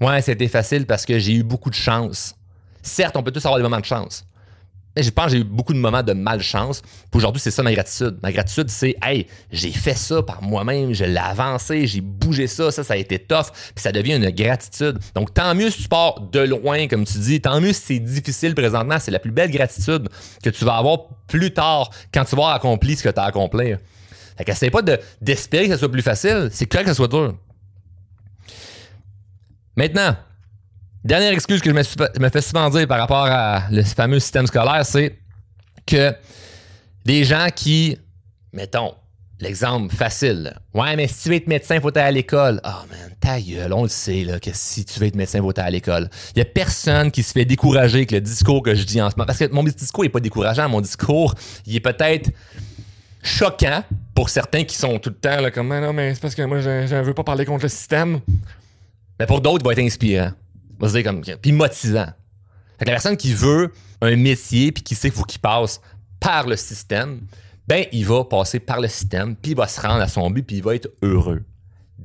Ouais, 0.00 0.20
c'était 0.20 0.48
facile 0.48 0.86
parce 0.86 1.06
que 1.06 1.18
j'ai 1.18 1.34
eu 1.34 1.42
beaucoup 1.42 1.70
de 1.70 1.74
chance. 1.74 2.34
Certes, 2.82 3.16
on 3.16 3.22
peut 3.22 3.30
tous 3.30 3.44
avoir 3.44 3.58
des 3.58 3.62
moments 3.62 3.78
de 3.78 3.84
chance. 3.84 4.24
Je 4.96 5.10
pense 5.10 5.26
que 5.26 5.32
j'ai 5.32 5.38
eu 5.38 5.44
beaucoup 5.44 5.72
de 5.72 5.78
moments 5.78 6.02
de 6.02 6.12
malchance. 6.12 6.82
Aujourd'hui, 7.14 7.40
c'est 7.40 7.50
ça 7.50 7.62
ma 7.62 7.72
gratitude. 7.72 8.18
Ma 8.22 8.30
gratitude, 8.30 8.68
c'est 8.68 8.94
Hey, 9.02 9.26
j'ai 9.50 9.72
fait 9.72 9.96
ça 9.96 10.22
par 10.22 10.42
moi-même, 10.42 10.92
je 10.92 11.04
l'ai 11.04 11.16
avancé, 11.16 11.86
j'ai 11.86 12.02
bougé 12.02 12.46
ça, 12.46 12.70
ça, 12.70 12.84
ça 12.84 12.94
a 12.94 12.96
été 12.96 13.18
tough, 13.18 13.50
puis 13.74 13.82
ça 13.82 13.90
devient 13.90 14.16
une 14.16 14.30
gratitude. 14.30 14.98
Donc, 15.14 15.32
tant 15.32 15.54
mieux 15.54 15.70
si 15.70 15.82
tu 15.82 15.88
pars 15.88 16.20
de 16.20 16.40
loin, 16.40 16.88
comme 16.88 17.04
tu 17.04 17.18
dis, 17.18 17.40
tant 17.40 17.60
mieux 17.60 17.72
si 17.72 17.80
c'est 17.80 17.98
difficile 17.98 18.54
présentement, 18.54 18.98
c'est 19.00 19.10
la 19.10 19.18
plus 19.18 19.32
belle 19.32 19.50
gratitude 19.50 20.08
que 20.42 20.50
tu 20.50 20.64
vas 20.64 20.76
avoir 20.76 21.08
plus 21.26 21.52
tard 21.52 21.90
quand 22.12 22.24
tu 22.24 22.36
vas 22.36 22.42
avoir 22.42 22.54
accompli 22.54 22.96
ce 22.96 23.02
que 23.02 23.08
tu 23.08 23.18
as 23.20 23.24
accompli. 23.24 23.74
Fait 24.36 24.44
qu'essaye 24.44 24.70
pas 24.70 24.82
d'espérer 25.20 25.66
que 25.68 25.72
ça 25.72 25.78
soit 25.78 25.90
plus 25.90 26.02
facile, 26.02 26.48
c'est 26.52 26.66
clair 26.66 26.82
que 26.82 26.88
ça 26.88 26.94
soit 26.94 27.08
dur. 27.08 27.34
Maintenant, 29.76 30.16
Dernière 31.04 31.32
excuse 31.32 31.60
que 31.60 31.68
je 31.68 31.74
me, 31.74 32.28
fais 32.28 32.40
souvent 32.40 32.70
dire 32.70 32.86
par 32.86 32.98
rapport 32.98 33.26
à 33.26 33.64
le 33.72 33.82
fameux 33.82 34.20
système 34.20 34.46
scolaire, 34.46 34.86
c'est 34.86 35.18
que 35.84 36.14
des 37.04 37.24
gens 37.24 37.48
qui, 37.52 37.98
mettons, 38.52 38.94
l'exemple 39.40 39.92
facile, 39.92 40.54
ouais, 40.74 40.94
mais 40.94 41.08
si 41.08 41.24
tu 41.24 41.28
veux 41.30 41.34
être 41.34 41.48
médecin, 41.48 41.80
faut 41.80 41.88
aller 41.88 42.06
à 42.06 42.10
l'école. 42.12 42.60
Oh 42.64 42.86
man, 42.88 43.10
ta 43.18 43.40
gueule, 43.40 43.72
on 43.72 43.82
le 43.82 43.88
sait, 43.88 44.22
là, 44.22 44.38
que 44.38 44.50
si 44.52 44.84
tu 44.84 45.00
veux 45.00 45.06
être 45.06 45.16
médecin, 45.16 45.38
il 45.38 45.42
faut 45.42 45.50
aller 45.50 45.66
à 45.66 45.70
l'école. 45.70 46.08
Il 46.36 46.38
n'y 46.38 46.42
a 46.42 46.44
personne 46.44 47.10
qui 47.10 47.24
se 47.24 47.32
fait 47.32 47.44
décourager 47.44 47.98
avec 47.98 48.12
le 48.12 48.20
discours 48.20 48.62
que 48.62 48.76
je 48.76 48.84
dis 48.84 49.02
en 49.02 49.10
ce 49.10 49.16
moment. 49.16 49.26
Parce 49.26 49.40
que 49.40 49.52
mon 49.52 49.64
discours 49.64 50.04
n'est 50.04 50.10
pas 50.10 50.20
décourageant, 50.20 50.68
mon 50.68 50.80
discours, 50.80 51.34
il 51.66 51.74
est 51.74 51.80
peut-être 51.80 52.30
choquant 53.24 53.82
pour 54.14 54.28
certains 54.28 54.62
qui 54.62 54.76
sont 54.76 55.00
tout 55.00 55.10
le 55.10 55.16
temps 55.16 55.40
là, 55.40 55.50
comme, 55.50 55.68
non, 55.68 55.92
mais 55.92 56.14
c'est 56.14 56.20
parce 56.20 56.36
que 56.36 56.42
moi, 56.42 56.60
je 56.60 56.94
ne 56.94 57.02
veux 57.02 57.14
pas 57.14 57.24
parler 57.24 57.44
contre 57.44 57.64
le 57.64 57.68
système. 57.70 58.20
Mais 59.18 59.26
pour 59.26 59.40
d'autres, 59.40 59.64
il 59.64 59.66
va 59.66 59.72
être 59.72 59.84
inspirant 59.84 60.30
comme, 61.04 61.22
puis 61.40 61.52
motivant. 61.52 62.08
Fait 62.78 62.84
que 62.84 62.90
la 62.90 62.96
personne 62.96 63.16
qui 63.16 63.32
veut 63.32 63.72
un 64.00 64.16
métier 64.16 64.72
puis 64.72 64.82
qui 64.82 64.94
sait 64.94 65.10
qu'il 65.10 65.18
faut 65.18 65.24
qu'il 65.24 65.40
passe 65.40 65.80
par 66.18 66.46
le 66.46 66.56
système, 66.56 67.20
ben 67.66 67.86
il 67.92 68.06
va 68.06 68.24
passer 68.24 68.58
par 68.60 68.80
le 68.80 68.88
système 68.88 69.36
puis 69.36 69.52
il 69.52 69.56
va 69.56 69.68
se 69.68 69.80
rendre 69.80 70.00
à 70.00 70.08
son 70.08 70.28
but 70.30 70.42
puis 70.42 70.56
il 70.56 70.62
va 70.62 70.74
être 70.74 70.88
heureux. 71.02 71.42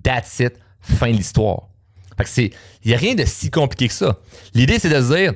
That's 0.03 0.39
it, 0.39 0.53
fin 0.79 1.11
de 1.11 1.17
l'histoire. 1.17 1.69
Fait 2.17 2.23
que 2.23 2.29
c'est, 2.29 2.51
il 2.83 2.91
y 2.91 2.93
a 2.93 2.97
rien 2.97 3.15
de 3.15 3.25
si 3.25 3.49
compliqué 3.49 3.87
que 3.87 3.93
ça. 3.93 4.17
L'idée 4.53 4.79
c'est 4.79 4.89
de 4.89 5.01
se 5.01 5.15
dire, 5.15 5.33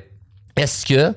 est-ce 0.56 0.86
que 0.86 1.14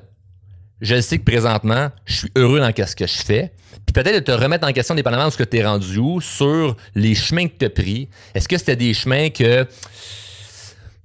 je 0.80 1.00
sais 1.00 1.18
que 1.18 1.24
présentement, 1.24 1.90
je 2.04 2.16
suis 2.16 2.32
heureux 2.36 2.60
dans 2.60 2.70
ce 2.86 2.94
que 2.94 3.06
je 3.06 3.16
fais, 3.16 3.52
puis 3.86 3.92
peut-être 3.92 4.16
de 4.16 4.20
te 4.20 4.32
remettre 4.32 4.66
en 4.66 4.72
question 4.72 4.94
dépendamment 4.94 5.26
de 5.26 5.32
ce 5.32 5.38
que 5.38 5.44
tu 5.44 5.56
es 5.56 5.64
rendu 5.64 5.98
où, 5.98 6.20
sur 6.20 6.76
les 6.94 7.14
chemins 7.14 7.48
que 7.48 7.56
tu 7.58 7.64
as 7.64 7.70
pris. 7.70 8.08
Est-ce 8.34 8.48
que 8.48 8.58
c'était 8.58 8.76
des 8.76 8.92
chemins 8.92 9.30
que 9.30 9.66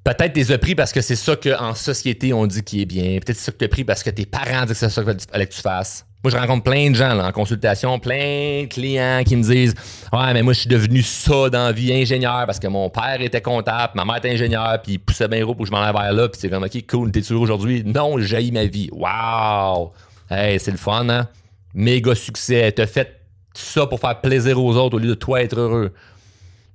Peut-être 0.03 0.33
t'es 0.33 0.57
pris 0.57 0.75
parce 0.75 0.91
que 0.91 1.01
c'est 1.01 1.15
ça 1.15 1.35
qu'en 1.35 1.75
société 1.75 2.33
on 2.33 2.47
dit 2.47 2.63
qui 2.63 2.81
est 2.81 2.85
bien. 2.85 3.19
Peut-être 3.19 3.37
c'est 3.37 3.45
ça 3.45 3.51
que 3.51 3.57
t'as 3.57 3.67
pris 3.67 3.83
parce 3.83 4.01
que 4.01 4.09
tes 4.09 4.25
parents 4.25 4.65
disent 4.65 4.79
que 4.79 4.89
c'est 4.89 4.89
ça 4.89 5.03
qu'il 5.03 5.19
fallait 5.31 5.47
que 5.47 5.53
tu 5.53 5.61
fasses. 5.61 6.05
Moi, 6.23 6.31
je 6.31 6.37
rencontre 6.37 6.63
plein 6.63 6.91
de 6.91 6.95
gens 6.95 7.17
en 7.17 7.31
consultation, 7.31 7.97
plein 7.97 8.63
de 8.63 8.67
clients 8.67 9.23
qui 9.25 9.35
me 9.35 9.41
disent 9.41 9.73
Ouais, 10.13 10.33
mais 10.33 10.43
moi, 10.43 10.53
je 10.53 10.59
suis 10.59 10.69
devenu 10.69 11.01
ça 11.01 11.49
dans 11.49 11.65
la 11.65 11.71
vie, 11.71 11.91
ingénieur, 11.91 12.45
parce 12.45 12.59
que 12.59 12.67
mon 12.67 12.91
père 12.91 13.19
était 13.21 13.41
comptable, 13.41 13.93
ma 13.95 14.05
mère 14.05 14.17
était 14.17 14.29
ingénieur, 14.29 14.79
puis 14.83 14.93
il 14.93 14.99
poussait 14.99 15.27
bien 15.27 15.41
gros 15.41 15.55
pour 15.55 15.65
que 15.65 15.71
je 15.71 15.75
m'en 15.75 15.81
vers 15.81 16.13
là, 16.13 16.29
puis 16.29 16.39
c'est 16.39 16.49
comme 16.49 16.63
OK, 16.63 16.85
cool, 16.87 17.11
t'es 17.11 17.23
sûr 17.23 17.41
aujourd'hui? 17.41 17.81
Non, 17.83 18.19
j'ai 18.19 18.51
ma 18.51 18.65
vie. 18.65 18.89
Wow! 18.91 19.93
Hey, 20.29 20.59
c'est 20.59 20.69
le 20.69 20.77
fun, 20.77 21.09
hein? 21.09 21.27
Méga 21.73 22.13
succès. 22.13 22.71
T'as 22.71 22.85
fait 22.85 23.19
ça 23.55 23.87
pour 23.87 23.99
faire 23.99 24.21
plaisir 24.21 24.63
aux 24.63 24.75
autres 24.75 24.97
au 24.97 24.99
lieu 24.99 25.09
de 25.09 25.13
toi 25.15 25.41
être 25.41 25.57
heureux. 25.57 25.91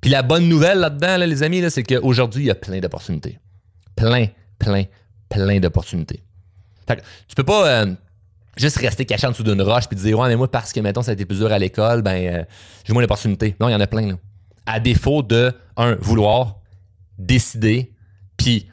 Puis 0.06 0.12
la 0.12 0.22
bonne 0.22 0.48
nouvelle 0.48 0.78
là-dedans, 0.78 1.16
les 1.16 1.42
amis, 1.42 1.68
c'est 1.68 1.82
qu'aujourd'hui, 1.82 2.44
il 2.44 2.46
y 2.46 2.50
a 2.52 2.54
plein 2.54 2.78
d'opportunités. 2.78 3.40
Plein, 3.96 4.28
plein, 4.56 4.84
plein 5.28 5.58
d'opportunités. 5.58 6.22
Fait 6.86 6.94
que 6.94 7.00
tu 7.26 7.34
peux 7.34 7.42
pas 7.42 7.66
euh, 7.66 7.92
juste 8.56 8.76
rester 8.76 9.04
caché 9.04 9.26
en 9.26 9.32
dessous 9.32 9.42
d'une 9.42 9.60
roche 9.62 9.88
puis 9.88 9.96
dire 9.96 10.16
Ouais, 10.16 10.28
mais 10.28 10.36
moi, 10.36 10.48
parce 10.48 10.72
que, 10.72 10.78
mettons, 10.78 11.02
ça 11.02 11.10
a 11.10 11.14
été 11.14 11.24
plus 11.24 11.38
dur 11.38 11.50
à 11.50 11.58
l'école, 11.58 12.02
ben, 12.02 12.24
euh, 12.24 12.44
j'ai 12.84 12.92
moins 12.92 13.02
d'opportunités. 13.02 13.56
Non, 13.58 13.68
il 13.68 13.72
y 13.72 13.74
en 13.74 13.80
a 13.80 13.86
plein. 13.88 14.06
Là. 14.06 14.14
À 14.64 14.78
défaut 14.78 15.24
de, 15.24 15.52
un, 15.76 15.96
vouloir, 15.96 16.60
décider, 17.18 17.92
puis 18.36 18.68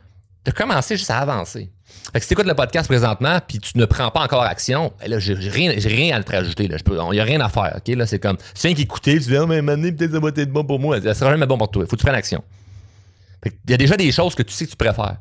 de 0.45 0.51
commencer 0.51 0.97
juste 0.97 1.09
à 1.09 1.17
avancer. 1.17 1.71
Fait 2.12 2.19
que 2.19 2.25
si 2.25 2.27
tu 2.27 2.34
écoutes 2.34 2.45
le 2.45 2.53
podcast 2.53 2.88
présentement 2.88 3.39
puis 3.47 3.60
tu 3.60 3.77
ne 3.77 3.86
prends 3.86 4.12
pas 4.12 4.21
encore 4.21 4.43
action, 4.43 4.93
ben 4.99 5.10
là, 5.10 5.19
j'ai 5.19 5.34
rien, 5.34 5.73
rien 5.75 6.17
à 6.17 6.23
te 6.23 6.32
rajouter. 6.32 6.65
Il 6.65 7.10
n'y 7.12 7.19
a 7.19 7.23
rien 7.23 7.41
à 7.41 7.49
faire. 7.49 7.77
OK? 7.77 7.95
Là, 7.95 8.06
c'est 8.06 8.19
comme, 8.19 8.38
tu 8.38 8.67
viens 8.67 8.75
qu'écouter, 8.75 9.13
tu 9.19 9.29
dis, 9.29 9.38
oh, 9.38 9.47
mais 9.47 9.62
maintenant, 9.62 9.89
peut-être 9.89 10.12
ça 10.12 10.19
va 10.19 10.29
être 10.29 10.51
bon 10.51 10.63
pour 10.63 10.79
moi. 10.79 11.01
Ça 11.01 11.13
sera 11.13 11.32
jamais 11.32 11.47
bon 11.47 11.58
pour 11.58 11.71
toi. 11.71 11.84
Il 11.84 11.89
faut 11.89 11.95
que 11.95 12.01
tu 12.01 12.06
prennes 12.06 12.15
action. 12.15 12.43
Il 13.45 13.71
y 13.71 13.73
a 13.73 13.77
déjà 13.77 13.97
des 13.97 14.12
choses 14.12 14.36
que 14.36 14.43
tu 14.43 14.53
sais 14.53 14.65
que 14.65 14.71
tu 14.71 14.77
préfères. 14.77 15.17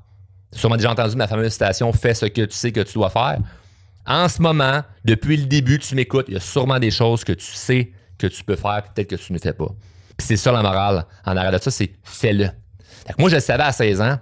As 0.55 0.59
sûrement 0.59 0.77
déjà 0.77 0.91
entendu 0.91 1.17
ma 1.17 1.27
fameuse 1.27 1.53
citation 1.53 1.93
Fais 1.93 2.15
ce 2.15 2.27
que 2.27 2.43
tu 2.43 2.55
sais 2.55 2.73
que 2.73 2.81
tu 2.81 2.95
dois 2.95 3.11
faire. 3.11 3.39
En 4.07 4.29
ce 4.29 4.43
moment, 4.43 4.83
depuis 5.05 5.37
le 5.37 5.45
début, 5.45 5.79
tu 5.79 5.95
m'écoutes, 5.95 6.27
il 6.29 6.35
y 6.35 6.37
a 6.37 6.41
sûrement 6.41 6.79
des 6.79 6.91
choses 6.91 7.25
que 7.25 7.33
tu 7.33 7.53
sais 7.53 7.93
que 8.19 8.27
tu 8.27 8.45
peux 8.45 8.57
faire, 8.57 8.83
peut-être 8.93 9.09
que 9.09 9.17
tu 9.17 9.33
ne 9.33 9.39
fais 9.39 9.53
pas. 9.53 9.69
Puis 10.17 10.27
c'est 10.27 10.37
ça 10.37 10.53
la 10.53 10.63
morale 10.63 11.07
en 11.25 11.37
arrière 11.37 11.53
de 11.53 11.63
ça, 11.63 11.71
c'est 11.71 11.93
fais-le. 12.03 12.51
Moi, 13.19 13.31
je 13.31 13.37
le 13.37 13.41
savais 13.41 13.63
à 13.63 13.73
16 13.73 14.01
ans 14.01 14.19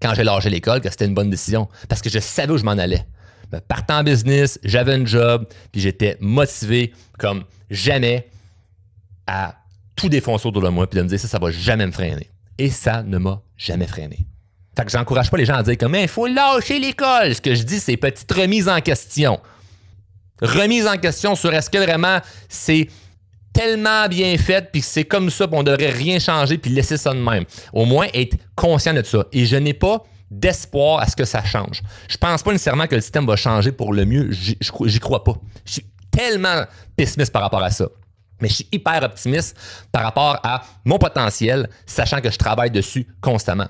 quand 0.00 0.14
j'ai 0.14 0.24
lâché 0.24 0.50
l'école 0.50 0.80
que 0.80 0.90
c'était 0.90 1.06
une 1.06 1.14
bonne 1.14 1.30
décision 1.30 1.68
parce 1.88 2.02
que 2.02 2.10
je 2.10 2.18
savais 2.18 2.52
où 2.52 2.58
je 2.58 2.64
m'en 2.64 2.72
allais. 2.72 3.04
partant 3.68 3.98
en 3.98 4.02
business, 4.02 4.58
j'avais 4.64 4.94
un 4.94 5.04
job, 5.04 5.46
puis 5.72 5.80
j'étais 5.80 6.16
motivé 6.20 6.92
comme 7.18 7.44
jamais 7.70 8.28
à 9.26 9.56
tout 9.94 10.08
défoncer 10.08 10.48
autour 10.48 10.62
de 10.62 10.68
moi, 10.68 10.88
puis 10.88 10.98
de 10.98 11.02
me 11.02 11.08
dire 11.08 11.20
ça, 11.20 11.28
ça 11.28 11.38
va 11.38 11.50
jamais 11.50 11.86
me 11.86 11.92
freiner. 11.92 12.30
Et 12.58 12.70
ça 12.70 13.02
ne 13.02 13.18
m'a 13.18 13.42
jamais 13.56 13.86
freiné. 13.86 14.26
Fait 14.76 14.84
que 14.84 14.90
j'encourage 14.90 15.30
pas 15.30 15.36
les 15.36 15.44
gens 15.44 15.56
à 15.56 15.62
dire 15.62 15.76
comme 15.76 15.94
il 15.94 16.08
faut 16.08 16.26
lâcher 16.26 16.78
l'école. 16.78 17.34
Ce 17.34 17.40
que 17.40 17.54
je 17.54 17.62
dis, 17.62 17.80
c'est 17.80 17.96
petite 17.96 18.30
remise 18.32 18.68
en 18.68 18.80
question. 18.80 19.40
Remise 20.40 20.86
en 20.86 20.96
question 20.96 21.34
sur 21.34 21.52
est-ce 21.52 21.68
que 21.68 21.78
vraiment 21.78 22.18
c'est 22.48 22.88
tellement 23.52 24.08
bien 24.08 24.36
faite, 24.38 24.70
puis 24.72 24.82
c'est 24.82 25.04
comme 25.04 25.30
ça, 25.30 25.46
puis 25.48 25.56
on 25.58 25.62
devrait 25.62 25.90
rien 25.90 26.18
changer, 26.18 26.58
puis 26.58 26.70
laisser 26.70 26.96
ça 26.96 27.12
de 27.12 27.18
même. 27.18 27.44
Au 27.72 27.84
moins, 27.84 28.06
être 28.14 28.36
conscient 28.54 28.94
de 28.94 29.02
ça. 29.02 29.24
Et 29.32 29.46
je 29.46 29.56
n'ai 29.56 29.74
pas 29.74 30.04
d'espoir 30.30 31.00
à 31.00 31.06
ce 31.06 31.16
que 31.16 31.24
ça 31.24 31.44
change. 31.44 31.82
Je 32.08 32.16
pense 32.16 32.42
pas 32.42 32.52
nécessairement 32.52 32.86
que 32.86 32.94
le 32.94 33.00
système 33.00 33.26
va 33.26 33.36
changer 33.36 33.72
pour 33.72 33.92
le 33.92 34.04
mieux. 34.04 34.30
J'y 34.30 35.00
crois 35.00 35.24
pas. 35.24 35.34
Je 35.64 35.72
suis 35.72 35.86
tellement 36.10 36.64
pessimiste 36.96 37.32
par 37.32 37.42
rapport 37.42 37.62
à 37.62 37.70
ça. 37.70 37.86
Mais 38.40 38.48
je 38.48 38.54
suis 38.54 38.68
hyper 38.72 39.02
optimiste 39.02 39.56
par 39.92 40.02
rapport 40.02 40.40
à 40.42 40.62
mon 40.84 40.98
potentiel, 40.98 41.68
sachant 41.84 42.20
que 42.20 42.30
je 42.30 42.38
travaille 42.38 42.70
dessus 42.70 43.06
constamment. 43.20 43.68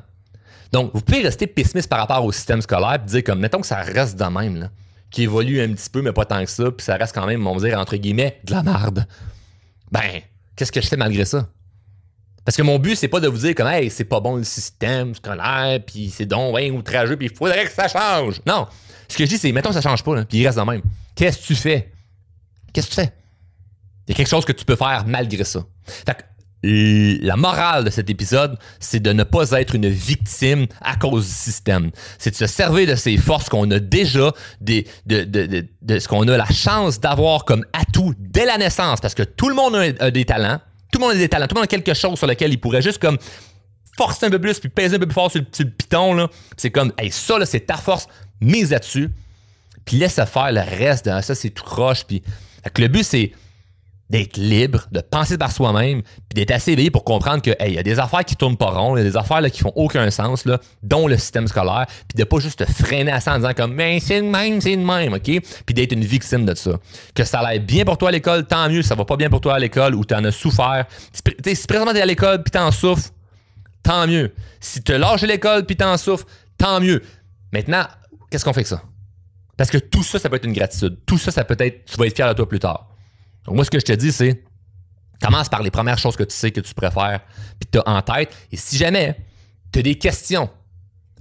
Donc, 0.73 0.93
vous 0.95 1.01
pouvez 1.01 1.23
rester 1.23 1.49
pessimiste 1.49 1.89
par 1.89 1.99
rapport 1.99 2.25
au 2.25 2.31
système 2.31 2.63
scolaire 2.63 2.95
et 3.03 3.07
dire 3.07 3.25
comme, 3.25 3.41
mettons 3.41 3.61
que 3.61 3.67
ça 3.67 3.81
reste 3.81 4.17
de 4.17 4.25
même, 4.25 4.71
qui 5.11 5.25
évolue 5.25 5.61
un 5.61 5.73
petit 5.73 5.91
peu, 5.91 6.03
mais 6.03 6.13
pas 6.13 6.25
tant 6.25 6.45
que 6.45 6.51
ça, 6.51 6.71
puis 6.71 6.85
ça 6.85 6.95
reste 6.95 7.13
quand 7.13 7.27
même, 7.27 7.45
on 7.45 7.57
va 7.57 7.69
dire, 7.69 7.79
entre 7.79 7.97
guillemets, 7.97 8.39
de 8.45 8.53
la 8.53 8.63
merde 8.63 9.07
ben, 9.91 10.21
qu'est-ce 10.57 10.73
que 10.73 10.81
je 10.81 10.89
fais 10.89 10.97
malgré 10.97 11.25
ça? 11.25 11.49
Parce 12.45 12.57
que 12.57 12.63
mon 12.63 12.79
but, 12.79 12.97
c'est 12.97 13.09
pas 13.09 13.21
de 13.21 13.29
vous 13.29 13.39
dire 13.39 13.55
comme, 13.55 13.69
hey, 13.69 13.91
c'est 13.91 14.05
pas 14.05 14.21
bon 14.21 14.37
le 14.37 14.45
système 14.45 15.15
scolaire, 15.15 15.81
puis 15.87 16.11
c'est 16.11 16.27
donc 16.27 16.55
ouais, 16.55 16.71
outrageux, 16.71 17.17
puis 17.17 17.27
il 17.27 17.37
faudrait 17.37 17.65
que 17.65 17.73
ça 17.73 17.87
change. 17.89 18.41
Non. 18.47 18.67
Ce 19.09 19.17
que 19.17 19.25
je 19.25 19.29
dis, 19.31 19.39
c'est, 19.39 19.53
mettons, 19.53 19.73
ça 19.73 19.81
change 19.81 20.03
pas, 20.03 20.25
puis 20.25 20.39
il 20.39 20.47
reste 20.47 20.59
de 20.59 20.65
même. 20.65 20.83
Qu'est-ce 21.15 21.39
que 21.39 21.47
tu 21.47 21.55
fais? 21.55 21.93
Qu'est-ce 22.73 22.89
que 22.89 22.95
tu 22.95 23.01
fais? 23.01 23.13
Il 24.07 24.13
y 24.13 24.15
a 24.15 24.17
quelque 24.17 24.29
chose 24.29 24.45
que 24.45 24.53
tu 24.53 24.65
peux 24.65 24.77
faire 24.77 25.05
malgré 25.07 25.45
ça. 25.45 25.61
Fait 25.85 26.15
que 26.15 26.23
la 26.63 27.37
morale 27.37 27.85
de 27.85 27.91
cet 27.91 28.11
épisode, 28.11 28.59
c'est 28.79 29.01
de 29.01 29.13
ne 29.13 29.25
pas 29.25 29.51
être 29.53 29.75
une 29.75 29.89
victime 29.89 30.67
à 30.81 30.97
cause 30.97 31.27
du 31.27 31.33
système. 31.33 31.91
C'est 32.19 32.31
de 32.31 32.37
se 32.37 32.47
servir 32.47 32.87
de 32.87 32.95
ces 32.95 33.17
forces 33.17 33.49
qu'on 33.49 33.71
a 33.71 33.79
déjà, 33.79 34.33
de, 34.61 34.85
ce 35.09 36.09
qu'on 36.09 36.29
a 36.29 36.37
la 36.37 36.51
chance 36.51 37.01
d'avoir 37.01 37.45
comme 37.45 37.65
atout 37.73 38.15
dès 38.19 38.45
la 38.45 38.59
naissance, 38.59 39.01
parce 39.01 39.15
que 39.15 39.23
tout 39.23 39.49
le 39.49 39.55
monde 39.55 39.75
a, 39.75 40.11
des 40.11 40.25
talents, 40.25 40.61
tout 40.93 40.99
le 40.99 41.07
monde 41.07 41.15
a 41.15 41.19
des 41.19 41.29
talents, 41.29 41.47
tout 41.47 41.55
le 41.55 41.61
monde 41.61 41.65
a 41.65 41.69
quelque 41.69 41.95
chose 41.95 42.19
sur 42.19 42.27
lequel 42.27 42.53
il 42.53 42.61
pourrait 42.61 42.83
juste 42.83 42.99
comme 42.99 43.19
forcer 43.97 44.27
un 44.27 44.31
peu 44.31 44.39
plus 44.39 44.59
puis 44.59 44.69
peser 44.69 44.97
un 44.97 44.99
peu 44.99 45.07
plus 45.07 45.15
fort 45.15 45.31
sur 45.31 45.41
le, 45.41 45.71
piton. 45.71 46.15
Là. 46.15 46.29
C'est 46.57 46.71
comme, 46.71 46.93
hey, 46.99 47.11
ça, 47.11 47.39
là, 47.39 47.47
c'est 47.47 47.61
ta 47.61 47.77
force, 47.77 48.07
mise 48.41 48.71
là-dessus, 48.71 49.11
puis 49.85 49.97
laisse 49.97 50.15
faire 50.15 50.53
le 50.53 50.61
reste. 50.61 51.07
Ça, 51.23 51.35
c'est 51.35 51.51
tout 51.51 51.65
croche. 51.65 52.05
Puis, 52.05 52.23
le 52.79 52.89
but, 52.89 53.05
c'est 53.05 53.33
d'être 54.11 54.37
libre, 54.37 54.87
de 54.91 55.01
penser 55.01 55.39
par 55.39 55.53
soi-même, 55.53 56.03
puis 56.03 56.35
d'être 56.35 56.51
assez 56.51 56.73
éveillé 56.73 56.91
pour 56.91 57.05
comprendre 57.05 57.41
que 57.41 57.53
il 57.65 57.75
y 57.75 57.79
a 57.79 57.83
des 57.83 58.01
affaires 58.01 58.25
qui 58.25 58.35
tournent 58.35 58.57
pas 58.57 58.71
rond, 58.71 58.97
il 58.97 59.05
y 59.05 59.07
a 59.07 59.09
des 59.09 59.17
affaires 59.17 59.41
là, 59.41 59.49
qui 59.49 59.61
font 59.61 59.73
aucun 59.77 60.11
sens, 60.11 60.45
là, 60.45 60.59
dont 60.83 61.07
le 61.07 61.17
système 61.17 61.47
scolaire, 61.47 61.87
puis 62.09 62.19
de 62.19 62.25
pas 62.25 62.41
juste 62.41 62.59
te 62.59 62.71
freiner 62.71 63.13
à 63.13 63.21
ça 63.21 63.35
en 63.35 63.37
disant 63.37 63.55
comme 63.55 63.73
mais 63.73 64.01
c'est 64.01 64.21
le 64.21 64.27
même, 64.27 64.61
c'est 64.61 64.75
le 64.75 64.85
même, 64.85 65.15
OK? 65.15 65.23
Puis 65.65 65.75
d'être 65.75 65.93
une 65.93 66.05
victime 66.05 66.45
de 66.45 66.55
ça. 66.57 66.73
Que 67.15 67.23
ça 67.23 67.39
aille 67.41 67.61
bien 67.61 67.85
pour 67.85 67.99
toi 67.99 68.09
à 68.09 68.13
l'école, 68.13 68.47
tant 68.47 68.69
mieux, 68.69 68.83
ça 68.83 68.97
va 68.97 69.05
pas 69.05 69.17
bien 69.17 69.31
pour 69.31 69.41
toi 69.41 69.55
à 69.55 69.59
l'école 69.61 69.95
ou 69.95 70.05
tu 70.05 70.15
en 70.15 70.25
as 70.25 70.33
souffert. 70.33 70.87
Si, 71.13 71.23
si 71.55 71.67
présentement 71.69 71.93
t'es 71.93 72.03
à 72.03 72.07
l'école 72.07 72.43
puis 72.43 72.51
t'en 72.51 72.73
souffres, 72.73 73.11
tant 73.85 74.09
mieux. 74.09 74.33
Si 74.59 74.83
tu 74.83 74.99
lâches 74.99 75.23
l'école 75.23 75.65
puis 75.65 75.77
t'en 75.77 75.97
souffres, 75.97 76.27
tant 76.59 76.81
mieux. 76.81 77.01
Maintenant, 77.53 77.85
qu'est-ce 78.29 78.45
qu'on 78.45 78.53
fait 78.53 78.61
avec 78.61 78.67
ça? 78.67 78.83
Parce 79.57 79.71
que 79.71 79.79
tout 79.79 80.03
ça, 80.03 80.19
ça 80.19 80.29
peut 80.29 80.37
être 80.37 80.47
une 80.47 80.53
gratitude. 80.53 80.99
Tout 81.07 81.19
ça, 81.19 81.31
ça 81.31 81.45
peut 81.45 81.57
être, 81.61 81.85
tu 81.85 81.97
vas 81.97 82.07
être 82.07 82.17
fier 82.17 82.29
de 82.29 82.35
toi 82.35 82.49
plus 82.49 82.59
tard. 82.59 82.90
Donc, 83.45 83.57
moi, 83.57 83.65
ce 83.65 83.71
que 83.71 83.79
je 83.79 83.85
te 83.85 83.93
dis, 83.93 84.13
c'est 84.13 84.43
commence 85.23 85.49
par 85.49 85.63
les 85.63 85.71
premières 85.71 85.99
choses 85.99 86.17
que 86.17 86.23
tu 86.25 86.35
sais 86.35 86.51
que 86.51 86.61
tu 86.61 86.75
préfères, 86.75 87.21
puis 87.59 87.69
tu 87.71 87.79
as 87.79 87.89
en 87.89 88.01
tête. 88.03 88.35
Et 88.51 88.57
si 88.57 88.77
jamais 88.77 89.17
tu 89.73 89.81
as 89.81 89.83
des 89.83 89.99
questions 89.99 90.49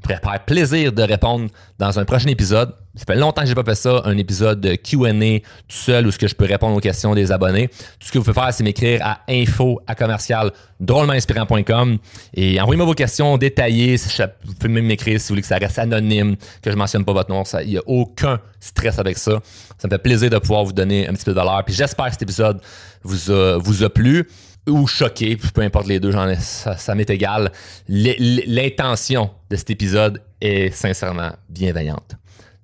Faire 0.08 0.22
plaisir 0.46 0.92
de 0.92 1.04
répondre 1.04 1.50
dans 1.78 2.00
un 2.00 2.06
prochain 2.06 2.30
épisode. 2.30 2.74
Ça 2.96 3.06
fait 3.06 3.16
longtemps 3.16 3.42
que 3.42 3.48
j'ai 3.48 3.56
pas 3.56 3.64
fait 3.64 3.76
ça, 3.76 4.02
un 4.06 4.18
épisode 4.18 4.60
de 4.60 4.76
Q&A 4.76 5.40
tout 5.40 5.46
seul 5.70 6.08
où 6.08 6.12
ce 6.12 6.18
que 6.18 6.28
je 6.28 6.36
peux 6.36 6.46
répondre 6.46 6.76
aux 6.76 6.80
questions 6.80 7.14
des 7.14 7.32
abonnés. 7.32 7.68
Tout 7.68 8.08
ce 8.08 8.12
que 8.12 8.18
vous 8.18 8.24
pouvez 8.24 8.34
faire, 8.42 8.54
c'est 8.54 8.64
m'écrire 8.64 9.02
à 9.06 9.20
info 9.30 9.80
à 9.88 9.96
commercial 9.96 10.52
drôlementinspirant.com 10.80 11.98
et 12.34 12.60
envoyez-moi 12.60 12.86
vos 12.86 12.94
questions 12.94 13.38
détaillées. 13.38 13.98
Vous 13.98 14.54
pouvez 14.56 14.74
même 14.74 14.86
m'écrire 14.86 15.20
si 15.20 15.28
vous 15.28 15.34
voulez 15.34 15.42
que 15.42 15.48
ça 15.48 15.58
reste 15.58 15.78
anonyme, 15.80 16.36
que 16.62 16.72
je 16.72 16.76
mentionne 16.76 17.06
pas 17.06 17.14
votre 17.14 17.30
nom. 17.30 17.44
Il 17.64 17.70
n'y 17.70 17.78
a 17.78 17.84
aucun 17.86 18.40
stress 18.60 18.98
avec 19.00 19.18
ça. 19.18 19.40
Ça 19.78 19.88
me 19.88 19.92
fait 19.92 20.00
plaisir 20.00 20.30
de 20.30 20.38
pouvoir 20.40 20.64
vous 20.66 20.74
donner 20.74 21.08
un 21.08 21.14
petit 21.14 21.26
peu 21.26 21.32
de 21.32 21.38
valeur. 21.38 21.64
Puis 21.64 21.76
j'espère 21.76 22.06
que 22.06 22.12
cet 22.14 22.24
épisode 22.24 22.60
vous 23.04 23.32
vous 23.60 23.84
a 23.84 23.90
plu 23.90 24.28
ou 24.68 24.88
choqué, 24.88 25.38
peu 25.54 25.62
importe 25.62 25.88
les 25.88 26.00
deux, 26.00 26.14
ça, 26.40 26.96
m'est 26.96 27.10
égal. 27.10 27.52
L'intention 27.88 29.32
de 29.50 29.56
cet 29.56 29.70
épisode 29.70 30.22
est 30.42 30.72
sincèrement 30.72 31.32
bienveillante. 31.50 32.16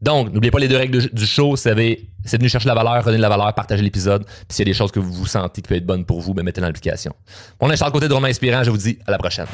Donc, 0.02 0.32
n'oubliez 0.32 0.52
pas 0.52 0.60
les 0.60 0.68
deux 0.68 0.78
règles 0.78 1.10
du 1.12 1.26
show. 1.26 1.56
C'est 1.56 1.74
de 1.74 2.44
nous 2.44 2.50
chercher 2.50 2.68
la 2.68 2.76
valeur, 2.76 3.04
redonner 3.04 3.18
la 3.18 3.30
valeur, 3.30 3.54
partager 3.54 3.82
l'épisode. 3.82 4.26
Puis 4.26 4.46
s'il 4.50 4.68
y 4.68 4.70
a 4.70 4.72
des 4.72 4.78
choses 4.78 4.92
que 4.92 5.00
vous 5.00 5.26
sentez 5.26 5.62
qui 5.62 5.68
peuvent 5.68 5.78
être 5.78 5.86
bonnes 5.86 6.06
pour 6.06 6.22
vous, 6.22 6.34
ben 6.34 6.44
mettez 6.44 6.62
dans 6.62 6.68
l'application. 6.68 7.14
Mon 7.62 7.72
est 7.72 7.78
Charles 7.78 7.92
Côté 7.92 8.08
de 8.08 8.14
Romain 8.14 8.30
Inspirant. 8.30 8.64
Je 8.64 8.70
vous 8.70 8.78
dis 8.78 9.00
à 9.08 9.12
la 9.12 9.18
prochaine. 9.18 9.48